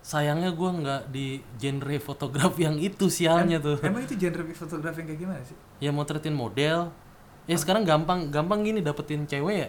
Sayangnya 0.00 0.50
gua 0.56 0.72
nggak 0.74 1.02
di 1.12 1.44
genre 1.60 1.96
fotografi 2.00 2.64
yang 2.64 2.80
itu 2.80 3.06
sialnya 3.12 3.60
tuh. 3.62 3.78
Emang 3.86 4.02
itu 4.02 4.16
genre 4.18 4.42
fotografi 4.50 5.04
yang 5.04 5.08
kayak 5.14 5.20
gimana 5.22 5.42
sih? 5.46 5.56
ya 5.78 5.94
motretin 5.94 6.34
model. 6.34 6.90
Ya 7.46 7.56
sekarang 7.56 7.86
gampang 7.86 8.32
gampang 8.32 8.66
gini 8.66 8.82
dapetin 8.82 9.28
cewek 9.28 9.68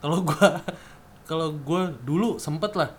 Kalau 0.00 0.24
gua 0.24 0.62
kalau 1.28 1.52
gua 1.52 1.90
dulu 2.06 2.38
sempet 2.40 2.72
lah 2.78 2.94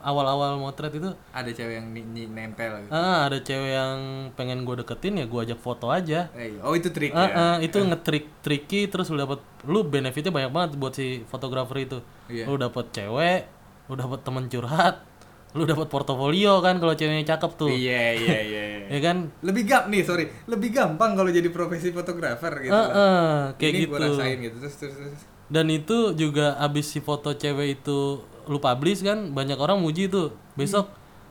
awal-awal 0.00 0.56
motret 0.56 0.90
itu 0.90 1.06
ada 1.28 1.48
cewek 1.48 1.74
yang 1.74 1.88
ni- 1.88 2.04
ni- 2.04 2.26
nempel 2.26 2.80
gitu. 2.80 2.90
ah 2.90 3.24
ada 3.24 3.38
cewek 3.38 3.70
yang 3.70 3.98
pengen 4.32 4.62
gua 4.62 4.78
deketin 4.78 5.14
ya 5.14 5.24
gua 5.24 5.42
ajak 5.42 5.56
foto 5.56 5.88
aja 5.88 6.30
Eh, 6.32 6.58
oh 6.58 6.72
itu 6.72 6.88
trik 6.88 7.10
Ah, 7.10 7.20
ya? 7.20 7.34
ah, 7.34 7.56
itu 7.58 7.78
ngetrik 7.78 8.30
tricky 8.38 8.86
terus 8.86 9.08
lu 9.08 9.16
dapat 9.16 9.38
lu 9.62 9.82
benefitnya 9.82 10.28
banyak 10.28 10.48
banget 10.48 10.70
buat 10.74 10.92
si 10.92 11.22
fotografer 11.24 11.78
itu 11.80 11.98
Iya. 12.26 12.44
lu 12.44 12.56
dapat 12.56 12.90
cewek 12.90 13.40
lu 13.84 13.94
dapat 13.94 14.20
temen 14.20 14.46
curhat 14.46 15.04
lu 15.50 15.64
dapat 15.64 15.88
portofolio 15.88 16.60
kan 16.60 16.76
kalau 16.76 16.92
ceweknya 16.92 17.24
cakep 17.26 17.50
tuh 17.56 17.68
Iya 17.68 18.02
iya 18.14 18.38
iya. 18.38 18.62
iya. 18.78 18.86
ya 18.86 19.00
kan 19.00 19.32
Lebih 19.40 19.64
gap 19.64 19.84
nih 19.86 20.02
sorry, 20.02 20.28
lebih 20.44 20.70
gampang 20.70 21.12
kalau 21.12 21.28
jadi 21.28 21.48
profesi 21.48 21.88
fotografer 21.88 22.52
gitu. 22.60 22.70
Ah, 22.70 22.78
lah. 22.78 22.92
ah, 22.92 23.40
kayak 23.54 23.72
Ini 23.72 23.80
gitu 23.80 23.90
gua 23.90 23.98
rasain 24.02 24.36
gitu 24.38 24.56
terus 24.58 24.76
terus. 24.76 24.94
terus. 24.94 25.20
dan 25.48 25.64
itu 25.66 26.12
juga 26.12 26.52
abis 26.58 26.86
si 26.86 27.00
foto 27.00 27.32
cewek 27.32 27.80
itu 27.80 28.20
lu 28.48 28.58
publish 28.58 29.00
kan 29.00 29.30
banyak 29.30 29.54
orang 29.54 29.76
muji 29.76 30.08
tuh. 30.08 30.32
Besok 30.54 30.88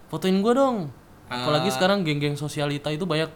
fotoin 0.08 0.40
gua 0.40 0.54
dong. 0.54 0.78
Apalagi 1.28 1.68
sekarang 1.68 2.08
geng-geng 2.08 2.34
sosialita 2.34 2.88
itu 2.88 3.04
banyak 3.04 3.28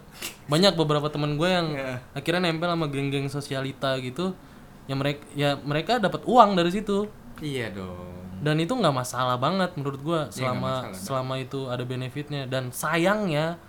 banyak 0.48 0.74
beberapa 0.74 1.12
teman 1.12 1.36
gue 1.36 1.44
yang 1.46 1.68
Iya. 1.70 2.00
akhirnya 2.14 2.48
nempel 2.48 2.70
sama 2.70 2.88
geng-geng 2.88 3.28
sosialita 3.28 4.00
gitu. 4.00 4.32
Yang 4.88 4.98
mereka 4.98 5.22
ya 5.34 5.50
mereka 5.60 5.92
dapat 5.98 6.24
uang 6.24 6.56
dari 6.56 6.72
situ. 6.72 7.12
Iya 7.38 7.74
dong. 7.74 8.10
dan 8.42 8.58
itu 8.58 8.74
nggak 8.74 8.96
masalah 8.96 9.38
banget 9.38 9.70
menurut 9.76 10.02
gua 10.02 10.22
Iya, 10.24 10.34
selama 10.34 10.72
masalah, 10.88 10.98
selama 10.98 11.34
itu 11.38 11.60
ada 11.68 11.84
benefitnya. 11.84 12.42
Dan 12.46 12.72
sayangnya 12.72 13.62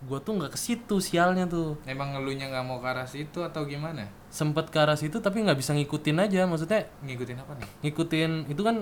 gua 0.00 0.20
tuh 0.20 0.36
nggak 0.36 0.52
ke 0.52 0.58
situ 0.60 1.00
sialnya 1.00 1.48
tuh. 1.48 1.74
Emang 1.82 2.12
ngeluhnya 2.12 2.46
nggak 2.46 2.62
mau 2.62 2.78
ke 2.78 2.86
arah 2.86 3.08
situ 3.08 3.40
atau 3.40 3.64
gimana? 3.64 4.06
sempet 4.28 4.66
ke 4.66 4.76
arah 4.76 4.94
situ 4.94 5.18
tapi 5.18 5.40
nggak 5.40 5.56
bisa 5.56 5.72
ngikutin 5.72 6.18
aja. 6.20 6.44
Maksudnya 6.44 6.84
Ngikutin 7.00 7.36
apa 7.38 7.52
nih? 7.54 7.68
ngikutin 7.82 8.30
itu 8.50 8.60
kan 8.60 8.76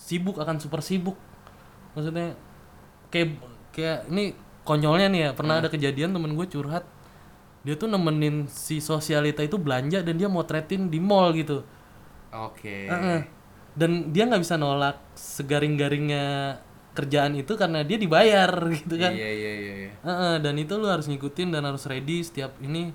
sibuk 0.00 0.40
akan 0.40 0.56
super 0.56 0.80
sibuk 0.80 1.16
maksudnya 1.92 2.32
kayak 3.12 3.36
kayak 3.70 4.08
ini 4.08 4.32
konyolnya 4.64 5.08
nih 5.12 5.20
ya 5.20 5.30
pernah 5.36 5.60
ada 5.60 5.68
kejadian 5.68 6.16
temen 6.16 6.32
gue 6.32 6.46
curhat 6.48 6.88
dia 7.60 7.76
tuh 7.76 7.92
nemenin 7.92 8.48
si 8.48 8.80
sosialita 8.80 9.44
itu 9.44 9.60
belanja 9.60 10.00
dan 10.00 10.16
dia 10.16 10.32
motretin 10.32 10.88
di 10.88 10.96
mall 10.96 11.36
gitu 11.36 11.60
Oke. 12.30 12.86
Heeh. 12.88 13.20
dan 13.76 14.14
dia 14.14 14.24
nggak 14.24 14.40
bisa 14.40 14.54
nolak 14.56 14.96
segaring-garingnya 15.18 16.56
kerjaan 16.90 17.34
itu 17.36 17.54
karena 17.54 17.82
dia 17.82 17.98
dibayar 17.98 18.50
gitu 18.80 18.94
kan 18.96 19.12
Iya 19.12 19.30
iya 19.30 19.52
iya. 19.54 19.74
iya. 19.86 19.90
Dan 20.38 20.54
itu 20.56 20.74
lu 20.78 20.86
harus 20.88 21.06
ngikutin 21.06 21.52
dan 21.54 21.62
harus 21.66 21.84
ready 21.86 22.22
setiap 22.22 22.54
ini 22.62 22.90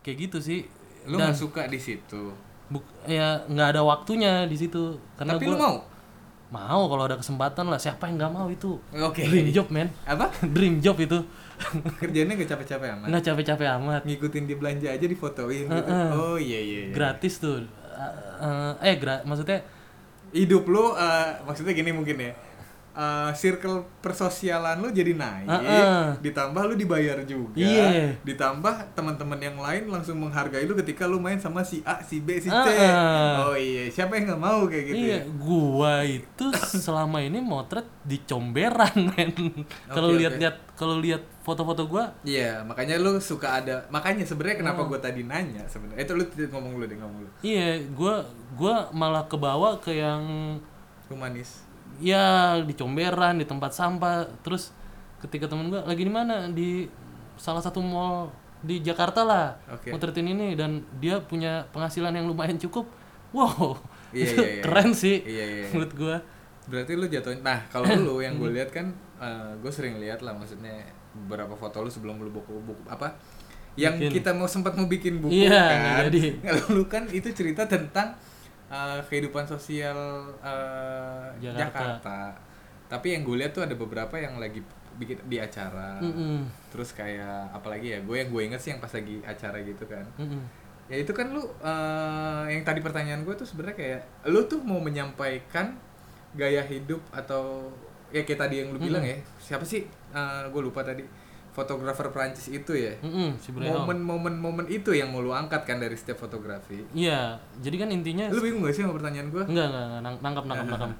kayak 0.00 0.16
gitu 0.28 0.38
sih 0.40 0.60
Lu 1.06 1.18
nggak 1.18 1.34
suka 1.36 1.66
di 1.66 1.78
situ. 1.78 2.32
buk 2.72 2.88
ya 3.04 3.44
nggak 3.46 3.68
ada 3.76 3.82
waktunya 3.84 4.48
di 4.48 4.56
situ 4.56 4.96
karena 5.20 5.36
Tapi 5.36 5.44
gua 5.44 5.52
lu 5.52 5.58
mau? 5.60 5.76
Mau 6.52 6.84
kalau 6.84 7.02
ada 7.02 7.16
kesempatan 7.16 7.64
lah 7.66 7.80
siapa 7.80 8.06
yang 8.06 8.20
nggak 8.20 8.32
mau 8.32 8.46
itu 8.46 8.76
Oke. 8.92 9.24
dream 9.24 9.48
job 9.48 9.72
men 9.72 9.88
Apa? 10.04 10.28
dream 10.54 10.78
job 10.78 10.94
itu 10.96 11.16
Kerjanya 11.96 12.34
gak 12.34 12.50
capek-capek 12.52 12.88
amat. 12.92 13.06
nggak 13.08 13.24
capek-capek 13.24 13.68
amat 13.78 14.02
Ngikutin 14.02 14.44
dia 14.44 14.56
belanja 14.58 14.88
aja 14.90 15.06
difotoin 15.06 15.64
gitu. 15.64 15.90
Oh 16.12 16.34
iya 16.34 16.58
iya. 16.58 16.80
iya. 16.86 16.92
gratis 16.92 17.38
tuh 17.38 17.64
Eh, 18.42 18.72
eh 18.82 18.94
gra 18.98 19.22
maksudnya 19.22 19.62
hidup 20.32 20.66
lu 20.66 20.90
eh, 20.92 21.28
maksudnya 21.44 21.70
gini 21.70 21.94
mungkin 21.94 22.16
ya 22.18 22.32
eh, 22.92 23.30
circle 23.32 23.82
persosialan 23.98 24.76
lu 24.76 24.88
jadi 24.88 25.12
naik 25.12 25.48
Heeh. 25.48 26.04
ditambah 26.20 26.62
lu 26.62 26.74
dibayar 26.74 27.18
juga 27.22 27.56
Iya. 27.56 28.12
ditambah 28.20 28.92
teman-teman 28.92 29.38
yang 29.38 29.56
lain 29.56 29.88
langsung 29.88 30.16
menghargai 30.16 30.62
lu 30.62 30.74
ketika 30.74 31.04
lu 31.04 31.16
main 31.16 31.36
sama 31.36 31.60
si 31.60 31.80
A 31.82 31.98
si 31.98 32.20
B 32.20 32.36
si 32.36 32.46
C 32.46 32.52
Heeh. 32.52 33.34
oh 33.40 33.52
iya 33.52 33.88
siapa 33.88 34.14
yang 34.14 34.28
nggak 34.28 34.42
mau 34.42 34.64
kayak 34.64 34.84
gitu 34.86 34.96
iya 35.02 35.18
ya? 35.18 35.20
gua 35.34 35.94
itu 36.02 36.46
selama 36.74 37.18
ini 37.18 37.38
motret 37.38 37.84
di 38.02 38.20
comberan 38.20 38.92
men 39.10 39.32
kalau 39.86 40.08
Oke, 40.08 40.18
lihat-lihat 40.20 40.56
kalau 40.72 40.98
lihat 40.98 41.22
foto-foto 41.40 41.84
gua 41.84 42.12
Iya, 42.22 42.62
makanya 42.62 42.96
lu 42.96 43.18
suka 43.18 43.58
ada 43.58 43.82
makanya 43.88 44.22
sebenarnya 44.22 44.50
Oh. 44.52 44.60
kenapa 44.62 44.80
gua 44.84 44.98
tadi 44.98 45.22
nanya 45.22 45.64
sebenarnya 45.64 46.02
itu 46.02 46.12
lu 46.12 46.24
ngomong 46.28 46.72
lu 46.76 46.84
deh 46.84 46.94
ngomong 46.94 47.20
lu 47.22 47.30
iya 47.40 47.80
gua 47.90 48.20
gua 48.52 48.86
malah 48.90 49.24
kebawa 49.24 49.74
ke 49.78 49.96
yang 49.96 50.22
humanis 51.08 51.64
ya 52.02 52.58
di 52.58 52.74
comberan 52.74 53.38
di 53.38 53.46
tempat 53.46 53.70
sampah 53.70 54.26
terus 54.42 54.74
ketika 55.22 55.46
temen 55.46 55.70
gua 55.70 55.86
lagi 55.86 56.02
di 56.02 56.10
mana 56.10 56.50
di 56.50 56.90
salah 57.38 57.62
satu 57.62 57.78
mall 57.78 58.26
di 58.62 58.82
Jakarta 58.82 59.22
lah 59.22 59.54
Oke. 59.70 59.94
motretin 59.94 60.26
ini 60.26 60.58
dan 60.58 60.82
dia 60.98 61.22
punya 61.22 61.62
penghasilan 61.70 62.10
yang 62.14 62.26
lumayan 62.26 62.58
cukup 62.58 62.90
wow 63.30 63.78
Iya, 64.12 64.28
itu 64.28 64.34
iya, 64.44 64.50
iya. 64.58 64.62
keren 64.62 64.90
sih 64.92 65.16
iya 65.22 65.44
iya 65.46 65.64
menurut 65.70 65.92
gua 65.94 66.16
berarti 66.62 66.92
lu 66.94 67.06
jatuhin 67.06 67.40
nah 67.42 67.58
kalau 67.70 67.86
lu 67.86 68.18
yang 68.26 68.38
gue 68.38 68.50
lihat 68.54 68.70
kan 68.70 68.90
gue 69.58 69.70
sering 69.70 69.98
lihat 70.02 70.22
lah 70.22 70.34
maksudnya 70.34 70.82
beberapa 71.14 71.54
foto 71.54 71.82
lu 71.82 71.90
sebelum 71.90 72.18
lu 72.18 72.30
buku 72.34 72.54
buku 72.62 72.82
apa 72.90 73.14
yang 73.78 73.96
Bikin. 73.96 74.20
kita 74.20 74.30
mau 74.36 74.44
sempat 74.44 74.76
mau 74.76 74.84
bikin 74.84 75.22
buku 75.24 75.48
Iya, 75.48 75.62
kan 75.64 75.78
jadi. 76.10 76.22
lu 76.76 76.84
kan 76.90 77.08
itu 77.08 77.30
cerita 77.32 77.64
tentang 77.64 78.12
uh, 78.72 78.98
kehidupan 79.04 79.44
sosial 79.44 79.94
uh, 80.40 81.28
Jakarta. 81.36 81.68
Jakarta. 81.68 82.18
tapi 82.88 83.12
yang 83.12 83.22
gue 83.22 83.36
lihat 83.36 83.52
tuh 83.52 83.64
ada 83.64 83.76
beberapa 83.76 84.16
yang 84.16 84.40
lagi 84.40 84.64
bikin 84.92 85.16
di 85.24 85.40
acara 85.40 85.96
Mm-mm. 86.00 86.44
terus 86.68 86.92
kayak 86.92 87.48
apalagi 87.52 87.96
ya 87.96 88.00
gue 88.04 88.16
yang 88.16 88.28
gue 88.28 88.42
inget 88.44 88.60
sih 88.60 88.70
yang 88.72 88.80
pas 88.80 88.92
lagi 88.92 89.20
acara 89.24 89.56
gitu 89.64 89.84
kan 89.88 90.04
Mm-mm. 90.20 90.40
ya 90.92 90.96
itu 91.00 91.12
kan 91.12 91.32
lu 91.32 91.40
uh, 91.40 92.44
yang 92.48 92.60
tadi 92.60 92.84
pertanyaan 92.84 93.24
gue 93.24 93.32
tuh 93.32 93.48
sebenarnya 93.48 93.76
kayak 93.76 94.00
lu 94.28 94.44
tuh 94.44 94.60
mau 94.60 94.80
menyampaikan 94.80 95.76
gaya 96.36 96.60
hidup 96.64 97.00
atau 97.12 97.72
ya 98.12 98.24
kayak 98.24 98.40
tadi 98.44 98.54
yang 98.60 98.72
lu 98.72 98.80
bilang 98.80 99.04
ya 99.04 99.16
siapa 99.36 99.64
sih 99.64 99.84
Uh, 100.12 100.44
gue 100.52 100.60
lupa 100.60 100.84
tadi 100.84 101.00
fotografer 101.52 102.08
Prancis 102.08 102.48
itu 102.48 102.72
ya? 102.72 102.96
Mm-mm, 102.98 103.36
si 103.36 103.52
Brehong. 103.52 103.84
momen-momen 103.84 104.34
momen 104.34 104.66
itu 104.66 104.90
yang 104.90 105.12
mau 105.12 105.20
lu 105.20 105.30
angkat 105.30 105.62
kan 105.62 105.76
dari 105.76 105.92
setiap 105.94 106.18
fotografi? 106.18 106.80
Iya, 106.92 107.36
jadi 107.60 107.76
kan 107.76 107.88
intinya 107.92 108.32
lu 108.32 108.40
bingung 108.40 108.64
gak 108.64 108.72
sih 108.72 108.82
sama 108.82 108.96
pertanyaan 108.96 109.28
gue 109.28 109.44
enggak 109.44 109.66
enggak, 109.68 109.84
enggak 109.86 110.00
nang- 110.00 110.20
nangkap 110.20 110.44
nangkap 110.48 110.66
nangkap. 110.66 110.90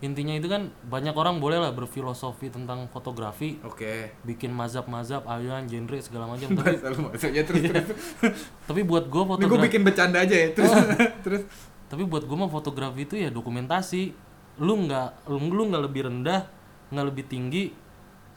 Intinya 0.00 0.32
itu 0.32 0.48
kan 0.48 0.72
banyak 0.88 1.12
orang 1.12 1.36
boleh 1.36 1.60
lah 1.60 1.76
berfilosofi 1.76 2.48
tentang 2.48 2.88
fotografi, 2.88 3.60
oke. 3.60 4.24
Bikin 4.24 4.48
mazhab-mazhab, 4.48 5.28
aliran, 5.28 5.68
genre 5.68 6.00
segala 6.00 6.24
macam. 6.24 6.56
tapi 6.56 6.96
maksudnya 6.96 7.44
terus 7.44 7.60
terus. 7.68 7.88
Tapi 8.72 8.80
buat 8.80 9.04
gue 9.04 9.20
ini 9.20 9.28
gue 9.28 9.36
fotografi 9.36 9.66
bikin 9.68 9.82
bercanda 9.84 10.24
aja 10.24 10.32
ya 10.32 10.48
terus. 10.56 10.72
Terus. 11.28 11.42
Tapi 11.92 12.08
buat 12.08 12.24
gue 12.24 12.32
mah 12.32 12.48
fotografi 12.48 13.04
itu 13.04 13.20
ya 13.20 13.28
dokumentasi. 13.28 14.16
Lu 14.56 14.80
nggak 14.80 15.28
lu, 15.28 15.52
lu 15.52 15.68
nggak 15.68 15.82
lebih 15.84 16.08
rendah 16.08 16.48
nggak 16.88 17.06
lebih 17.06 17.24
tinggi 17.28 17.64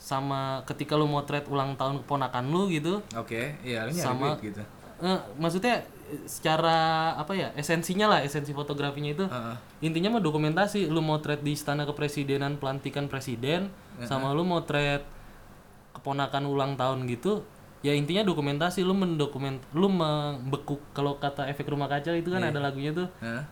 sama 0.04 0.60
ketika 0.68 1.00
lu 1.00 1.08
motret 1.08 1.48
ulang 1.48 1.80
tahun 1.80 2.04
keponakan 2.04 2.52
lu 2.52 2.68
gitu 2.68 3.00
oke 3.16 3.56
iya 3.64 3.88
lu 3.88 3.96
nyari 3.96 4.04
Sama- 4.04 4.36
duit 4.36 4.52
gitu. 4.52 4.64
Eh, 5.00 5.20
maksudnya 5.36 5.84
eh, 6.12 6.22
secara 6.28 7.12
apa 7.16 7.32
ya 7.32 7.52
esensinya 7.56 8.08
lah 8.08 8.20
esensi 8.20 8.52
fotografinya 8.52 9.12
itu. 9.12 9.24
Heeh. 9.24 9.56
intinya 9.82 10.16
mah 10.16 10.24
dokumentasi 10.24 10.88
lu 10.88 11.00
motret 11.00 11.40
di 11.40 11.56
istana 11.56 11.84
kepresidenan 11.84 12.60
pelantikan 12.60 13.08
presiden 13.08 13.72
sama 14.04 14.32
lu 14.32 14.44
motret 14.44 15.04
keponakan 15.92 16.48
ulang 16.48 16.76
tahun 16.76 17.08
gitu 17.08 17.44
ya 17.80 17.92
intinya 17.92 18.24
dokumentasi 18.24 18.84
lu 18.84 18.92
mendokument 18.92 19.60
lu 19.72 19.88
membekuk 19.88 20.80
kalau 20.92 21.16
kata 21.20 21.48
efek 21.48 21.68
rumah 21.68 21.88
kaca 21.88 22.12
itu 22.12 22.28
kan 22.28 22.44
ada 22.44 22.60
lagunya 22.60 22.92
tuh. 22.92 23.08
Hah? 23.20 23.44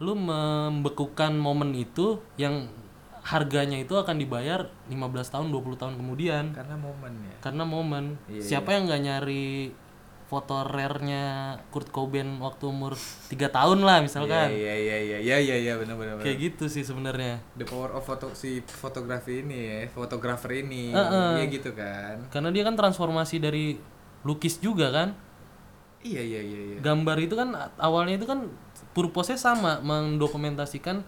lu 0.00 0.16
membekukan 0.16 1.36
momen 1.36 1.76
itu 1.76 2.16
yang 2.40 2.72
harganya 3.20 3.76
itu 3.76 3.92
akan 3.96 4.16
dibayar 4.16 4.68
15 4.88 5.34
tahun 5.34 5.48
20 5.52 5.80
tahun 5.80 5.94
kemudian. 6.00 6.44
Karena 6.56 6.76
momen 6.76 7.12
ya. 7.20 7.34
Karena 7.44 7.64
momen. 7.68 8.04
Iya, 8.26 8.42
siapa 8.42 8.72
yang 8.72 8.88
nggak 8.88 9.02
nyari 9.04 9.72
foto 10.30 10.62
rare-nya 10.62 11.58
Kurt 11.74 11.90
Cobain 11.90 12.38
waktu 12.38 12.70
umur 12.70 12.94
3 12.94 13.50
tahun 13.50 13.82
lah 13.82 13.98
misalkan? 13.98 14.48
Iya 14.54 14.74
iya 14.78 14.96
iya 15.02 15.18
iya. 15.18 15.36
Iya 15.42 15.56
iya 15.58 15.72
benar 15.74 15.98
benar 15.98 16.14
benar. 16.16 16.24
kayak 16.24 16.38
gitu 16.38 16.64
sih 16.70 16.86
sebenarnya. 16.86 17.42
The 17.58 17.66
power 17.66 17.90
of 17.98 18.06
foto 18.06 18.30
si 18.32 18.62
fotografi 18.62 19.42
ini 19.42 19.58
ya 19.58 19.78
fotografer 19.90 20.62
ini. 20.62 20.94
Iya 20.94 21.44
gitu 21.50 21.74
kan. 21.74 22.30
Karena 22.30 22.54
dia 22.54 22.62
kan 22.62 22.78
transformasi 22.78 23.42
dari 23.42 23.74
lukis 24.22 24.62
juga 24.62 24.94
kan? 24.94 25.18
Iya 26.00 26.22
iya 26.22 26.40
iya 26.40 26.60
iya. 26.72 26.78
Gambar 26.80 27.18
itu 27.20 27.34
kan 27.36 27.52
awalnya 27.76 28.16
itu 28.16 28.24
kan 28.24 28.48
purpose-nya 28.96 29.36
sama 29.36 29.82
mendokumentasikan 29.84 31.04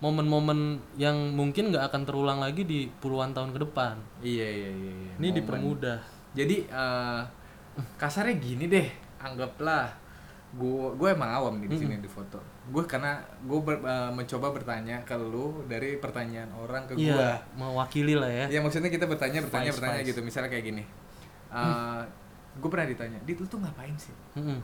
momen-momen 0.00 0.80
yang 0.96 1.36
mungkin 1.36 1.72
nggak 1.72 1.92
akan 1.92 2.02
terulang 2.08 2.40
lagi 2.40 2.64
di 2.64 2.88
puluhan 2.88 3.36
tahun 3.36 3.52
ke 3.52 3.58
depan. 3.68 4.00
Iya 4.24 4.48
iya 4.48 4.70
iya, 4.72 4.92
iya. 4.96 5.12
ini 5.20 5.28
Momen. 5.28 5.38
dipermudah. 5.44 5.98
Jadi 6.32 6.56
eh, 6.66 7.20
kasarnya 8.00 8.36
gini 8.40 8.64
deh 8.66 8.88
anggaplah 9.20 9.92
gue 10.50 10.98
gue 10.98 11.08
emang 11.14 11.30
awam 11.30 11.54
nih 11.62 11.68
di 11.70 11.76
sini 11.78 11.94
di 12.02 12.10
foto. 12.10 12.40
Gue 12.72 12.82
karena 12.88 13.20
gue 13.46 13.60
mencoba 14.10 14.50
bertanya 14.50 15.04
ke 15.06 15.14
lu 15.14 15.62
dari 15.70 16.00
pertanyaan 16.00 16.50
orang 16.56 16.88
ke 16.90 16.98
gue 16.98 17.06
iya 17.06 17.38
mewakili 17.54 18.18
lah 18.18 18.26
ya. 18.26 18.46
Ya 18.48 18.60
maksudnya 18.64 18.90
kita 18.90 19.06
bertanya 19.06 19.44
bertanya 19.46 19.70
Spice, 19.70 19.78
bertanya 19.78 20.02
spice. 20.02 20.10
gitu. 20.10 20.20
Misalnya 20.24 20.50
kayak 20.50 20.64
gini 20.64 20.84
Eh 21.50 22.02
gue 22.50 22.66
pernah 22.66 22.86
ditanya 22.88 23.18
dit 23.22 23.38
lu 23.38 23.46
tuh 23.46 23.62
ngapain 23.62 23.94
sih? 23.94 24.14
Mm-mm. 24.34 24.58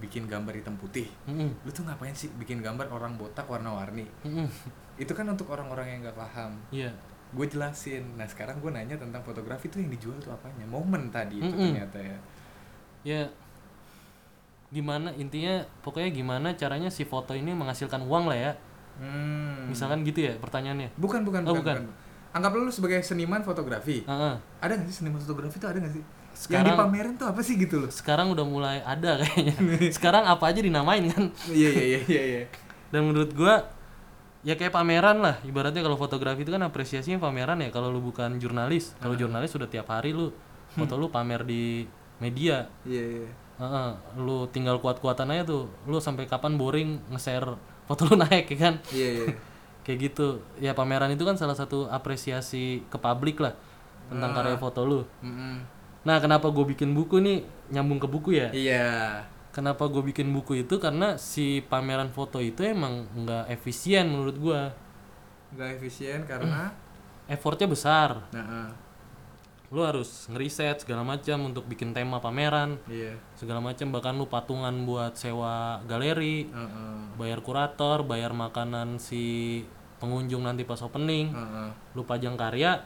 Bikin 0.00 0.24
gambar 0.24 0.56
hitam 0.56 0.74
putih 0.74 1.06
Mm-mm. 1.28 1.52
lu 1.62 1.70
tuh 1.70 1.84
ngapain 1.84 2.10
sih 2.10 2.32
bikin 2.34 2.58
gambar 2.58 2.88
orang 2.88 3.14
botak 3.14 3.44
warna-warni 3.44 4.08
Mm-mm. 4.24 4.48
itu 4.96 5.12
kan 5.12 5.28
untuk 5.28 5.52
orang-orang 5.52 5.86
yang 5.86 6.00
nggak 6.02 6.16
paham 6.16 6.56
iya 6.72 6.88
gue 7.30 7.46
jelasin 7.46 8.02
nah 8.16 8.26
sekarang 8.26 8.58
gue 8.58 8.72
nanya 8.72 8.96
tentang 8.96 9.22
fotografi 9.22 9.68
tuh 9.68 9.78
yang 9.78 9.92
dijual 9.92 10.18
tuh 10.18 10.32
apanya 10.32 10.64
momen 10.64 11.12
tadi 11.12 11.38
itu 11.38 11.46
Mm-mm. 11.46 11.70
ternyata 11.70 11.98
ya 12.00 12.18
ya 13.00 13.22
gimana 14.70 15.10
intinya 15.14 15.60
pokoknya 15.82 16.10
gimana 16.10 16.48
caranya 16.54 16.88
si 16.88 17.02
foto 17.02 17.34
ini 17.34 17.50
menghasilkan 17.50 18.06
uang 18.06 18.30
lah 18.30 18.38
ya 18.38 18.52
hmm. 19.02 19.66
misalkan 19.66 20.06
gitu 20.06 20.30
ya 20.30 20.38
pertanyaannya 20.38 20.94
bukan 20.94 21.26
bukan 21.26 21.42
Oh, 21.42 21.58
bukan, 21.58 21.62
bukan. 21.62 21.76
bukan. 21.90 22.08
anggaplah 22.30 22.62
lu 22.62 22.70
sebagai 22.70 23.02
seniman 23.02 23.42
fotografi 23.42 24.06
Heeh. 24.06 24.34
ada 24.62 24.72
nggak 24.78 24.86
sih 24.86 25.02
seniman 25.02 25.18
fotografi 25.18 25.58
tuh 25.58 25.74
ada 25.74 25.82
nggak 25.82 25.94
sih 25.98 26.04
yang 26.30 26.64
Sekarang- 26.64 26.72
dipamerin 26.72 27.14
tuh 27.14 27.26
apa 27.28 27.40
sih 27.40 27.54
gitu 27.54 27.84
loh? 27.84 27.90
Sekarang 27.90 28.32
udah 28.32 28.44
mulai 28.44 28.80
ada 28.80 29.20
kayaknya. 29.20 29.54
Sekarang 29.96 30.24
apa 30.24 30.44
aja 30.48 30.60
dinamain 30.60 31.04
kan? 31.06 31.28
Iya 31.46 31.68
iya 31.70 31.84
iya 31.84 32.00
iya 32.06 32.22
iya. 32.24 32.42
Dan 32.88 33.06
menurut 33.06 33.30
gua 33.32 33.68
ya 34.40 34.56
kayak 34.56 34.72
pameran 34.72 35.20
lah. 35.20 35.36
Ibaratnya 35.42 35.80
kalau 35.80 35.94
fotografi 35.94 36.42
itu 36.42 36.50
kan 36.50 36.62
apresiasinya 36.62 37.20
pameran 37.20 37.60
ya. 37.60 37.68
Kalau 37.68 37.92
lu 37.92 38.00
bukan 38.00 38.38
jurnalis 38.38 38.96
kalau 38.98 39.14
jurnalis 39.14 39.52
sudah 39.52 39.66
tiap 39.66 39.88
hari 39.88 40.10
lu. 40.10 40.32
Foto 40.70 40.94
lu 40.94 41.10
pamer 41.10 41.42
di 41.42 41.84
media. 42.18 42.70
Iya 42.86 43.02
iya. 43.04 43.28
Heeh, 43.60 43.90
lu 44.16 44.48
tinggal 44.48 44.80
kuat-kuatan 44.80 45.28
aja 45.28 45.44
tuh. 45.44 45.68
Lu 45.84 46.00
sampai 46.00 46.24
kapan 46.24 46.56
boring 46.56 47.12
nge-share 47.12 47.58
foto 47.84 48.06
lu 48.06 48.16
naik 48.22 48.48
ya 48.48 48.56
kan? 48.56 48.74
Iya 48.88 49.08
iya. 49.12 49.26
Kayak 49.84 49.98
gitu. 50.08 50.28
Ya 50.56 50.72
pameran 50.72 51.10
itu 51.10 51.26
kan 51.26 51.34
salah 51.36 51.52
satu 51.52 51.90
apresiasi 51.90 52.80
ke 52.88 52.96
publik 52.96 53.42
lah 53.42 53.52
tentang 54.08 54.32
karya 54.32 54.56
foto 54.56 54.80
lu. 54.82 55.00
Mm-mm. 55.20 55.79
Nah 56.00 56.16
kenapa 56.16 56.48
gue 56.48 56.64
bikin 56.72 56.96
buku 56.96 57.20
nih? 57.20 57.44
Nyambung 57.70 58.00
ke 58.00 58.08
buku 58.08 58.30
ya? 58.36 58.48
Iya. 58.50 59.24
Kenapa 59.50 59.90
gue 59.90 60.00
bikin 60.00 60.30
buku 60.30 60.62
itu? 60.62 60.78
Karena 60.78 61.18
si 61.18 61.60
pameran 61.66 62.14
foto 62.14 62.38
itu 62.38 62.62
emang 62.62 63.10
nggak 63.12 63.50
efisien 63.50 64.06
menurut 64.08 64.36
gue 64.38 64.60
nggak 65.50 65.82
efisien 65.82 66.22
karena 66.22 66.70
effortnya 67.34 67.66
besar. 67.66 68.30
Nah 68.30 68.46
eh, 68.46 68.70
lu 69.70 69.86
harus 69.86 70.26
ngeriset 70.26 70.82
segala 70.82 71.06
macam 71.06 71.46
untuk 71.46 71.66
bikin 71.66 71.94
tema 71.94 72.18
pameran. 72.18 72.78
Iya. 72.90 73.14
Segala 73.38 73.62
macam 73.62 73.90
bahkan 73.94 74.14
lu 74.18 74.26
patungan 74.26 74.74
buat 74.86 75.14
sewa 75.14 75.82
galeri 75.86 76.50
Heeh. 76.50 76.98
bayar 77.18 77.42
kurator 77.42 78.02
bayar 78.02 78.34
makanan 78.34 78.98
si 78.98 79.62
pengunjung 80.02 80.42
nanti 80.46 80.62
pas 80.66 80.82
opening. 80.82 81.34
Heeh. 81.34 81.70
lu 81.94 82.02
pajang 82.06 82.38
karya 82.38 82.82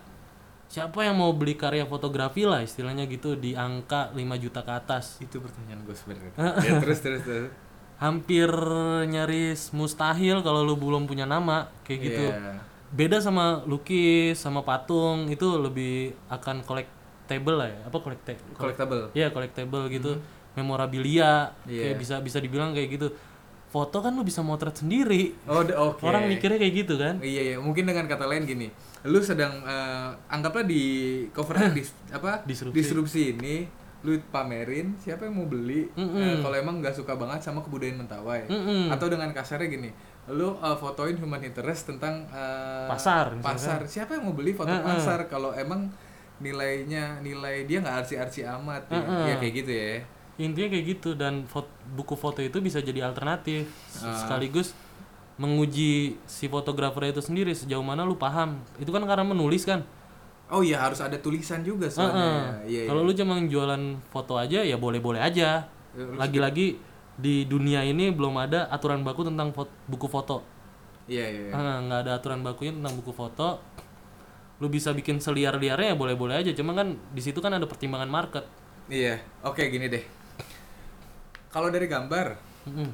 siapa 0.66 1.02
yang 1.02 1.14
mau 1.14 1.30
beli 1.30 1.54
karya 1.54 1.84
fotografi 1.84 2.42
lah 2.42 2.60
istilahnya 2.60 3.06
gitu 3.06 3.34
di 3.34 3.54
angka 3.54 4.10
5 4.10 4.18
juta 4.38 4.60
ke 4.60 4.72
atas. 4.72 5.18
Itu 5.18 5.38
pertanyaan 5.38 5.82
gue 5.82 5.94
sebenarnya. 5.94 6.32
Ya 6.66 6.72
terus 6.78 6.98
terus 6.98 7.22
terus. 7.22 7.50
Hampir 7.94 8.50
nyaris 9.06 9.70
mustahil 9.70 10.42
kalau 10.42 10.60
lu 10.60 10.74
belum 10.74 11.06
punya 11.06 11.24
nama 11.24 11.70
kayak 11.82 12.00
gitu. 12.00 12.26
Iya. 12.28 12.60
beda 12.94 13.18
sama 13.18 13.66
lukis 13.66 14.38
sama 14.38 14.62
patung 14.62 15.26
itu 15.26 15.42
lebih 15.58 16.14
akan 16.30 16.62
collectible 16.62 17.58
lah 17.58 17.66
ya. 17.66 17.80
Apa 17.86 17.98
collecte 17.98 18.38
collectible 18.54 19.10
ya 19.12 19.30
collectible 19.30 19.86
gitu. 19.88 20.18
Memorabilia 20.54 21.50
Iya. 21.66 21.90
kayak 21.90 21.96
bisa 21.98 22.14
bisa 22.18 22.38
dibilang 22.38 22.70
kayak 22.70 22.88
gitu 22.94 23.10
foto 23.74 23.98
kan 23.98 24.14
lu 24.14 24.22
bisa 24.22 24.38
motret 24.38 24.70
sendiri 24.72 25.34
oh 25.44 25.66
oke 25.90 25.98
orang 26.00 26.30
mikirnya 26.30 26.56
kayak 26.56 26.74
gitu 26.78 26.94
kan 26.94 27.18
Iya 27.18 27.42
iya, 27.44 27.56
mungkin 27.58 27.82
dengan 27.82 28.06
kata 28.06 28.22
lain 28.24 28.46
gini, 28.46 28.70
lu 29.02 29.18
sedang 29.18 29.50
eh, 29.60 30.08
anggaplah 30.28 30.62
di 30.62 30.82
cover 31.28 31.58
di 31.74 31.82
apa 32.16 32.46
Disrupsi. 32.46 32.70
disrupsi 32.72 33.22
ini, 33.34 33.66
lu 34.00 34.14
pamerin, 34.28 34.94
siapa 34.96 35.26
yang 35.26 35.34
mau 35.34 35.46
beli? 35.46 35.90
Mm-mm. 35.90 36.14
Eh, 36.14 36.36
kalau 36.38 36.54
emang 36.54 36.78
nggak 36.78 36.94
suka 36.94 37.14
banget 37.14 37.42
sama 37.42 37.58
kebudayaan 37.60 37.98
Mentawai, 37.98 38.46
Mm-mm. 38.46 38.88
atau 38.88 39.10
dengan 39.10 39.28
kasarnya 39.28 39.66
gini, 39.68 39.90
lu 40.28 40.54
eh, 40.54 40.76
fotoin 40.76 41.16
human 41.16 41.42
interest 41.42 41.90
tentang 41.90 42.22
eh, 42.30 42.86
Pasar, 42.86 43.34
misalkan. 43.34 43.42
pasar, 43.50 43.80
siapa 43.84 44.14
yang 44.14 44.24
mau 44.24 44.34
beli 44.34 44.52
foto 44.52 44.70
Mm-mm. 44.70 44.86
pasar? 44.88 45.26
Kalau 45.26 45.50
emang 45.50 45.90
nilainya 46.38 47.18
nilai 47.20 47.64
dia 47.64 47.78
nggak 47.80 47.96
arsi-arsi 48.00 48.42
amat, 48.44 48.86
ya. 48.86 48.98
Mm-mm. 48.98 49.22
ya 49.24 49.34
kayak 49.36 49.54
gitu 49.56 49.72
ya. 49.72 49.98
Intinya 50.36 50.68
kayak 50.68 50.84
gitu 50.88 51.10
dan 51.12 51.44
fot- 51.44 51.66
buku 51.88 52.14
foto 52.14 52.38
itu 52.38 52.58
bisa 52.58 52.78
jadi 52.78 53.04
alternatif 53.04 53.70
Ah. 53.96 54.14
sekaligus 54.16 54.74
menguji 55.34 56.14
si 56.24 56.46
fotografer 56.46 57.08
itu 57.08 57.18
sendiri 57.18 57.50
sejauh 57.50 57.82
mana 57.82 58.02
lu 58.02 58.14
paham 58.14 58.54
itu 58.76 58.88
kan 58.88 59.02
karena 59.02 59.24
menulis 59.24 59.62
kan 59.62 59.82
Oh 60.46 60.60
iya 60.60 60.76
harus 60.78 61.00
ada 61.00 61.16
tulisan 61.16 61.60
juga 61.60 61.88
soalnya. 61.88 62.12
Heeh. 62.12 62.42
Iya, 62.68 62.80
iya. 62.80 62.86
kalau 62.86 63.00
lu 63.00 63.12
cuma 63.12 63.40
jualan 63.40 63.82
foto 64.06 64.36
aja 64.36 64.60
ya 64.60 64.76
boleh 64.76 65.00
boleh 65.00 65.18
aja 65.18 65.66
lagi-lagi 65.94 66.76
di 67.14 67.42
dunia 67.44 67.80
ini 67.80 68.10
belum 68.10 68.34
ada 68.36 68.68
aturan 68.68 69.00
baku 69.00 69.24
tentang 69.24 69.50
fot- 69.50 69.72
buku 69.84 70.04
foto 70.04 70.44
Iya, 71.04 71.24
iya. 71.24 71.42
iya. 71.48 71.52
Ah, 71.52 71.78
nggak 71.80 72.00
ada 72.00 72.12
aturan 72.14 72.40
bakunya 72.40 72.72
tentang 72.72 72.94
buku 72.94 73.10
foto 73.10 73.58
lu 74.56 74.68
bisa 74.68 74.90
bikin 74.90 75.18
seliar-liarnya 75.18 75.92
ya 75.92 75.96
boleh-boleh 75.96 76.36
aja 76.36 76.50
cuma 76.52 76.72
kan 76.72 76.92
di 77.08 77.20
situ 77.20 77.38
kan 77.38 77.50
ada 77.50 77.64
pertimbangan 77.64 78.06
market 78.06 78.44
Iya. 78.84 79.16
Oke, 79.42 79.64
gini 79.66 79.88
deh. 79.88 80.04
Kalau 81.54 81.70
dari 81.70 81.86
gambar, 81.86 82.34
Mm-mm. 82.66 82.90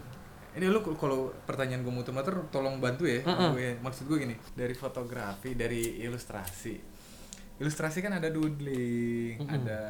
ini 0.52 0.66
lu 0.68 0.84
kalau 0.84 1.32
pertanyaan 1.48 1.80
gue 1.80 1.88
muter-muter 1.88 2.36
tolong 2.52 2.76
bantu 2.76 3.08
ya. 3.08 3.24
Gue 3.24 3.80
maksud 3.80 4.04
gue 4.04 4.20
gini, 4.20 4.36
dari 4.52 4.76
fotografi, 4.76 5.56
dari 5.56 5.96
ilustrasi. 6.04 6.76
Ilustrasi 7.56 8.04
kan 8.04 8.20
ada 8.20 8.28
doodling, 8.28 9.40
ada 9.48 9.80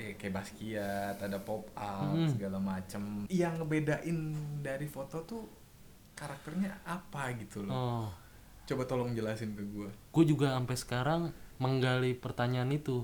ya, 0.00 0.16
kayak 0.16 0.32
Basquiat, 0.32 1.16
ada 1.20 1.36
pop 1.40 1.68
art 1.76 2.32
segala 2.32 2.56
macem. 2.56 3.28
Yang 3.28 3.52
ngebedain 3.60 4.18
dari 4.64 4.88
foto 4.88 5.20
tuh 5.28 5.44
karakternya 6.16 6.80
apa 6.84 7.36
gitu 7.36 7.64
loh. 7.64 7.76
oh 7.76 8.08
Coba 8.64 8.84
tolong 8.84 9.12
jelasin 9.12 9.52
ke 9.52 9.64
gue. 9.66 9.88
gue 9.88 10.24
juga 10.24 10.56
sampai 10.56 10.76
sekarang 10.78 11.22
menggali 11.58 12.14
pertanyaan 12.14 12.70
itu 12.70 13.02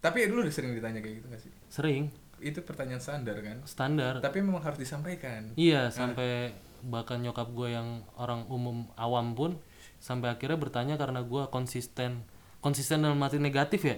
Tapi 0.00 0.30
dulu 0.30 0.46
udah 0.46 0.54
sering 0.54 0.72
ditanya 0.72 1.02
kayak 1.02 1.20
gitu 1.20 1.26
gak 1.28 1.42
sih? 1.42 1.52
sering 1.66 2.08
Itu 2.38 2.60
pertanyaan 2.60 2.98
standar 2.98 3.36
kan? 3.38 3.58
standar 3.64 4.18
Tapi 4.18 4.38
memang 4.38 4.60
harus 4.60 4.76
disampaikan. 4.76 5.52
iya 5.54 5.88
sampai 5.88 6.52
bahkan 6.82 7.18
nyokap 7.18 7.48
gue 7.50 7.68
yang 7.70 8.04
orang 8.14 8.44
umum 8.46 8.86
awam 8.94 9.32
pun 9.32 9.56
sampai 9.96 10.30
akhirnya 10.30 10.54
bertanya 10.54 10.94
karena 10.94 11.20
gue 11.20 11.42
konsisten 11.48 12.22
konsisten 12.58 13.00
dalam 13.00 13.18
arti 13.18 13.36
negatif 13.36 13.82
ya 13.82 13.96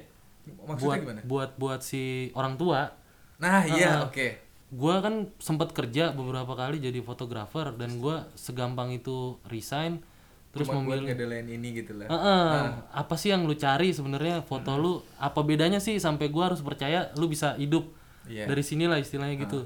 Maksudnya 0.49 0.79
buat 0.81 0.99
gimana? 0.99 1.21
buat 1.23 1.51
buat 1.57 1.81
si 1.81 2.03
orang 2.33 2.55
tua 2.55 2.89
Nah, 3.37 3.63
iya, 3.63 3.99
Ah. 3.99 4.07
oke. 4.07 4.29
gua 4.71 4.99
kan 4.99 5.31
sempat 5.39 5.71
kerja 5.71 6.11
beberapa 6.11 6.53
kali 6.53 6.77
jadi 6.79 7.01
fotografer 7.01 7.73
dan 7.73 7.97
gua 7.97 8.29
segampang 8.35 8.93
itu 8.93 9.37
resign 9.45 10.03
terus 10.49 10.67
Cuma 10.67 10.81
memilih 10.81 11.13
ngedelain 11.13 11.47
ini 11.47 11.69
gitu 11.75 11.93
lah. 11.95 12.05
Heeh, 12.07 12.63
apa 12.91 13.15
sih 13.15 13.29
yang 13.29 13.45
lu 13.45 13.55
cari 13.55 13.91
sebenarnya 13.91 14.41
foto 14.41 14.75
lu 14.75 14.93
apa 15.17 15.41
bedanya 15.41 15.79
sih 15.79 15.97
sampai 15.97 16.29
gua 16.29 16.49
harus 16.49 16.61
percaya 16.61 17.09
lu 17.15 17.27
bisa 17.27 17.53
hidup 17.55 17.89
Iya. 18.29 18.45
dari 18.45 18.61
sinilah 18.61 18.97
istilahnya 18.97 19.37
gitu 19.39 19.65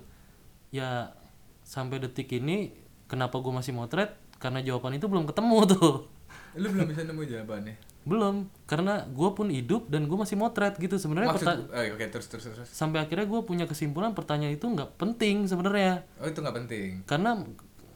ya 0.71 1.13
sampai 1.61 1.99
detik 1.99 2.31
ini 2.33 2.73
kenapa 3.05 3.37
gua 3.37 3.59
masih 3.59 3.71
motret 3.71 4.11
karena 4.37 4.59
jawaban 4.59 4.95
itu 4.95 5.05
belum 5.05 5.27
ketemu 5.27 5.59
tuh 5.73 6.09
Lu 6.53 6.69
belum 6.69 6.85
bisa 6.87 7.03
nemu 7.03 7.23
jawabannya. 7.23 7.75
belum 8.03 8.35
karena 8.65 9.07
gua 9.09 9.31
pun 9.31 9.47
hidup 9.47 9.87
dan 9.87 10.05
gua 10.05 10.23
masih 10.23 10.35
motret 10.35 10.75
gitu 10.75 10.97
sebenarnya 10.97 11.31
perta- 11.33 11.55
oh, 11.61 11.85
oke 11.89 12.07
terus 12.09 12.27
terus 12.27 12.45
terus. 12.45 12.67
sampai 12.67 12.99
akhirnya 12.99 13.25
gua 13.25 13.43
punya 13.43 13.65
kesimpulan 13.65 14.11
pertanyaan 14.11 14.53
itu 14.53 14.65
nggak 14.65 14.97
penting 14.97 15.45
sebenarnya 15.45 16.03
Oh 16.17 16.27
itu 16.27 16.39
nggak 16.39 16.57
penting. 16.57 16.89
karena 17.05 17.47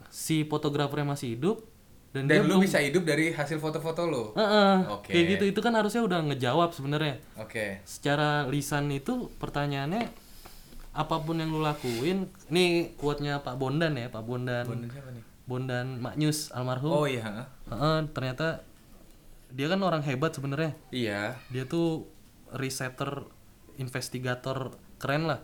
si 0.07 0.43
fotografernya 0.43 1.07
masih 1.07 1.35
hidup 1.35 1.59
dan, 2.07 2.23
dia 2.23 2.39
Dan 2.39 2.47
lu 2.47 2.55
belum 2.55 2.63
bisa 2.63 2.79
hidup 2.79 3.03
dari 3.03 3.29
hasil 3.29 3.59
foto-foto 3.59 4.07
lo. 4.07 4.31
Heeh, 4.33 4.75
Oke. 4.89 5.11
kayak 5.11 5.25
gitu 5.37 5.43
itu 5.49 5.59
kan 5.59 5.75
harusnya 5.75 6.01
udah 6.01 6.23
ngejawab 6.23 6.71
sebenarnya 6.71 7.19
Oke. 7.35 7.83
secara 7.83 8.47
lisan 8.47 8.87
itu 8.89 9.27
pertanyaannya 9.35 10.07
apa 10.97 11.15
pun 11.19 11.37
yang 11.37 11.47
lu 11.47 11.61
lakuin 11.61 12.25
nih 12.47 12.91
quote-nya 12.95 13.39
Pak 13.39 13.53
Bondan 13.55 13.93
ya 13.93 14.09
Pak 14.09 14.23
Bondan 14.23 14.65
Bondan 14.65 14.89
siapa 14.89 15.09
nih? 15.11 15.23
Bondan 15.45 15.87
Maknyus 15.97 16.49
almarhum 16.49 16.89
Oh 16.91 17.05
iya. 17.05 17.45
Heeh, 17.63 17.97
ternyata 18.11 18.65
dia 19.47 19.67
kan 19.67 19.79
orang 19.79 20.01
hebat 20.01 20.33
sebenarnya 20.33 20.73
Iya. 20.89 21.37
dia 21.47 21.63
tuh 21.63 22.09
resetter 22.51 23.23
investigator 23.77 24.71
keren 24.97 25.23
lah 25.25 25.39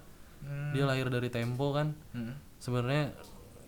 dia 0.71 0.83
lahir 0.83 1.07
dari 1.07 1.29
Tempo 1.29 1.71
kan 1.71 1.95
Hmm. 2.11 2.35
sebenarnya 2.57 3.15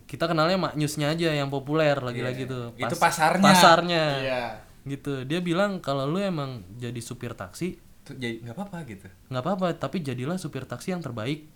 kita 0.06 0.26
kenalnya 0.26 0.60
Maknyusnya 0.60 1.08
aja 1.10 1.32
yang 1.32 1.48
populer 1.48 1.96
lagi-lagi 1.96 2.44
tuh 2.44 2.76
Itu 2.76 2.92
Pas- 2.92 3.08
pasarnya. 3.08 3.46
pasarnya 3.46 4.04
Iya. 4.20 4.44
gitu 4.84 5.24
dia 5.24 5.40
bilang 5.40 5.80
kalau 5.80 6.04
lu 6.06 6.20
emang 6.20 6.62
jadi 6.76 7.00
supir 7.00 7.32
taksi 7.32 7.80
Tuh, 8.02 8.14
jadi 8.14 8.38
nggak 8.40 8.54
apa-apa 8.54 8.78
gitu. 8.86 9.08
nggak 9.30 9.40
apa-apa 9.40 9.68
tapi 9.74 9.98
jadilah 10.00 10.36
supir 10.36 10.62
taksi 10.64 10.92
yang 10.92 11.00
terbaik 11.00 11.48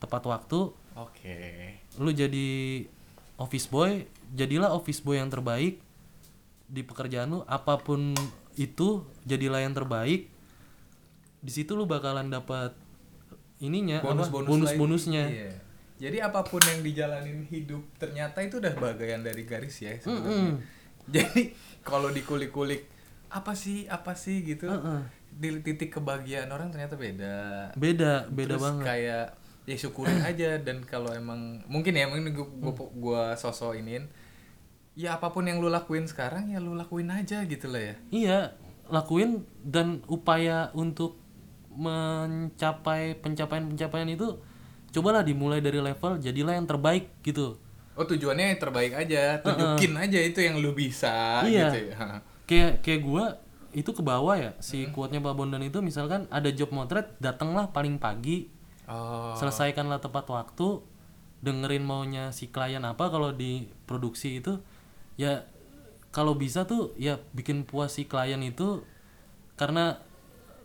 tepat 0.00 0.24
waktu 0.26 0.72
Oke. 0.96 1.36
lu 2.00 2.10
jadi 2.10 2.48
office 3.36 3.68
boy 3.68 4.08
jadilah 4.34 4.72
office 4.72 5.04
boy 5.04 5.20
yang 5.20 5.28
terbaik 5.28 5.78
di 6.70 6.82
pekerjaan 6.82 7.30
lu 7.30 7.40
apa 7.44 7.78
pun 7.78 8.14
itu 8.58 9.04
jadilah 9.28 9.62
yang 9.62 9.74
terbaik 9.76 10.30
di 11.40 11.50
situ 11.50 11.72
lu 11.72 11.88
bakalan 11.88 12.28
dapat 12.28 12.76
ininya 13.60 14.00
apa? 14.04 14.12
Bonus-bonus 14.12 14.48
bonus-bonusnya 14.48 15.24
lagi. 15.24 15.36
Iya. 15.36 15.52
Jadi 16.00 16.16
apa 16.24 16.40
pun 16.40 16.64
yang 16.64 16.80
dijalanin 16.80 17.44
hidup 17.44 17.84
ternyata 18.00 18.40
itu 18.40 18.56
udah 18.56 18.72
bagian 18.72 19.20
dari 19.20 19.44
garis 19.44 19.84
ya 19.84 19.96
sebenarnya. 20.00 20.56
Jadi 21.08 21.52
kalau 21.84 22.08
dikulik-kulik 22.08 22.88
apa 23.30 23.52
sih 23.52 23.84
apa 23.84 24.16
sih 24.16 24.42
gitu 24.42 24.68
di 25.30 25.48
titik 25.60 25.92
kebahagiaan 25.92 26.48
orang 26.48 26.72
ternyata 26.72 26.96
beda. 26.96 27.70
beda 27.76 28.28
beda 28.32 28.56
Terus 28.56 28.62
banget 28.64 28.84
kayak 28.84 29.26
ya 29.70 29.78
syukurin 29.78 30.18
aja 30.26 30.58
dan 30.58 30.82
kalau 30.82 31.10
emang 31.10 31.62
mungkin 31.64 31.94
ya 31.94 32.04
mungkin 32.04 32.34
gua, 32.34 32.46
gua, 32.50 32.72
Hmm. 32.74 32.90
gua 32.96 33.22
sosok 33.34 33.78
inin 33.78 34.10
ya 34.92 35.16
apa 35.16 35.30
pun 35.30 35.42
yang 35.42 35.58
lu 35.58 35.70
lakuin 35.70 36.04
sekarang 36.04 36.50
ya 36.50 36.58
lu 36.58 36.74
lakuin 36.74 37.08
aja 37.08 37.40
gitu 37.42 37.70
lah 37.70 37.80
ya. 37.80 37.94
Iya, 38.10 38.38
lakuin 38.86 39.46
dan 39.62 40.02
upaya 40.06 40.68
untuk 40.72 41.16
mencapai 41.70 43.16
pencapaian-pencapaian 43.16 44.10
itu 44.10 44.36
cobalah 44.90 45.22
dimulai 45.22 45.62
dari 45.62 45.78
level 45.78 46.18
jadilah 46.18 46.58
yang 46.58 46.66
terbaik 46.66 47.08
gitu. 47.22 47.56
Oh 47.94 48.04
tujuannya 48.04 48.54
yang 48.54 48.60
terbaik 48.60 48.92
aja, 48.92 49.38
tunjukin 49.40 49.94
aja 49.94 50.18
itu 50.18 50.40
yang 50.40 50.58
lu 50.58 50.72
bisa 50.72 51.44
Iya. 51.44 51.70
gitu 51.70 51.78
ya. 51.88 51.96
Kayak 52.44 52.72
kayak 52.82 53.00
gua 53.00 53.24
itu 53.70 53.86
ke 53.86 54.02
bawah 54.02 54.34
ya 54.34 54.50
si 54.58 54.90
quote-nya 54.90 55.22
Pak 55.22 55.30
Bondan 55.32 55.62
itu 55.62 55.78
misalkan 55.78 56.26
ada 56.26 56.50
job 56.50 56.74
motret 56.74 57.14
datanglah 57.22 57.70
paling 57.70 58.02
pagi 58.02 58.50
Oh. 58.90 59.38
selesaikanlah 59.38 60.02
tepat 60.02 60.26
waktu 60.26 60.82
dengerin 61.40 61.86
maunya 61.86 62.34
si 62.34 62.50
klien 62.50 62.82
apa 62.82 63.06
kalau 63.06 63.30
di 63.30 63.70
produksi 63.86 64.42
itu 64.42 64.58
ya 65.14 65.46
kalau 66.10 66.34
bisa 66.34 66.66
tuh 66.66 66.90
ya 66.98 67.22
bikin 67.30 67.62
puas 67.62 67.94
si 67.94 68.04
klien 68.04 68.42
itu 68.42 68.82
karena 69.54 70.02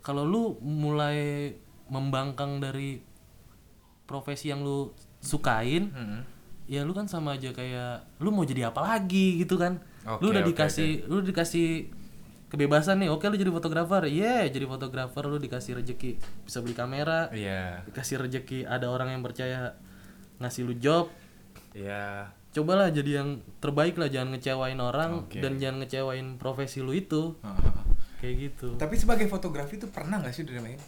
kalau 0.01 0.26
lu 0.26 0.43
mulai 0.59 1.53
membangkang 1.88 2.57
dari 2.57 2.99
profesi 4.05 4.49
yang 4.49 4.61
lu 4.61 4.89
sukain 5.21 5.89
Hmm. 5.89 6.21
ya 6.65 6.82
lu 6.82 6.93
kan 6.93 7.05
sama 7.05 7.38
aja 7.38 7.53
kayak 7.53 8.05
lu 8.17 8.30
mau 8.30 8.41
jadi 8.41 8.69
apa 8.69 8.82
lagi 8.82 9.38
gitu 9.38 9.57
kan 9.57 9.78
lu 10.17 10.30
Oke, 10.30 10.34
udah 10.34 10.41
oke, 10.41 10.49
dikasih 10.53 10.89
lu 11.05 11.21
dikasih 11.21 11.89
kebebasan 12.48 12.98
nih 12.98 13.10
oke 13.10 13.24
lu 13.24 13.36
jadi 13.36 13.50
fotografer 13.50 14.06
yeah 14.06 14.46
jadi 14.46 14.64
fotografer 14.64 15.24
lu 15.24 15.38
dikasih 15.38 15.76
rezeki 15.76 16.16
bisa 16.41 16.60
beli 16.60 16.72
kamera 16.72 17.28
Iya. 17.30 17.82
dikasih 17.84 18.20
rezeki 18.20 18.64
ada 18.64 18.88
orang 18.88 19.10
yang 19.10 19.22
percaya 19.22 19.76
ngasih 20.38 20.64
lu 20.64 20.74
job 20.76 21.10
Iya. 21.72 22.32
cobalah 22.52 22.88
jadi 22.88 23.20
yang 23.20 23.30
terbaik 23.58 23.96
lah 23.96 24.08
jangan 24.08 24.34
ngecewain 24.34 24.78
orang 24.78 25.26
Oke. 25.26 25.39
dan 25.39 25.58
jangan 25.58 25.84
ngecewain 25.84 26.28
profesi 26.36 26.80
lu 26.80 26.91
itu 26.91 27.36
Heeh. 27.38 27.74
kayak 28.18 28.36
gitu 28.41 28.70
Tapi 28.76 28.96
sebagai 28.96 29.28
fotografi 29.28 29.76
tuh 29.76 29.89
pernah 29.89 30.18
nggak 30.18 30.32
sih 30.32 30.43
udah 30.43 30.62
main? 30.62 30.80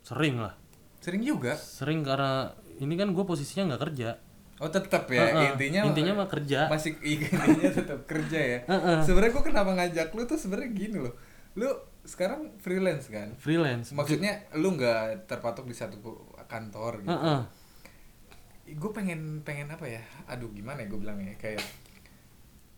sering 0.00 0.36
lah 0.36 0.52
Sering 0.98 1.22
juga. 1.22 1.56
sering 1.56 2.02
karena 2.02 2.52
ini 2.76 2.92
kan 2.94 3.08
gue 3.10 3.22
posisinya 3.22 3.72
nggak 3.72 3.82
kerja 3.82 4.10
Oh 4.60 4.68
tetap 4.68 5.08
ya 5.08 5.24
Heeh. 5.32 5.56
intinya 5.56 5.88
intinya 5.88 6.12
mah 6.20 6.28
kerja 6.28 6.68
masih 6.68 6.92
intinya 7.04 7.72
tetap 7.72 8.00
kerja 8.04 8.38
ya. 8.38 8.58
Heeh. 8.68 8.98
Sebenarnya 9.00 9.32
gua 9.32 9.44
kenapa 9.44 9.70
ngajak 9.72 10.12
lu 10.12 10.28
tuh 10.28 10.36
sebenarnya 10.36 10.70
gini 10.76 10.96
loh. 11.00 11.14
Lu 11.56 11.68
sekarang 12.04 12.60
freelance 12.60 13.08
kan? 13.08 13.32
freelance 13.40 13.96
Maksudnya 13.96 14.44
lu 14.60 14.76
nggak 14.76 15.24
terpatok 15.24 15.64
di 15.64 15.72
satu 15.72 15.96
kantor 16.44 17.00
gitu. 17.04 17.10
Heeh. 17.10 17.40
Gue 18.76 18.90
pengen 18.92 19.42
pengen 19.42 19.72
apa 19.72 19.88
ya? 19.88 20.04
Aduh 20.28 20.52
gimana 20.52 20.84
ya 20.84 20.86
gue 20.92 21.00
bilangnya 21.00 21.34
kayak 21.40 21.64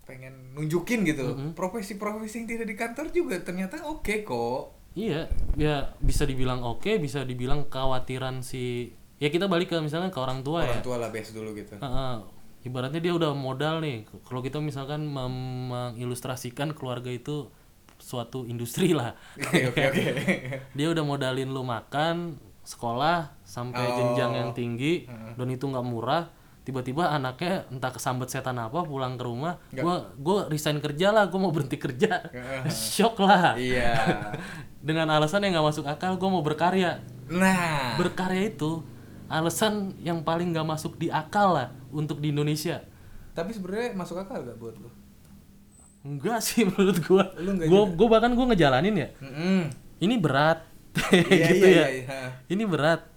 pengen 0.02 0.54
nunjukin 0.58 1.06
gitu 1.06 1.54
profesi-profesi 1.54 2.42
yang 2.42 2.48
tidak 2.50 2.66
di 2.66 2.76
kantor 2.76 3.06
juga 3.14 3.38
ternyata 3.38 3.86
oke 3.86 4.26
kok 4.26 4.82
Iya, 4.92 5.24
ya 5.56 5.96
bisa 6.04 6.28
dibilang 6.28 6.60
oke, 6.60 7.00
bisa 7.00 7.24
dibilang 7.24 7.64
kekhawatiran 7.64 8.44
si 8.44 8.92
ya 9.16 9.28
kita 9.28 9.44
balik 9.44 9.68
ke 9.68 9.76
misalnya 9.78 10.08
ke 10.08 10.16
orang 10.16 10.40
tua 10.40 10.62
ya. 10.62 10.70
orang 10.70 10.82
tua 10.82 10.96
lah 10.96 11.08
base 11.08 11.30
dulu 11.30 11.52
gitu 11.52 11.76
Heeh. 11.76 12.14
ibaratnya 12.62 13.00
dia 13.00 13.10
udah 13.10 13.34
modal 13.34 13.80
nih. 13.80 14.06
Kalau 14.22 14.38
kita 14.38 14.58
misalkan 14.58 15.02
mengilustrasikan 15.10 16.72
keluarga 16.72 17.08
itu 17.08 17.50
suatu 17.98 18.42
industri 18.44 18.90
lah. 18.92 19.14
oke 19.38 19.62
oke 19.68 19.82
oke 19.82 20.04
dia 20.70 20.86
udah 20.88 21.02
modalin 21.02 21.48
lu 21.48 21.62
makan, 21.62 22.34
sekolah 22.62 23.34
sampai 23.42 23.82
Oh. 23.82 23.94
jenjang 23.94 24.32
yang 24.32 24.50
tinggi 24.52 25.06
dan 25.34 25.48
itu 25.48 25.64
nggak 25.64 25.82
murah. 25.82 26.24
tiba-tiba 26.62 27.10
anaknya 27.10 27.66
entah 27.74 27.90
kesambet 27.90 28.30
setan 28.30 28.54
apa 28.54 28.86
pulang 28.86 29.18
ke 29.18 29.26
rumah 29.26 29.58
gua 29.74 30.14
gua 30.14 30.46
resign 30.46 30.78
kerja 30.78 31.10
lah 31.10 31.26
gua 31.26 31.40
mau 31.40 31.50
berhenti 31.50 31.74
kerja 31.74 32.22
shock 32.70 33.18
lah 33.18 33.58
Iya. 33.58 33.90
dengan 34.78 35.10
alasan 35.10 35.42
yang 35.42 35.58
nggak 35.58 35.66
masuk 35.66 35.82
akal 35.84 36.14
gua 36.14 36.30
mau 36.30 36.38
berkarya 36.40 37.02
Nah, 37.26 37.98
berkarya 37.98 38.46
itu 38.46 38.78
alasan 39.32 39.72
yang 39.98 40.20
paling 40.20 40.52
nggak 40.52 40.66
masuk 40.66 40.94
di 40.94 41.08
akal 41.08 41.56
lah 41.56 41.68
untuk 41.88 42.20
di 42.20 42.28
Indonesia 42.28 42.84
tapi 43.32 43.50
sebenarnya 43.50 43.96
masuk 43.96 44.20
akal 44.20 44.44
gak 44.44 44.60
buat 44.60 44.76
lu? 44.76 44.92
enggak 46.02 46.38
sih 46.38 46.62
menurut 46.68 46.98
gua 47.02 47.24
gua 47.64 47.82
gua 47.88 48.08
bahkan 48.10 48.32
gua 48.32 48.50
ngejalanin 48.50 48.92
ya 48.94 49.08
Mm-mm. 49.18 49.60
ini 49.98 50.14
berat 50.16 50.60
Iya, 51.08 51.46
gitu 51.48 51.64
iya, 51.64 51.72
ya 51.72 51.86
iya, 51.88 52.04
iya. 52.04 52.20
ini 52.46 52.68
berat 52.68 53.08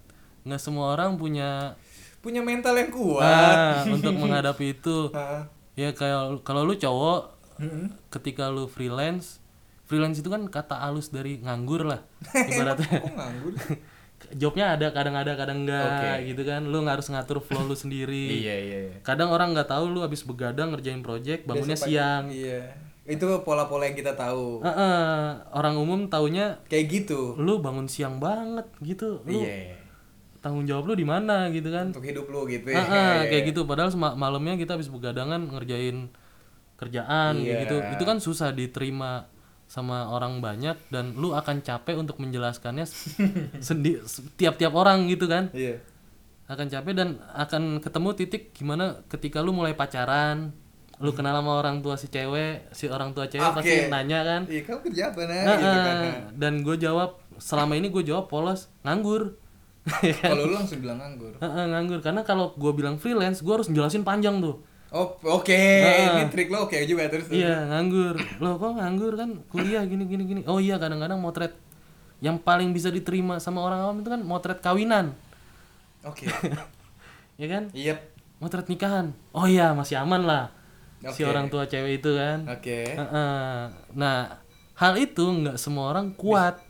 nggak 0.41 0.61
semua 0.61 0.93
orang 0.93 1.17
punya 1.17 1.75
Punya 2.23 2.41
mental 2.41 2.73
yang 2.73 2.89
kuat. 2.89 3.21
ah, 3.21 3.85
untuk 3.85 4.15
menghadapi 4.21 4.73
itu 4.73 5.11
Hah? 5.11 5.45
ya 5.73 5.91
kayak 5.91 6.41
kalau 6.41 6.63
lu 6.63 6.73
cowok 6.73 7.21
Mm-mm. 7.59 7.91
ketika 8.09 8.47
lu 8.47 8.65
freelance 8.65 9.43
freelance 9.83 10.17
itu 10.17 10.29
kan 10.29 10.45
kata 10.45 10.79
halus 10.79 11.09
dari 11.09 11.37
nganggur 11.37 11.83
lah 11.83 12.01
ibaratnya 12.33 12.97
Kok 12.97 13.13
nganggur? 13.13 13.53
Jobnya 14.35 14.75
ada 14.75 14.91
kadang 14.91 15.15
ada 15.15 15.31
kadang 15.33 15.63
enggak 15.63 16.19
Oke. 16.19 16.27
gitu 16.27 16.41
kan 16.43 16.61
lu 16.61 16.77
nggak 16.77 16.99
harus 16.99 17.07
ngatur 17.07 17.39
flow 17.39 17.63
lu 17.63 17.73
sendiri 17.73 18.27
iya, 18.41 18.55
iya, 18.57 18.77
iya. 18.85 18.97
kadang 18.99 19.29
orang 19.29 19.55
nggak 19.55 19.65
tahu 19.65 19.87
lu 19.87 19.99
habis 20.01 20.21
begadang 20.21 20.69
ngerjain 20.69 20.99
project 20.99 21.43
bangunnya 21.43 21.73
pagi- 21.73 21.87
siang 21.89 22.23
Iya. 22.27 22.63
Itu 23.05 23.21
pola-pola 23.39 23.85
yang 23.85 23.93
kita 23.93 24.17
tahu. 24.17 24.65
Heeh, 24.65 25.21
orang 25.51 25.77
umum 25.77 26.09
taunya 26.09 26.57
Kayak 26.65 26.85
gitu. 26.89 27.37
lu 27.37 27.61
bangun 27.61 27.85
siang 27.85 28.17
banget 28.17 28.65
gitu 28.81 29.21
lu 29.23 29.39
Iya. 29.39 29.77
tanggung 30.41 30.65
jawab 30.65 30.89
lu 30.89 30.93
di 30.93 31.05
mana 31.05 31.47
gitu 31.49 31.69
kan 31.69 31.89
Untuk 31.89 32.01
hidup 32.03 32.25
lu 32.27 32.43
gitu 32.45 32.65
ya. 32.67 32.81
Heeh, 32.81 33.29
kayak 33.29 33.43
gitu 33.47 33.61
padahal 33.63 33.87
sema- 33.87 34.13
malamnya 34.13 34.57
kita 34.57 34.73
habis 34.73 34.89
begadangan 34.89 35.37
ngerjain 35.47 36.09
kerjaan 36.75 37.33
Iya. 37.37 37.63
gitu 37.63 37.75
itu 37.93 38.03
kan 38.03 38.17
susah 38.17 38.49
diterima 38.49 39.29
sama 39.65 40.07
orang 40.07 40.39
banyak 40.39 40.77
dan 40.87 41.13
lu 41.13 41.31
akan 41.31 41.59
capek 41.59 41.95
untuk 41.95 42.17
menjelaskannya 42.17 42.85
sendi 43.65 43.97
tiap-tiap 44.35 44.71
orang 44.71 45.05
gitu 45.05 45.25
kan 45.25 45.49
Iya. 45.51 45.81
akan 46.45 46.67
capek 46.67 46.93
dan 46.93 47.09
akan 47.33 47.81
ketemu 47.81 48.09
titik 48.13 48.43
gimana 48.51 49.01
ketika 49.05 49.41
lu 49.41 49.51
mulai 49.51 49.73
pacaran 49.73 50.53
lu 50.95 51.11
kenal 51.11 51.35
sama 51.35 51.57
orang 51.57 51.81
tua 51.81 51.95
si 51.95 52.07
cewek 52.07 52.71
si 52.71 52.87
orang 52.87 53.11
tua 53.11 53.25
cewek 53.25 53.43
Oke. 53.43 53.57
pasti 53.59 53.75
nanya 53.89 54.19
kan 54.21 54.41
Iya, 54.47 54.61
kamu 54.63 54.79
kerja 54.85 55.03
apa 55.09 55.21
nah? 55.23 55.35
Heeh, 55.35 55.57
gitu 55.57 55.79
kan. 55.81 55.95
nah. 55.97 56.15
dan 56.33 56.53
gue 56.61 56.75
jawab 56.77 57.09
selama 57.35 57.73
ini 57.73 57.87
gue 57.89 58.03
jawab 58.03 58.25
polos 58.25 58.71
nganggur 58.81 59.35
Kalau 60.23 60.49
lu 60.49 60.53
langsung 60.55 60.81
bilang 60.81 60.97
nganggur. 60.97 61.37
Nganggur 61.37 62.01
karena 62.01 62.21
kalau 62.21 62.53
gue 62.53 62.71
bilang 62.73 62.97
freelance 62.97 63.41
gue 63.41 63.53
harus 63.53 63.67
jelasin 63.67 64.01
panjang 64.01 64.39
tuh 64.39 64.65
Oh, 64.89 65.17
oke. 65.21 65.55
Ini 65.55 66.29
trik 66.29 66.47
lo 66.47 66.65
oke 66.65 66.77
juga 66.85 67.09
terus. 67.09 67.27
terus. 67.27 67.35
iya 67.35 67.65
nganggur 67.67 68.15
lo 68.39 68.55
kok 68.55 68.73
nganggur 68.77 69.13
kan 69.15 69.29
kuliah 69.49 69.83
gini 69.83 70.05
gini 70.05 70.23
gini 70.23 70.41
oh 70.45 70.57
iya 70.57 70.77
kadang-kadang 70.77 71.17
motret 71.17 71.51
yang 72.23 72.37
paling 72.37 72.71
bisa 72.71 72.87
diterima 72.89 73.37
sama 73.37 73.59
orang 73.59 73.81
awam 73.81 73.97
itu 73.99 74.07
kan 74.07 74.21
motret 74.21 74.59
kawinan 74.59 75.11
Oke. 76.01 76.29
ya 77.41 77.47
kan 77.49 77.67
Iya. 77.73 77.99
motret 78.37 78.65
nikahan 78.65 79.11
oh 79.31 79.43
iya 79.45 79.73
masih 79.73 79.99
aman 79.99 80.23
lah 80.23 80.43
si 81.11 81.21
Oke. 81.21 81.27
orang 81.27 81.49
tua 81.49 81.67
cewek 81.67 81.99
itu 81.99 82.15
kan 82.15 82.47
Oke. 82.47 82.87
Heeh. 82.87 83.51
nah 83.91 84.39
hal 84.75 84.93
itu 84.95 85.21
nggak 85.21 85.57
semua 85.57 85.91
orang 85.91 86.15
kuat 86.15 86.61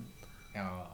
Oh, 0.55 0.88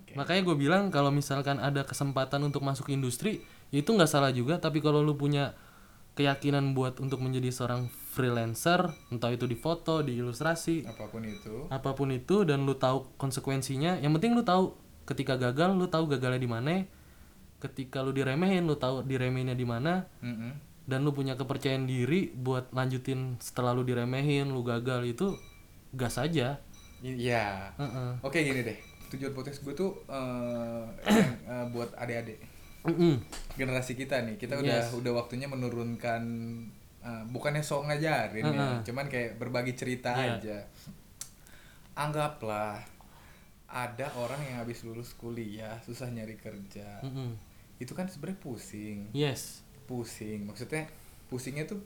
Oke. 0.00 0.14
makanya 0.14 0.46
gue 0.46 0.56
bilang 0.56 0.88
kalau 0.88 1.10
misalkan 1.10 1.58
ada 1.58 1.82
kesempatan 1.82 2.40
untuk 2.40 2.62
masuk 2.62 2.88
industri 2.88 3.42
ya 3.68 3.82
itu 3.82 3.90
nggak 3.90 4.06
salah 4.08 4.30
juga 4.30 4.56
tapi 4.56 4.78
kalau 4.78 5.02
lu 5.02 5.12
punya 5.12 5.50
keyakinan 6.14 6.72
buat 6.72 6.98
untuk 6.98 7.18
menjadi 7.18 7.50
seorang 7.50 7.90
freelancer 7.90 8.94
entah 9.10 9.34
itu 9.34 9.44
di 9.44 9.58
foto 9.58 9.98
di 10.00 10.14
ilustrasi 10.18 10.86
Apa 10.86 11.10
pun 11.10 11.22
itu. 11.26 11.66
apa 11.66 11.90
pun 11.92 12.08
itu 12.10 12.46
dan 12.46 12.62
lu 12.62 12.78
tahu 12.78 13.10
konsekuensinya 13.18 13.98
yang 13.98 14.14
penting 14.14 14.32
lu 14.32 14.46
tahu 14.46 14.78
ketika 15.04 15.34
gagal 15.36 15.74
lu 15.74 15.90
tahu 15.90 16.06
gagalnya 16.06 16.38
di 16.38 16.46
mana 16.46 16.86
ketika 17.58 18.00
lu 18.00 18.14
diremehin 18.14 18.62
lu 18.64 18.78
tahu 18.78 19.02
diremehinnya 19.02 19.58
di 19.58 19.66
mana 19.66 20.06
Mm-mm. 20.22 20.52
dan 20.86 21.02
lu 21.02 21.10
punya 21.10 21.34
kepercayaan 21.34 21.84
diri 21.84 22.30
buat 22.30 22.70
lanjutin 22.70 23.34
setelah 23.42 23.74
lu 23.74 23.82
diremehin 23.82 24.48
lu 24.48 24.62
gagal 24.62 25.02
itu 25.04 25.34
gas 25.92 26.16
aja 26.16 26.62
Iya. 27.04 27.68
Heeh. 27.76 28.10
Oke 28.24 28.40
gini 28.40 28.64
deh. 28.64 28.80
Tujuan 29.12 29.36
podcast 29.36 29.60
gue 29.60 29.76
tuh 29.76 29.92
eh, 30.08 30.84
eh, 31.52 31.64
buat 31.68 31.92
adik-adik 31.92 32.40
Mm-mm. 32.84 33.14
generasi 33.54 33.92
kita 33.92 34.20
nih. 34.20 34.36
Kita 34.36 34.56
udah 34.58 34.70
udah 34.94 35.12
waktunya 35.14 35.46
menurunkan 35.46 36.22
eh, 37.00 37.24
bukannya 37.26 37.60
sok 37.60 37.86
ngajarin 37.86 38.44
ya, 38.46 38.52
cuman 38.82 39.06
kayak 39.06 39.36
berbagi 39.36 39.72
cerita 39.72 40.12
Iya. 40.12 40.32
aja. 40.34 40.58
Anggaplah 41.94 42.82
ada 43.66 44.06
orang 44.14 44.38
yang 44.40 44.56
habis 44.60 44.82
lulus 44.82 45.12
kuliah 45.12 45.78
susah 45.80 46.06
nyari 46.08 46.34
kerja. 46.34 47.02
Mm-mm. 47.02 47.34
Itu 47.76 47.92
kan 47.92 48.06
sebenarnya 48.06 48.38
pusing. 48.38 49.10
yes 49.10 49.60
pusing 49.84 50.48
maksudnya 50.48 50.88
pusingnya 51.28 51.68
tuh 51.68 51.76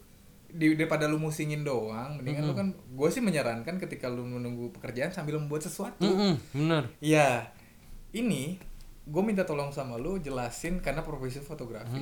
di 0.46 0.70
daripada 0.72 1.04
lu 1.04 1.18
musingin 1.18 1.66
doang 1.66 2.14
mendingan 2.14 2.46
lu 2.46 2.54
kan 2.54 2.70
gue 2.70 3.08
sih 3.10 3.18
menyarankan 3.18 3.74
ketika 3.76 4.06
lu 4.06 4.22
menunggu 4.22 4.70
pekerjaan 4.70 5.10
sambil 5.10 5.34
membuat 5.34 5.66
sesuatu 5.66 6.06
Mm-mm, 6.06 6.38
bener 6.54 6.86
Iya 7.02 7.50
ini 8.14 8.54
gue 9.08 9.22
minta 9.24 9.42
tolong 9.48 9.72
sama 9.72 9.96
lu 9.96 10.20
jelasin 10.20 10.84
karena 10.84 11.00
profesi 11.00 11.40
fotografi. 11.40 11.96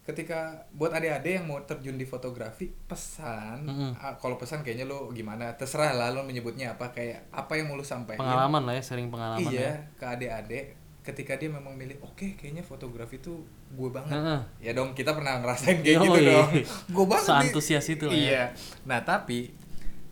Ketika 0.00 0.64
buat 0.72 0.90
adik-adik 0.96 1.38
yang 1.38 1.46
mau 1.46 1.60
terjun 1.62 1.94
di 1.94 2.08
fotografi 2.08 2.72
pesan 2.88 3.68
ah, 4.00 4.16
kalau 4.16 4.40
pesan 4.40 4.64
kayaknya 4.64 4.88
lu 4.88 5.12
gimana? 5.12 5.52
Terserah 5.54 5.92
lah 5.92 6.08
lu 6.10 6.24
menyebutnya 6.24 6.74
apa 6.74 6.90
kayak 6.90 7.28
apa 7.30 7.52
yang 7.60 7.68
mau 7.68 7.76
lu 7.76 7.84
sampaikan. 7.84 8.24
Pengalaman 8.24 8.64
lah 8.64 8.74
ya 8.80 8.82
sharing 8.82 9.12
pengalaman 9.12 9.52
iya 9.52 9.60
ya. 9.60 9.72
ke 10.00 10.04
adik-adik. 10.08 10.64
Ketika 11.00 11.36
dia 11.36 11.48
memang 11.52 11.76
milih 11.76 12.00
oke 12.00 12.36
kayaknya 12.36 12.64
fotografi 12.64 13.20
tuh 13.20 13.44
gue 13.76 13.88
banget. 13.92 14.16
Heeh. 14.16 14.40
ya 14.64 14.72
dong 14.72 14.96
kita 14.96 15.12
pernah 15.12 15.38
ngerasain 15.44 15.84
kayak 15.84 15.96
Yoi. 16.00 16.06
gitu 16.08 16.20
dong. 16.32 16.50
Gue 16.96 17.06
banget 17.06 17.24
nih. 17.24 17.30
Seantusias 17.30 17.86
itu 17.88 18.04
lah 18.08 18.12
ya. 18.12 18.20
iya. 18.20 18.44
Nah 18.84 19.00
tapi 19.04 19.52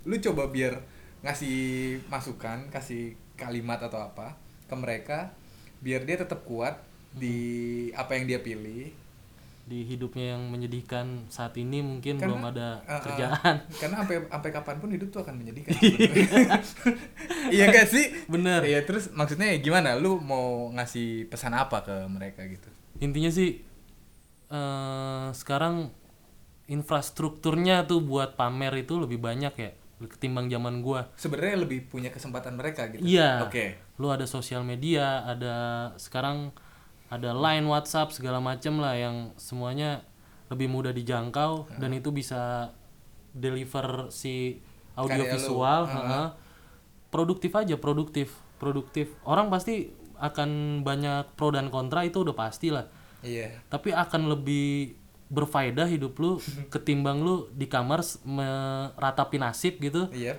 lu 0.06 0.16
coba 0.20 0.48
biar 0.48 0.78
ngasih 1.26 1.58
masukan 2.06 2.70
kasih 2.70 3.18
kalimat 3.34 3.82
atau 3.82 3.98
apa 3.98 4.38
ke 4.70 4.74
mereka 4.78 5.34
biar 5.78 6.02
dia 6.02 6.16
tetap 6.18 6.42
kuat 6.42 6.82
di 7.14 7.36
apa 7.94 8.18
yang 8.18 8.24
dia 8.28 8.40
pilih. 8.42 8.92
Di 9.68 9.84
hidupnya 9.84 10.32
yang 10.32 10.48
menyedihkan 10.48 11.28
saat 11.28 11.52
ini 11.60 11.84
mungkin 11.84 12.16
Karena, 12.16 12.24
belum 12.32 12.42
ada 12.56 12.68
uh, 12.88 12.92
uh, 12.96 13.00
kerjaan. 13.04 13.54
karena 13.84 13.94
sampai 14.00 14.16
sampai 14.24 14.50
kapan 14.50 14.76
pun 14.80 14.88
hidup 14.88 15.08
tuh 15.12 15.20
akan 15.20 15.34
menyedihkan. 15.44 15.76
Sebenarnya. 15.76 16.60
iya 17.56 17.64
gak 17.68 17.88
sih? 17.92 18.04
Bener. 18.32 18.64
Iya 18.64 18.80
terus 18.88 19.12
maksudnya 19.12 19.52
gimana? 19.60 19.92
Lu 20.00 20.24
mau 20.24 20.72
ngasih 20.72 21.28
pesan 21.28 21.52
apa 21.52 21.84
ke 21.84 21.96
mereka 22.08 22.48
gitu? 22.48 22.68
Intinya 23.04 23.28
sih 23.28 23.60
eh 24.48 25.26
sekarang 25.36 25.92
infrastrukturnya 26.64 27.84
tuh 27.84 28.00
buat 28.00 28.40
pamer 28.40 28.72
itu 28.80 28.96
lebih 28.96 29.20
banyak 29.20 29.52
ya 29.52 29.70
ketimbang 30.00 30.48
zaman 30.48 30.80
gua. 30.80 31.12
Sebenarnya 31.20 31.68
lebih 31.68 31.92
punya 31.92 32.08
kesempatan 32.08 32.56
mereka 32.56 32.88
gitu? 32.88 33.04
Iya. 33.04 33.44
Oke 33.44 33.87
lu 33.98 34.08
ada 34.14 34.24
sosial 34.24 34.62
media 34.62 35.26
ada 35.26 35.54
sekarang 35.98 36.54
ada 37.10 37.34
line 37.34 37.66
WhatsApp 37.66 38.14
segala 38.14 38.38
macem 38.38 38.78
lah 38.78 38.94
yang 38.94 39.34
semuanya 39.34 40.06
lebih 40.48 40.70
mudah 40.70 40.94
dijangkau 40.94 41.66
dan 41.76 41.90
itu 41.92 42.08
bisa 42.14 42.72
deliver 43.34 44.08
si 44.08 44.62
audio 44.96 45.24
Karya 45.26 45.34
visual 45.36 45.82
heeh. 45.88 46.28
produktif 47.12 47.52
aja 47.52 47.76
produktif 47.76 48.32
produktif. 48.58 49.14
Orang 49.22 49.48
pasti 49.48 49.88
akan 50.18 50.82
banyak 50.82 51.38
pro 51.38 51.54
dan 51.54 51.70
kontra 51.70 52.02
itu 52.02 52.26
udah 52.26 52.34
pasti 52.34 52.74
lah. 52.74 52.90
Iya. 53.22 53.54
Tapi 53.70 53.94
akan 53.94 54.34
lebih 54.34 54.98
berfaedah 55.30 55.86
hidup 55.86 56.18
lu 56.18 56.42
ketimbang 56.74 57.22
lu 57.22 57.46
di 57.54 57.70
kamar 57.70 58.02
meratapi 58.26 59.38
nasib 59.38 59.78
gitu. 59.78 60.10
Iya 60.10 60.36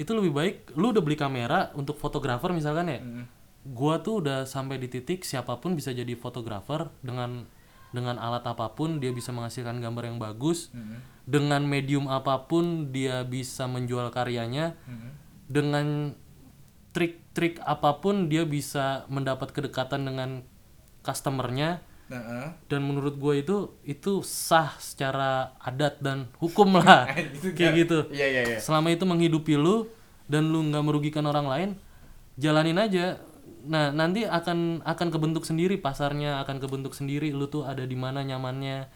itu 0.00 0.10
lebih 0.16 0.32
baik 0.32 0.54
lu 0.76 0.90
udah 0.90 1.02
beli 1.04 1.16
kamera 1.16 1.70
untuk 1.76 2.00
fotografer 2.00 2.52
misalkan 2.52 2.86
ya? 2.88 3.00
Gua 3.62 4.02
tuh 4.02 4.24
udah 4.24 4.42
sampai 4.48 4.80
di 4.80 4.90
titik 4.90 5.22
siapa 5.22 5.60
pun 5.62 5.78
bisa 5.78 5.94
jadi 5.94 6.16
fotografer 6.18 6.90
dengan 7.04 7.46
dengan 7.92 8.16
alat 8.16 8.42
apa 8.48 8.72
pun 8.72 9.04
dia 9.04 9.12
bisa 9.12 9.30
menghasilkan 9.36 9.78
gambar 9.78 10.08
yang 10.08 10.18
bagus. 10.18 10.72
Dengan 11.28 11.62
medium 11.68 12.08
apa 12.10 12.48
pun 12.48 12.90
dia 12.90 13.22
bisa 13.22 13.68
menjual 13.68 14.08
karyanya. 14.10 14.74
Dengan 15.46 16.16
trik-trik 16.92 17.60
apa 17.64 18.00
pun 18.00 18.28
dia 18.32 18.44
bisa 18.48 19.04
mendapat 19.12 19.52
kedekatan 19.52 20.08
dengan 20.08 20.44
customernya 21.02 21.84
nah 22.10 22.22
eh. 22.44 22.50
dan 22.68 22.80
menurut 22.84 23.16
gue 23.16 23.34
itu 23.40 23.56
itu 23.88 24.20
sah 24.26 24.76
secara 24.76 25.56
adat 25.62 26.02
dan 26.04 26.28
hukum 26.42 26.76
lah. 26.76 27.08
Gitu 27.16 27.56
kayak 27.56 27.72
kan? 27.72 27.80
gitu. 27.80 27.98
Iya 28.12 28.26
iya 28.28 28.42
iya. 28.54 28.58
Selama 28.60 28.92
itu 28.92 29.04
menghidupi 29.08 29.56
lu 29.56 29.88
dan 30.28 30.48
lu 30.52 30.60
nggak 30.68 30.84
merugikan 30.84 31.24
orang 31.24 31.46
lain 31.48 31.70
jalanin 32.36 32.76
aja. 32.80 33.20
Nah 33.64 33.94
nanti 33.94 34.26
akan 34.28 34.82
akan 34.84 35.08
kebentuk 35.14 35.46
sendiri 35.48 35.78
pasarnya 35.80 36.42
akan 36.44 36.58
kebentuk 36.60 36.92
sendiri 36.92 37.30
lu 37.32 37.46
tuh 37.48 37.64
ada 37.64 37.84
di 37.86 37.96
mana 37.96 38.20
nyamannya. 38.26 38.88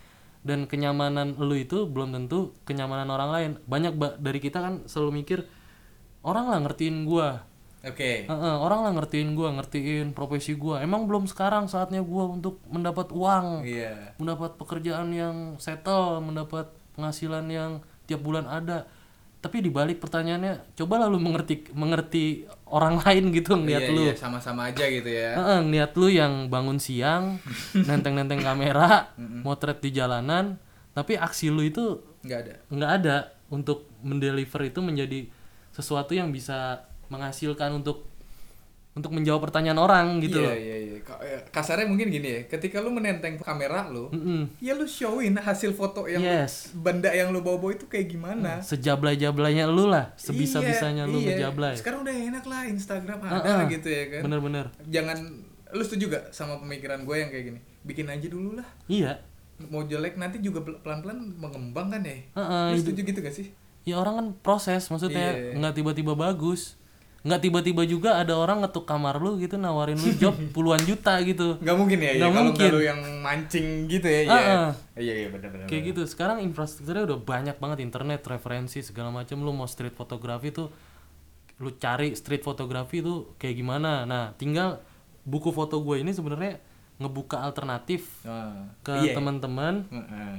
Dan 0.47 0.71
kenyamanan 0.71 1.35
lu 1.43 1.59
itu 1.59 1.91
belum 1.91 2.15
tentu 2.15 2.55
kenyamanan 2.69 3.11
orang 3.11 3.31
lain. 3.35 3.51
Banyak 3.67 3.93
ba- 3.99 4.17
dari 4.21 4.39
kita 4.39 4.63
kan 4.63 4.75
selalu 4.87 5.25
mikir 5.25 5.39
orang 6.27 6.47
lah 6.53 6.59
ngertiin 6.67 7.07
gua 7.09 7.43
Oke. 7.87 8.26
Heeh, 8.26 8.55
orang 8.57 8.82
lah 8.82 8.93
ngertiin 8.93 9.32
gua 9.32 9.55
ngertiin 9.55 10.11
profesi 10.11 10.53
gua 10.53 10.80
emang 10.80 11.07
belum 11.07 11.24
sekarang 11.24 11.66
saatnya 11.66 12.03
gua 12.03 12.26
untuk 12.26 12.59
mendapat 12.66 13.09
uang 13.11 13.62
Iya. 13.62 14.12
mendapat 14.16 14.55
pekerjaan 14.55 15.09
yang 15.11 15.37
settle, 15.57 16.18
mendapat 16.18 16.66
penghasilan 16.93 17.47
yang 17.47 17.78
tiap 18.05 18.20
bulan 18.20 18.45
ada. 18.45 18.91
Tapi 19.37 19.62
dibalik 19.62 19.97
pertanyaannya, 19.97 20.74
coba 20.74 21.07
lalu 21.07 21.22
mengerti 21.22 21.55
mengerti 21.70 22.24
orang 22.66 22.99
lain 23.05 23.30
gitu 23.30 23.55
ngeliat 23.55 23.84
Iya, 23.84 23.95
lu. 23.95 24.03
iya, 24.03 24.14
sama-sama 24.14 24.66
aja 24.66 24.82
gitu 24.84 25.07
ya. 25.07 25.39
Heeh, 25.39 25.59
ngeliat 25.62 25.93
lu 25.95 26.09
yang 26.09 26.51
bangun 26.51 26.76
siang, 26.76 27.39
nenteng-nenteng 27.87 28.43
kamera, 28.43 29.14
motret 29.16 29.78
di 29.78 29.95
jalanan, 29.95 30.59
tapi 30.91 31.14
aksi 31.14 31.49
lu 31.49 31.62
itu 31.62 32.03
Nggak 32.26 32.39
ada. 32.43 32.55
nggak 32.66 32.91
ada 32.97 33.16
untuk 33.47 33.87
mendeliver 34.03 34.66
itu 34.66 34.82
menjadi 34.82 35.30
sesuatu 35.70 36.11
yang 36.11 36.34
bisa 36.34 36.82
menghasilkan 37.09 37.71
untuk 37.73 38.07
untuk 38.93 39.13
menjawab 39.13 39.45
pertanyaan 39.45 39.77
orang 39.77 40.25
gitu 40.25 40.41
iya, 40.41 40.49
loh. 40.49 40.57
iya, 40.57 40.77
iya. 40.81 40.97
Eh, 41.21 41.41
Kasarnya 41.53 41.85
mungkin 41.85 42.09
gini 42.09 42.33
ya, 42.33 42.41
ketika 42.49 42.81
lu 42.81 42.89
menenteng 42.89 43.37
kamera 43.37 43.93
lu, 43.93 44.09
Mm-mm. 44.09 44.49
ya 44.57 44.73
lu 44.73 44.89
showin 44.89 45.37
hasil 45.37 45.77
foto 45.77 46.09
yang 46.09 46.25
Yes. 46.25 46.73
benda 46.73 47.13
yang 47.13 47.29
lu 47.29 47.45
bawa-bawa 47.45 47.77
itu 47.77 47.85
kayak 47.85 48.09
gimana. 48.09 48.57
Sejablay-jablainya 48.65 49.69
lu 49.69 49.85
lah, 49.85 50.17
sebisa-bisanya 50.17 51.05
Iya, 51.05 51.13
lu 51.13 51.19
iya. 51.21 51.29
ngejablay. 51.29 51.77
Sekarang 51.77 52.01
udah 52.03 52.17
enak 52.17 52.45
lah 52.45 52.65
Instagram 52.65 53.19
ada 53.21 53.37
Heeh. 53.37 53.61
gitu 53.71 53.89
ya 53.91 54.05
kan. 54.09 54.21
Bener-bener. 54.25 54.67
Jangan 54.89 55.19
lu 55.69 55.83
setuju 55.85 56.05
gak 56.09 56.25
sama 56.31 56.57
pemikiran 56.57 57.05
gue 57.05 57.17
yang 57.19 57.29
kayak 57.29 57.45
gini? 57.47 57.61
Bikin 57.85 58.09
aja 58.09 58.27
dulu 58.27 58.57
lah. 58.57 58.69
Iya. 58.89 59.21
Mau 59.69 59.85
jelek 59.85 60.17
nanti 60.17 60.41
juga 60.41 60.65
pel- 60.65 60.81
pelan-pelan 60.81 61.37
mengembang 61.37 61.93
kan 61.93 62.01
ya. 62.01 62.17
Heeh, 62.33 62.65
Lu 62.73 62.75
itu- 62.75 62.89
setuju 62.89 63.01
gitu 63.05 63.21
gak 63.21 63.35
sih? 63.35 63.53
Ya 63.85 64.01
orang 64.01 64.15
kan 64.17 64.27
proses, 64.41 64.89
maksudnya 64.89 65.37
Iya. 65.37 65.53
nggak 65.55 65.75
tiba-tiba 65.77 66.17
bagus. 66.17 66.81
Nggak 67.27 67.41
tiba-tiba 67.43 67.83
juga 67.83 68.22
ada 68.22 68.39
orang 68.39 68.62
ngetuk 68.62 68.87
kamar 68.87 69.18
lu 69.18 69.35
gitu 69.37 69.59
nawarin 69.59 69.99
lu 69.99 70.14
job 70.14 70.31
puluhan 70.55 70.79
juta 70.87 71.18
gitu. 71.27 71.59
Gak 71.59 71.74
mungkin 71.74 71.99
ya, 71.99 72.14
ya 72.14 72.22
Nggak 72.22 72.31
kalau 72.31 72.51
nggak 72.55 72.70
lu 72.70 72.81
yang 72.87 73.01
mancing 73.18 73.66
gitu 73.91 74.07
ya. 74.07 74.20
Iya, 74.22 74.31
Heeh. 74.31 74.68
iya, 75.03 75.14
iya 75.27 75.29
benar-benar. 75.29 75.66
Kayak 75.66 75.83
gitu. 75.91 76.03
Sekarang 76.07 76.39
infrastrukturnya 76.39 77.11
udah 77.11 77.18
banyak 77.18 77.57
banget 77.59 77.79
internet, 77.83 78.22
referensi 78.24 78.79
segala 78.81 79.11
macam. 79.11 79.43
Lu 79.43 79.51
mau 79.51 79.66
street 79.66 79.93
fotografi 79.93 80.55
tuh 80.55 80.70
lu 81.59 81.74
cari 81.74 82.14
street 82.14 82.47
fotografi 82.47 83.03
tuh 83.03 83.35
kayak 83.37 83.59
gimana. 83.59 84.07
Nah, 84.07 84.31
tinggal 84.39 84.79
buku 85.27 85.51
foto 85.51 85.83
gue 85.83 85.99
ini 85.99 86.14
sebenarnya 86.14 86.62
ngebuka 86.97 87.43
alternatif 87.43 88.22
Ah, 88.22 88.72
ke 88.81 88.95
iya. 89.03 89.12
teman-teman 89.12 89.85
Heeh. 89.91 90.39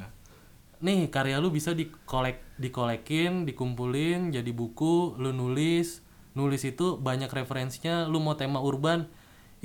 nih 0.80 1.06
karya 1.10 1.38
lu 1.38 1.54
bisa 1.54 1.70
dikolek 1.70 2.42
dikolekin 2.58 3.46
dikumpulin 3.46 4.34
jadi 4.34 4.50
buku 4.50 5.18
lu 5.18 5.30
nulis 5.30 6.02
nulis 6.38 6.62
itu 6.62 7.02
banyak 7.02 7.34
referensinya 7.34 8.06
lu 8.06 8.22
mau 8.22 8.38
tema 8.38 8.62
urban 8.62 9.10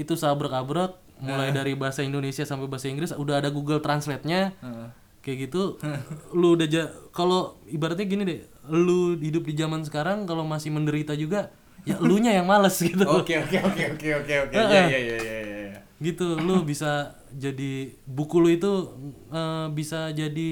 itu 0.01 0.17
sabrek-abrek 0.17 0.97
mulai 1.21 1.53
dari 1.53 1.77
bahasa 1.77 2.01
Indonesia 2.01 2.43
sampai 2.43 2.67
bahasa 2.67 2.89
Inggris 2.89 3.13
udah 3.13 3.45
ada 3.45 3.53
Google 3.53 3.85
Translate-nya 3.85 4.57
Heeh. 4.59 4.89
kayak 5.21 5.39
gitu 5.47 5.77
lu 6.41 6.57
udah 6.57 6.67
ja 6.67 6.89
kalau 7.13 7.61
ibaratnya 7.69 8.09
gini 8.09 8.23
deh 8.25 8.41
lu 8.73 9.21
hidup 9.21 9.45
di 9.45 9.55
zaman 9.55 9.85
sekarang 9.85 10.25
kalau 10.25 10.43
masih 10.49 10.73
menderita 10.73 11.13
juga 11.13 11.53
ya 11.85 12.01
elunya 12.01 12.33
yang 12.33 12.49
males 12.49 12.75
gitu 12.89 13.05
Oke 13.05 13.37
oke 13.37 13.59
oke 13.61 13.83
oke 13.95 14.09
oke 14.19 14.35
oke. 14.49 14.55
Iya 14.57 14.81
iya 14.89 14.99
iya 14.99 15.17
iya. 15.21 15.79
gitu 16.03 16.41
lu 16.41 16.65
bisa 16.67 17.15
jadi 17.31 17.95
buku 18.09 18.37
lu 18.43 18.49
itu 18.51 18.73
eh, 19.31 19.67
bisa 19.71 20.11
jadi 20.11 20.51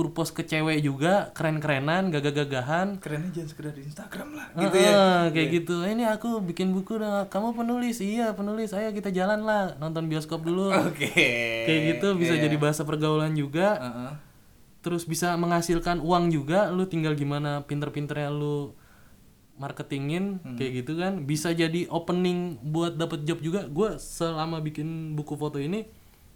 purpose 0.00 0.32
ke 0.32 0.40
cewek 0.42 0.80
juga 0.80 1.28
keren-kerenan 1.30 2.08
gagah-gagahan 2.08 2.96
Kerennya 2.96 3.28
jangan 3.30 3.48
sekedar 3.48 3.72
di 3.72 3.84
Instagram 3.84 4.28
lah 4.32 4.46
gitu 4.50 4.72
gitu 4.72 4.78
ya. 4.80 5.28
kayak 5.28 5.48
gitu 5.54 5.76
ini 5.84 6.04
aku 6.06 6.40
bikin 6.42 6.72
buku 6.72 6.96
dah 6.96 7.28
kamu 7.28 7.52
penulis 7.54 8.00
iya 8.00 8.32
penulis 8.32 8.72
ayo 8.72 8.88
kita 8.90 9.10
jalan 9.10 9.42
lah 9.42 9.76
nonton 9.76 10.08
bioskop 10.08 10.40
dulu 10.40 10.72
Oke. 10.72 11.12
kayak 11.62 11.80
gitu 11.90 12.16
bisa 12.16 12.32
Iya. 12.32 12.48
jadi 12.48 12.56
bahasa 12.56 12.82
pergaulan 12.82 13.34
juga 13.34 13.76
Heeh. 13.76 14.12
terus 14.80 15.04
bisa 15.04 15.36
menghasilkan 15.36 16.00
uang 16.00 16.30
juga 16.30 16.68
lu 16.68 16.84
tinggal 16.84 17.12
gimana 17.12 17.60
pinter-pinternya 17.62 18.32
lu 18.32 18.72
marketingin 19.56 20.40
Hmm. 20.40 20.56
kayak 20.56 20.72
gitu 20.80 20.96
kan 20.96 21.12
bisa 21.22 21.52
jadi 21.52 21.84
opening 21.88 22.38
buat 22.64 22.96
dapet 22.96 23.22
job 23.22 23.38
juga 23.38 23.68
gue 23.68 23.90
selama 23.96 24.56
bikin 24.58 25.12
buku 25.12 25.36
foto 25.36 25.60
ini 25.60 25.84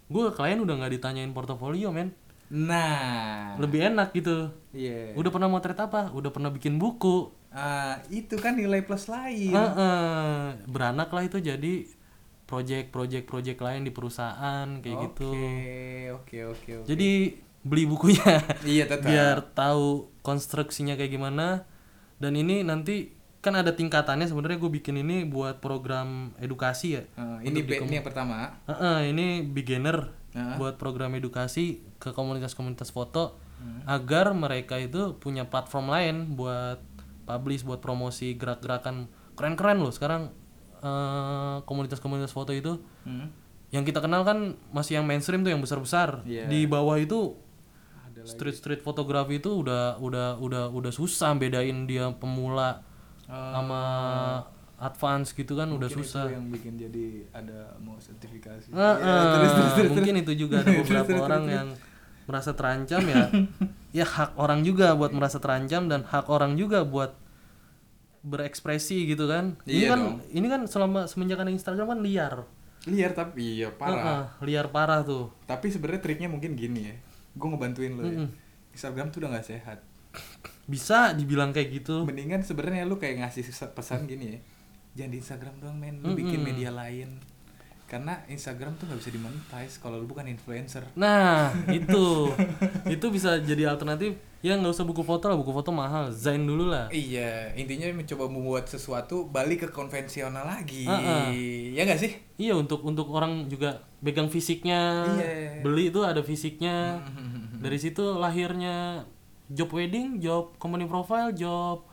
gue 0.05 0.25
klien 0.29 0.61
udah 0.61 0.77
nggak 0.77 0.93
ditanyain 0.93 1.33
portofolio 1.33 1.89
men 1.89 2.13
Nah. 2.47 3.57
lebih 3.57 3.87
enak 3.87 4.11
gitu 4.11 4.53
Iya. 4.69 5.13
udah 5.13 5.29
pernah 5.29 5.47
motret 5.47 5.75
apa 5.75 6.09
udah 6.09 6.29
pernah 6.29 6.49
bikin 6.49 6.75
buku 6.75 7.31
Ah, 7.49 8.03
itu 8.09 8.35
kan 8.35 8.51
nilai 8.51 8.83
plus 8.83 9.07
lain. 9.07 9.49
Heeh. 9.49 10.59
beranak 10.65 11.07
lah 11.07 11.23
itu 11.23 11.39
jadi 11.39 11.87
project 12.43 12.91
project 12.91 13.25
project 13.25 13.57
lain 13.57 13.81
di 13.81 13.89
perusahaan 13.89 14.67
kayak 14.77 14.97
gitu 15.07 15.31
Oke, 15.31 15.57
oke, 16.11 16.37
oke, 16.47 16.71
oke. 16.77 16.85
jadi 16.85 17.09
beli 17.61 17.83
bukunya 17.85 18.21
Iya, 18.67 18.85
tetap. 18.85 19.07
biar 19.07 19.37
tahu 19.51 20.11
konstruksinya 20.19 20.93
kayak 20.93 21.09
gimana 21.11 21.63
dan 22.15 22.33
ini 22.33 22.61
nanti 22.61 23.15
kan 23.39 23.53
ada 23.53 23.71
tingkatannya 23.71 24.25
sebenarnya 24.25 24.57
gue 24.57 24.71
bikin 24.73 24.99
ini 24.99 25.23
buat 25.23 25.57
program 25.57 26.35
edukasi 26.37 26.87
ya 26.93 27.03
Ah, 27.15 27.39
ini 27.39 27.61
ini 27.61 27.95
yang 27.95 28.03
pertama. 28.03 28.57
Heeh, 28.65 29.09
ini 29.09 29.41
beginner 29.41 30.11
Heeh. 30.35 30.55
buat 30.55 30.75
program 30.75 31.15
edukasi 31.15 31.79
ke 31.95 32.11
komunitas-komunitas 32.11 32.91
foto 32.91 33.39
Hmm. 33.55 33.87
agar 33.87 34.35
mereka 34.35 34.75
itu 34.75 35.15
punya 35.15 35.47
platform 35.47 35.87
lain 35.87 36.15
buat 36.35 36.83
publish 37.23 37.63
buat 37.63 37.79
promosi 37.79 38.35
gerak-gerakan 38.35 39.07
keren-keren 39.33 39.79
loh 39.79 39.89
sekarang 39.89 40.35
eh, 40.77 41.57
komunitas-komunitas 41.63 42.29
foto 42.29 42.51
itu 42.51 42.83
Hmm. 43.01 43.31
yang 43.71 43.81
kita 43.81 43.97
kenal 43.97 44.21
kan 44.21 44.53
masih 44.69 44.99
yang 44.99 45.07
mainstream 45.07 45.39
tuh 45.39 45.49
yang 45.49 45.59
besar-besar 45.59 46.21
Iya. 46.21 46.45
di 46.45 46.67
bawah 46.67 46.95
itu 46.95 47.39
street 48.23 48.55
street 48.55 48.81
fotografi 48.81 49.37
itu 49.37 49.51
udah 49.55 49.97
udah 49.97 50.35
udah 50.37 50.63
udah 50.69 50.91
susah 50.91 51.31
bedain 51.33 51.83
dia 51.83 52.11
pemula 52.11 52.83
sama 53.25 53.81
advance 54.85 55.31
gitu 55.31 55.53
kan 55.53 55.67
udah 55.67 55.89
susah 55.89 56.29
yang 56.29 56.45
bikin 56.47 56.77
jadi 56.77 57.05
ada 57.31 57.73
mau 57.77 57.97
sertifikasi. 57.97 58.69
Heeh, 58.69 59.89
mungkin 59.89 60.15
itu 60.17 60.33
juga 60.37 60.61
ada 60.61 60.71
beberapa 60.79 61.11
orang 61.19 61.43
yang 61.47 61.67
merasa 62.25 62.51
terancam 62.51 63.01
ya 63.03 63.29
ya 63.97 64.05
hak 64.05 64.33
orang 64.35 64.61
juga 64.61 64.93
buat 64.93 65.09
merasa 65.09 65.37
terancam 65.37 65.85
dan 65.85 66.01
hak 66.03 66.25
orang 66.25 66.53
juga 66.53 66.81
buat 66.81 67.13
berekspresi 68.21 69.05
gitu 69.05 69.25
kan 69.25 69.53
ini 69.63 69.85
Iya 69.85 69.87
kan 69.87 69.99
dong. 70.01 70.17
ini 70.33 70.47
kan 70.47 70.61
selama 70.65 71.05
semenjak 71.05 71.37
ada 71.37 71.49
Instagram 71.49 71.87
kan 71.87 71.99
liar 72.01 72.35
Liar 72.85 73.13
tapi 73.13 73.57
iya 73.57 73.69
parah. 73.69 73.97
Heeh, 73.97 74.23
liar 74.45 74.69
parah 74.69 75.01
tuh 75.01 75.33
Tapi 75.43 75.69
sebenarnya 75.69 76.01
triknya 76.01 76.29
mungkin 76.29 76.53
gini 76.53 76.85
ya. 76.85 76.95
Gue 77.33 77.49
ngebantuin 77.49 77.93
lo 77.93 78.05
ya. 78.05 78.29
Instagram 78.71 79.09
tuh 79.09 79.21
udah 79.21 79.33
nggak 79.33 79.47
sehat. 79.47 79.79
bisa 80.65 81.11
dibilang 81.11 81.49
kayak 81.49 81.69
gitu 81.75 82.05
Mendingan 82.05 82.41
sebenarnya 82.41 82.85
lu 82.85 82.95
kayak 82.95 83.21
ngasih 83.21 83.45
pesan 83.69 84.05
gini 84.05 84.25
ya. 84.33 84.39
Jangan 84.95 85.11
di 85.11 85.17
Instagram 85.19 85.55
doang 85.59 85.77
men, 85.77 85.99
lu 85.99 86.15
bikin 86.15 86.39
media 86.39 86.71
lain. 86.71 87.19
Karena 87.85 88.17
Instagram 88.25 88.73
tuh 88.81 88.89
nggak 88.89 88.97
bisa 88.97 89.11
dimonetize 89.13 89.77
kalau 89.77 90.01
lu 90.01 90.09
bukan 90.09 90.25
influencer. 90.25 90.81
Nah, 90.97 91.53
itu. 91.77 92.31
itu 92.89 93.05
bisa 93.13 93.37
jadi 93.43 93.69
alternatif. 93.69 94.17
Ya 94.41 94.57
nggak 94.57 94.73
usah 94.73 94.85
buku 94.85 95.01
foto 95.05 95.29
lah, 95.29 95.37
buku 95.37 95.53
foto 95.53 95.69
mahal. 95.69 96.09
Zain 96.09 96.47
dulu 96.47 96.69
lah. 96.69 96.89
Iya, 96.89 97.53
intinya 97.53 97.91
mencoba 97.93 98.25
membuat 98.29 98.65
sesuatu 98.71 99.27
balik 99.29 99.65
ke 99.65 99.69
konvensional 99.69 100.47
lagi. 100.47 100.85
Heeh. 100.85 101.73
Ya 101.77 101.85
nggak 101.85 102.01
sih? 102.01 102.11
Iya, 102.41 102.57
untuk 102.57 102.81
untuk 102.85 103.09
orang 103.13 103.45
juga 103.49 103.85
pegang 104.01 104.29
fisiknya. 104.29 105.05
Iya. 105.17 105.61
Beli 105.61 105.93
itu 105.93 106.01
ada 106.01 106.21
fisiknya. 106.25 107.01
Dari 107.63 107.77
situ 107.77 108.17
lahirnya 108.17 109.05
job 109.49 109.69
wedding, 109.73 110.17
job 110.21 110.57
company 110.57 110.89
profile, 110.89 111.33
job 111.33 111.85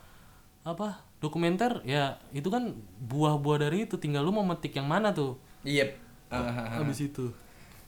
apa? 0.65 1.12
Dokumenter. 1.23 1.79
Ya, 1.87 2.19
itu 2.35 2.51
kan 2.51 2.75
buah-buah 2.99 3.63
dari 3.71 3.87
itu. 3.87 3.95
Tinggal 3.95 4.27
lu 4.27 4.35
mau 4.35 4.43
metik 4.43 4.75
yang 4.75 4.85
mana 4.91 5.15
tuh. 5.15 5.39
Iya. 5.63 5.95
Ah, 6.27 6.81
Habis 6.81 6.99
itu. 7.07 7.31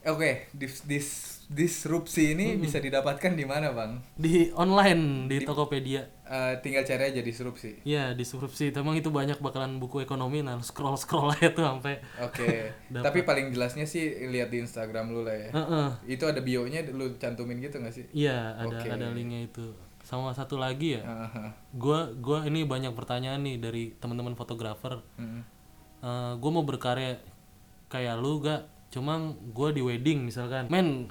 Oke, 0.06 0.46
dis, 0.54 0.86
dis- 0.86 1.42
disrupsi 1.50 2.38
ini 2.38 2.54
bisa 2.62 2.78
didapatkan 2.78 3.34
di 3.34 3.42
mana, 3.42 3.74
Bang? 3.74 3.98
Di 4.14 4.54
online 4.54 5.26
di 5.26 5.42
Tokopedia. 5.42 6.06
Eh, 6.22 6.54
tinggal 6.62 6.86
cari 6.86 7.10
aja 7.10 7.18
disrupsi. 7.26 7.82
Iya, 7.82 8.14
disrupsi. 8.14 8.70
Emang 8.70 8.94
itu 8.94 9.10
banyak 9.10 9.42
bakalan 9.42 9.82
buku 9.82 10.06
ekonomi 10.06 10.46
nah 10.46 10.54
scroll 10.62 10.94
scroll 10.94 11.30
aja 11.34 11.50
tuh 11.50 11.66
sampai 11.66 11.98
Oke. 12.22 12.70
Tapi 13.06 13.26
paling 13.26 13.50
jelasnya 13.50 13.82
sih 13.82 14.30
lihat 14.30 14.54
di 14.54 14.62
Instagram 14.62 15.10
lu 15.10 15.26
lah 15.26 15.34
ya. 15.34 15.50
Heeh. 15.50 15.88
Itu 16.14 16.30
ada 16.30 16.38
bio-nya 16.38 16.86
lu 16.94 17.18
cantumin 17.18 17.58
gitu 17.58 17.82
gak 17.82 17.94
sih? 17.94 18.06
Iya, 18.14 18.62
ada 18.62 18.78
Oke. 18.78 18.86
ada 18.86 19.10
linknya 19.10 19.42
itu. 19.50 19.74
Sama 20.06 20.30
satu 20.30 20.54
lagi 20.54 20.94
ya. 20.94 21.02
Hahaha. 21.02 21.50
Gua 21.74 22.14
gua 22.14 22.46
ini 22.46 22.62
banyak 22.62 22.94
pertanyaan 22.94 23.42
nih 23.42 23.58
dari 23.58 23.90
teman-teman 23.98 24.38
fotografer. 24.38 25.02
Mm. 25.18 25.42
Eh, 26.06 26.32
gua 26.38 26.50
mau 26.54 26.62
berkarya 26.62 27.18
kayak 27.90 28.14
lu 28.22 28.38
gak? 28.38 28.70
Cuma 28.94 29.34
gua 29.50 29.74
di 29.74 29.82
wedding 29.82 30.30
misalkan. 30.30 30.70
Men, 30.70 31.10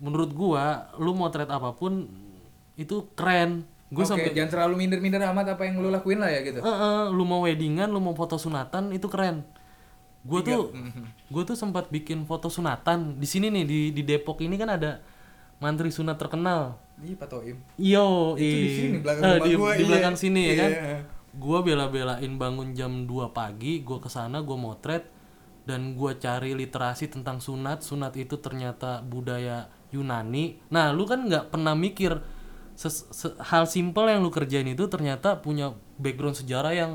menurut 0.00 0.32
gua 0.32 0.88
lu 0.96 1.12
motret 1.12 1.52
apa 1.52 1.76
pun 1.76 2.08
itu 2.80 3.12
keren 3.12 3.68
gue 3.90 4.06
Oke, 4.06 4.14
sampai 4.14 4.30
jangan 4.30 4.50
terlalu 4.54 4.86
minder-minder 4.86 5.18
amat 5.34 5.58
apa 5.58 5.66
yang 5.66 5.82
lu 5.82 5.90
lakuin 5.90 6.22
lah 6.22 6.30
ya 6.30 6.46
gitu. 6.46 6.62
Eh, 6.62 6.68
eh, 6.70 7.02
lu 7.10 7.26
mau 7.26 7.42
weddingan 7.42 7.90
lu 7.90 7.98
mau 7.98 8.14
foto 8.14 8.38
sunatan 8.38 8.94
itu 8.94 9.10
keren 9.10 9.42
gue 10.20 10.40
tuh 10.44 10.68
gue 11.32 11.42
tuh 11.48 11.56
sempat 11.56 11.88
bikin 11.88 12.28
foto 12.28 12.52
sunatan 12.52 13.16
di 13.16 13.24
sini 13.24 13.48
nih 13.48 13.64
di 13.64 13.80
di 13.96 14.02
Depok 14.04 14.44
ini 14.44 14.60
kan 14.60 14.76
ada 14.76 15.00
mantri 15.60 15.92
sunat 15.92 16.16
terkenal 16.16 16.80
Ih, 17.00 17.16
Pak 17.16 17.32
Toim. 17.32 17.56
Yo, 17.80 18.36
Itu 18.36 18.44
di 18.44 18.68
sini, 18.76 18.92
di 18.92 19.00
belakang 19.00 19.22
eh, 19.24 19.38
di, 19.40 19.50
gua, 19.56 19.70
di 19.72 19.80
iya. 19.80 19.88
belakang 19.88 20.16
sini 20.20 20.40
ya 20.44 20.54
kan. 20.60 20.70
Iya. 20.70 20.96
Gua 21.32 21.58
bela-belain 21.64 22.32
bangun 22.36 22.76
jam 22.76 23.08
2 23.08 23.32
pagi, 23.32 23.80
gua 23.80 23.98
ke 24.04 24.12
sana, 24.12 24.44
gua 24.44 24.60
motret 24.60 25.08
dan 25.64 25.96
gua 25.96 26.12
cari 26.20 26.52
literasi 26.52 27.08
tentang 27.08 27.40
sunat. 27.40 27.80
Sunat 27.80 28.12
itu 28.20 28.36
ternyata 28.36 29.00
budaya 29.00 29.72
Yunani. 29.96 30.60
Nah, 30.68 30.92
lu 30.92 31.08
kan 31.08 31.24
nggak 31.24 31.48
pernah 31.48 31.72
mikir 31.72 32.20
ses- 32.76 33.08
se- 33.08 33.36
hal 33.48 33.64
simpel 33.64 34.04
yang 34.04 34.20
lu 34.20 34.28
kerjain 34.28 34.68
itu 34.68 34.84
ternyata 34.92 35.40
punya 35.40 35.72
background 35.96 36.36
sejarah 36.36 36.76
yang 36.76 36.92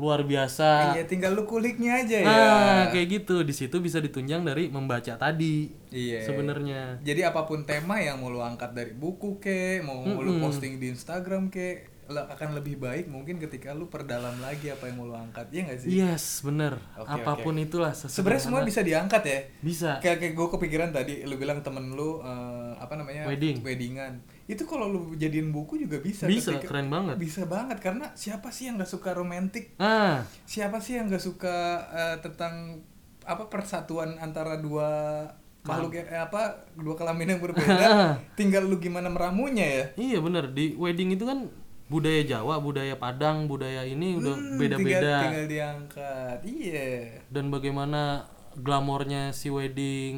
luar 0.00 0.24
biasa. 0.24 0.96
Iya, 0.96 1.04
tinggal 1.04 1.36
lu 1.36 1.44
kuliknya 1.44 2.00
aja 2.00 2.16
ya. 2.16 2.26
Nah, 2.26 2.82
kayak 2.88 3.20
gitu. 3.20 3.44
Di 3.44 3.52
situ 3.52 3.76
bisa 3.84 4.00
ditunjang 4.00 4.40
dari 4.40 4.72
membaca 4.72 5.12
tadi. 5.20 5.68
Iya. 5.92 6.24
Sebenarnya. 6.24 7.04
Jadi 7.04 7.20
apa 7.20 7.44
pun 7.44 7.68
tema 7.68 8.00
yang 8.00 8.24
mau 8.24 8.32
lu 8.32 8.40
angkat 8.40 8.72
dari 8.72 8.96
buku 8.96 9.36
ke, 9.36 9.84
mau 9.84 10.00
lu 10.00 10.40
posting 10.40 10.80
di 10.80 10.88
Instagram 10.88 11.52
ke, 11.52 11.84
akan 12.10 12.58
lebih 12.58 12.82
baik 12.82 13.06
mungkin 13.06 13.38
ketika 13.38 13.70
lu 13.70 13.86
perdalam 13.86 14.34
lagi 14.42 14.72
apa 14.72 14.90
yang 14.90 14.96
mau 14.98 15.06
lu 15.06 15.14
angkat. 15.14 15.46
Iya 15.54 15.62
gak 15.70 15.78
sih? 15.78 15.88
Yes, 15.94 16.42
bener. 16.42 16.74
Oke, 16.98 17.06
Apa 17.06 17.38
pun 17.38 17.54
itulah 17.60 17.94
Sebenarnya 17.94 18.42
semua 18.42 18.66
bisa 18.66 18.82
diangkat 18.82 19.22
ya. 19.22 19.40
bisa. 19.62 19.90
Kayak 20.02 20.18
kayak 20.18 20.34
gue 20.34 20.48
kepikiran 20.58 20.90
tadi, 20.90 21.22
lu 21.22 21.38
bilang 21.38 21.62
temen 21.62 21.94
lu 21.94 22.18
eh, 22.24 22.72
apa 22.80 22.98
namanya 22.98 23.30
Wedding. 23.30 23.62
weddingan. 23.62 24.39
Itu 24.50 24.66
kalau 24.66 24.90
lu 24.90 25.00
jadiin 25.14 25.48
buku 25.48 25.78
juga 25.78 26.02
bisa. 26.02 26.26
Bisa, 26.26 26.58
ketika- 26.58 26.74
keren 26.74 26.90
banget. 26.90 27.14
Bisa 27.16 27.46
banget 27.46 27.78
karena 27.78 28.10
siapa 28.12 28.50
sih 28.50 28.66
yang 28.66 28.74
nggak 28.76 28.90
suka 28.90 29.14
romantik? 29.14 29.78
Ah, 29.78 30.26
Siapa 30.42 30.82
sih 30.82 30.98
yang 30.98 31.06
nggak 31.06 31.22
suka 31.22 31.56
eh, 31.88 32.16
tentang 32.18 32.82
apa 33.22 33.46
persatuan 33.46 34.18
antara 34.18 34.58
dua 34.58 35.22
makhluk 35.62 35.92
eh, 35.94 36.18
apa 36.18 36.66
dua 36.74 36.98
kelamin 36.98 37.30
yang 37.30 37.40
berbeda? 37.40 37.86
Tinggal 38.38 38.64
lu 38.64 38.76
gimana 38.76 39.06
meramunya 39.06 39.62
ya. 39.62 39.84
iya 39.94 40.18
bener 40.18 40.50
di 40.50 40.74
wedding 40.74 41.14
itu 41.14 41.22
kan 41.22 41.46
budaya 41.86 42.22
Jawa, 42.24 42.58
budaya 42.58 42.94
Padang, 42.96 43.46
budaya 43.46 43.82
ini 43.82 44.14
udah 44.16 44.30
Hmm, 44.32 44.56
beda-beda. 44.56 44.98
Tinggal, 44.98 45.22
tinggal 45.22 45.46
diangkat. 45.46 46.38
Iya. 46.42 46.88
Dan 47.28 47.50
bagaimana 47.50 48.24
glamornya 48.56 49.30
si 49.30 49.46
wedding 49.46 50.16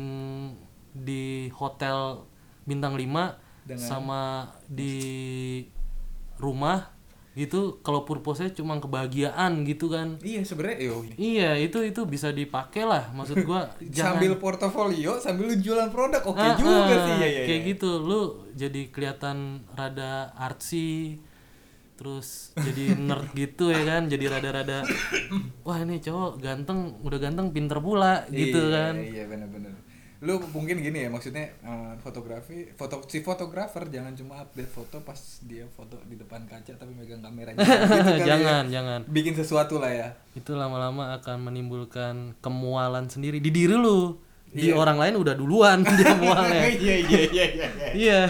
di 0.95 1.49
hotel 1.51 2.29
bintang 2.63 2.95
5 2.95 3.42
Dengan- 3.63 3.79
sama 3.81 4.23
di 4.65 5.63
rumah 6.37 6.91
gitu 7.33 7.81
kalau 7.81 8.05
purpose-nya 8.05 8.53
cuma 8.53 8.77
kebahagiaan 8.77 9.65
gitu 9.65 9.89
kan. 9.89 10.21
Iya 10.21 10.45
sebenarnya 10.45 10.85
yo. 10.85 11.01
Iya, 11.15 11.57
itu 11.57 11.81
itu 11.81 12.05
bisa 12.05 12.29
dipakai 12.29 12.85
lah. 12.85 13.09
Maksud 13.11 13.43
gua 13.43 13.73
jangan 13.89 14.21
Sambil 14.21 14.33
portofolio, 14.37 15.17
sambil 15.17 15.49
lu 15.49 15.57
jualan 15.57 15.89
produk, 15.89 16.21
oke 16.23 16.37
Ah, 16.37 16.53
juga 16.53 16.93
ah, 16.93 17.01
sih 17.01 17.15
ya, 17.17 17.29
ya, 17.31 17.43
kayak 17.49 17.63
ya. 17.63 17.69
gitu 17.73 17.91
lu 17.99 18.21
jadi 18.53 18.81
kelihatan 18.87 19.37
rada 19.73 20.13
artsy 20.35 21.17
terus 21.93 22.51
jadi 22.53 22.99
nerd 23.07 23.31
gitu 23.33 23.71
ya 23.71 23.81
kan 23.87 24.11
jadi 24.11 24.25
rada-rada 24.29 24.83
wah 25.65 25.79
ini 25.79 26.03
cowok 26.03 26.37
ganteng 26.37 26.99
udah 27.01 27.17
ganteng 27.17 27.49
pinter 27.49 27.79
pula 27.79 28.27
gitu 28.29 28.59
Iya, 28.59 28.75
kan 28.75 28.95
Iya 28.99 29.25
benar-benar. 29.25 29.73
Lu 30.23 30.39
mungkin 30.49 30.79
gini 30.79 31.03
ya 31.03 31.09
maksudnya 31.09 31.51
eh, 31.59 31.93
fotografi, 31.99 32.71
foto 32.71 33.03
si 33.05 33.21
fotografer 33.21 33.83
jangan 33.87 34.15
cuma 34.15 34.39
update 34.39 34.71
foto 34.71 35.03
pas 35.03 35.19
dia 35.43 35.67
foto 35.69 35.99
di 36.05 36.15
depan 36.15 36.47
kaca 36.47 36.73
tapi 36.73 36.95
megang 36.95 37.19
kameranya. 37.19 37.59
gitu 37.59 38.15
ya. 38.17 38.27
jangan 38.31 38.65
jangan 38.67 39.01
Bikin 39.05 39.35
sesuatu 39.35 39.77
lah 39.77 39.91
ya. 39.91 40.09
itu 40.33 40.53
lama-lama 40.53 41.15
akan 41.17 41.43
menimbulkan 41.45 42.15
kemualan 42.39 43.07
sendiri 43.07 43.37
di 43.37 43.51
diri 43.51 43.75
lu 43.75 44.15
di 44.47 44.69
Iya. 44.69 44.77
orang 44.77 45.01
lain 45.01 45.15
udah 45.17 45.33
duluan 45.33 45.81
dia 45.99 46.13
mualnya 46.15 46.61
Iya 46.77 46.77
iya 46.77 46.95
iya 47.01 47.23
iya. 47.27 47.47
iya. 47.49 47.67
iya 47.93 48.21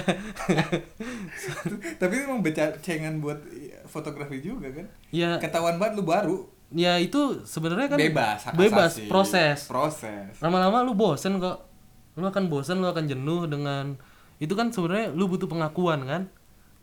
Tapi 1.95 2.13
itu 2.15 2.25
emang 2.25 2.41
becengan 2.41 3.19
buat 3.19 3.39
fotografi 3.85 4.41
juga 4.41 4.71
kan. 4.71 4.87
ya 5.11 5.37
Ketahuan 5.37 5.77
banget 5.77 5.99
lu 5.99 6.05
baru. 6.05 6.39
ya 6.71 6.97
itu 6.97 7.45
sebenarnya 7.45 7.85
kan 7.87 7.99
bebas, 8.01 8.41
bebas 8.57 8.97
asasi. 8.97 9.05
proses 9.05 9.69
Proses. 9.69 10.33
lama-lama 10.41 10.81
lu 10.81 10.97
bosen 10.97 11.37
kok 11.37 11.69
lu 12.13 12.25
akan 12.25 12.45
bosen 12.47 12.79
lu 12.79 12.87
akan 12.87 13.05
jenuh 13.05 13.45
dengan 13.45 13.97
itu 14.37 14.53
kan 14.53 14.69
sebenarnya 14.69 15.11
lu 15.11 15.27
butuh 15.27 15.47
pengakuan 15.47 16.03
kan 16.03 16.23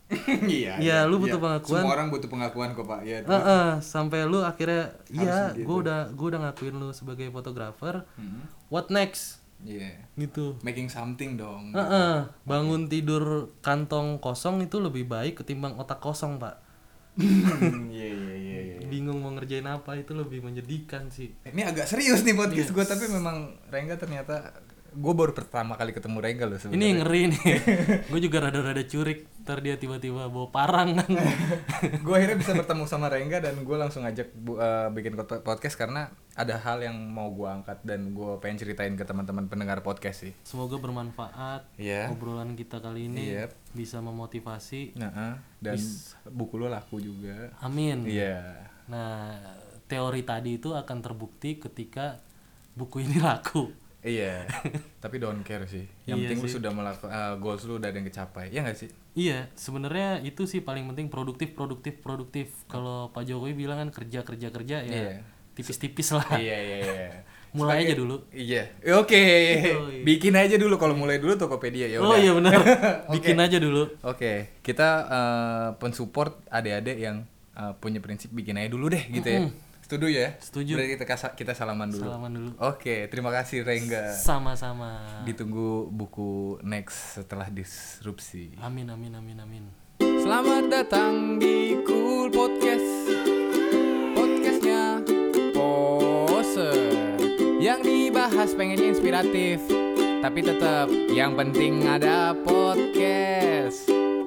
iya. 0.49 0.81
Iya, 0.81 0.97
lu 1.05 1.21
butuh 1.21 1.37
pengakuan. 1.37 1.85
Semua 1.85 1.93
orang 1.93 2.09
butuh 2.09 2.25
pengakuan 2.25 2.73
kok, 2.73 2.81
Pak. 2.81 3.05
Iya. 3.05 3.21
Heeh, 3.21 3.67
sampai 3.77 4.25
lu 4.25 4.41
akhirnya 4.41 4.89
iya 5.07 5.53
gitu. 5.53 5.69
gue 5.69 5.75
udah 5.85 6.09
gue 6.09 6.27
udah 6.27 6.39
ngakuin 6.49 6.75
lu 6.75 6.89
sebagai 6.89 7.29
fotografer 7.29 8.01
Mhm. 8.17 8.41
what 8.67 8.89
next 8.89 9.37
Iya. 9.61 10.01
gitu 10.15 10.57
Making 10.59 10.89
something 10.89 11.37
dong. 11.37 11.77
Heeh, 11.77 12.25
bangun 12.41 12.89
tidur 12.89 13.53
kantong 13.61 14.17
kosong 14.17 14.65
itu 14.65 14.79
lebih 14.79 15.05
baik 15.05 15.37
ketimbang 15.37 15.77
otak 15.77 15.99
kosong 15.99 16.41
pak 16.41 16.57
Iya 17.91 18.07
iya 18.09 18.33
iya 18.33 18.59
iya. 18.73 18.77
bingung 18.81 19.19
mau 19.19 19.29
ngerjain 19.29 19.67
apa 19.67 19.93
itu 19.93 20.15
lebih 20.15 20.41
menyedihkan 20.41 21.05
sih 21.09 21.37
Ini 21.43 21.67
agak 21.67 21.85
serius 21.85 22.23
nih 22.23 22.31
Iya. 22.31 22.39
podcast 22.39 22.69
gue 22.71 22.85
tapi 22.87 23.05
memang 23.09 23.37
Rengga 23.67 23.93
ternyata 23.93 24.57
gue 24.91 25.13
baru 25.13 25.31
pertama 25.31 25.73
kali 25.73 25.89
ketemu 25.89 26.17
Rengga 26.17 26.45
loh 26.45 26.55
sebenarnya. 26.55 26.77
ini 26.79 26.87
ngeri 26.95 27.21
nih 27.27 27.43
gue 28.09 28.19
juga 28.19 28.37
rada-rada 28.41 28.81
curik 28.81 29.29
ntar 29.39 29.59
dia 29.59 29.75
tiba-tiba 29.75 30.25
bawa 30.25 30.47
parang 30.47 30.93
kan 30.99 31.09
gue 31.95 32.13
akhirnya 32.13 32.35
bisa 32.35 32.53
bertemu 32.59 32.83
sama 32.83 33.07
Rengga 33.07 33.39
dan 33.39 33.59
gue 33.59 33.75
langsung 33.75 34.01
ajak 34.01 34.29
bu- 34.33 34.57
eh, 34.57 34.89
bikin 34.89 35.13
podcast 35.39 35.75
karena 35.75 36.07
ada 36.33 36.55
hal 36.55 36.79
yang 36.79 36.95
mau 36.95 37.29
gue 37.29 37.45
angkat 37.45 37.81
dan 37.81 38.11
gue 38.11 38.31
pengen 38.37 38.57
ceritain 38.57 38.93
ke 38.93 39.03
teman-teman 39.03 39.45
pendengar 39.45 39.79
podcast 39.79 40.23
sih. 40.23 40.33
semoga 40.41 40.75
bermanfaat 40.75 41.67
Iya. 41.75 42.09
obrolan 42.09 42.53
kita 42.53 42.77
kali 42.77 43.05
ini 43.05 43.35
Yep. 43.35 43.51
bisa 43.71 43.99
memotivasi 43.99 44.95
Nah, 44.95 45.11
eh, 45.11 45.35
dan 45.59 45.77
buku 46.25 46.55
lo 46.55 46.65
laku 46.65 46.97
juga. 46.97 47.51
amin 47.59 48.03
Iya. 48.03 48.65
nah 48.85 49.35
teori 49.85 50.21
tadi 50.21 50.55
itu 50.55 50.71
akan 50.71 50.97
terbukti 50.99 51.57
ketika 51.57 52.21
buku 52.71 53.01
ini 53.01 53.17
laku 53.19 53.73
Iya. 53.99 54.47
Tapi 55.03 55.15
don't 55.17 55.41
care 55.41 55.63
sih. 55.65 55.83
Yang 56.03 56.17
Iya 56.17 56.23
penting 56.25 56.37
lu 56.37 56.47
sih. 56.47 56.55
sudah 56.55 56.71
melakukan 56.71 57.11
goals 57.37 57.63
lu 57.63 57.75
udah 57.75 57.87
ada 57.87 57.97
yang 57.97 58.07
kecapai. 58.07 58.47
Iya 58.49 58.61
gak 58.63 58.77
sih? 58.77 58.89
iya 59.11 59.51
sebenarnya 59.53 60.21
itu 60.21 60.45
sih 60.45 60.61
paling 60.61 60.87
penting 60.87 61.11
produktif 61.11 61.51
produktif 61.51 61.99
produktif 61.99 62.47
kalau 62.65 63.09
Pak 63.09 63.27
Jokowi 63.27 63.51
bilang 63.53 63.75
kan 63.77 63.89
kerja 63.91 64.23
kerja 64.23 64.47
kerja 64.47 64.79
ya 64.79 64.87
Iya. 64.87 65.19
tipis-tipis 65.51 66.13
lah 66.13 66.23
iya 66.39 66.55
iya 66.55 66.77
iya. 66.79 67.09
mulai 67.57 67.83
aja 67.83 67.99
dulu 67.99 68.23
Iya. 68.31 68.69
Oke. 68.95 69.19
Yoi. 69.65 70.07
Bikin 70.07 70.31
aja 70.33 70.55
dulu 70.55 70.77
kalau 70.77 70.95
mulai 70.95 71.19
dulu 71.19 71.35
Tokopedia 71.35 71.89
ya 71.89 71.99
oh 71.99 72.15
iya 72.15 72.31
benar 72.31 72.63
bikin 73.17 73.35
aja 73.35 73.57
dulu 73.59 73.91
Oke, 74.01 74.55
kita 74.63 74.87
eh, 75.03 75.67
pensupport 75.75 76.47
adik-adik 76.47 76.95
yang 76.95 77.27
eh, 77.51 77.73
punya 77.75 77.99
prinsip 77.99 78.31
bikin 78.31 78.55
aja 78.55 78.71
dulu 78.71 78.87
deh 78.87 79.03
gitu 79.09 79.27
ya. 79.27 79.39
Setuju 79.89 80.05
ya? 80.05 80.37
Setuju. 80.37 80.77
Berarti 80.77 81.01
kita, 81.01 81.05
kita 81.33 81.53
salaman 81.57 81.89
dulu. 81.89 82.05
salaman 82.05 82.29
dulu 82.29 82.49
Oke, 82.61 83.09
terima 83.09 83.33
kasih 83.33 83.65
Rengga. 83.65 84.13
sama-sama 84.13 85.01
Ditunggu 85.25 85.89
buku 85.89 86.61
next 86.61 87.17
setelah 87.17 87.49
disrupsi. 87.49 88.53
amin 88.61 88.85
amin 88.85 89.17
amin 89.17 89.37
amin 89.41 89.63
Selamat 89.97 90.69
datang 90.69 91.41
di 91.41 91.81
Cool 91.81 92.29
Podcast. 92.29 92.85
Podcastnya 94.13 95.01
Pose. 95.51 96.69
Yang 97.57 97.79
dibahas 97.83 98.53
pengennya 98.53 98.93
inspiratif, 98.93 99.57
tapi 100.21 100.39
tetap 100.39 100.85
yang 101.09 101.33
penting 101.33 101.81
ada 101.83 102.31
podcast. 102.37 103.89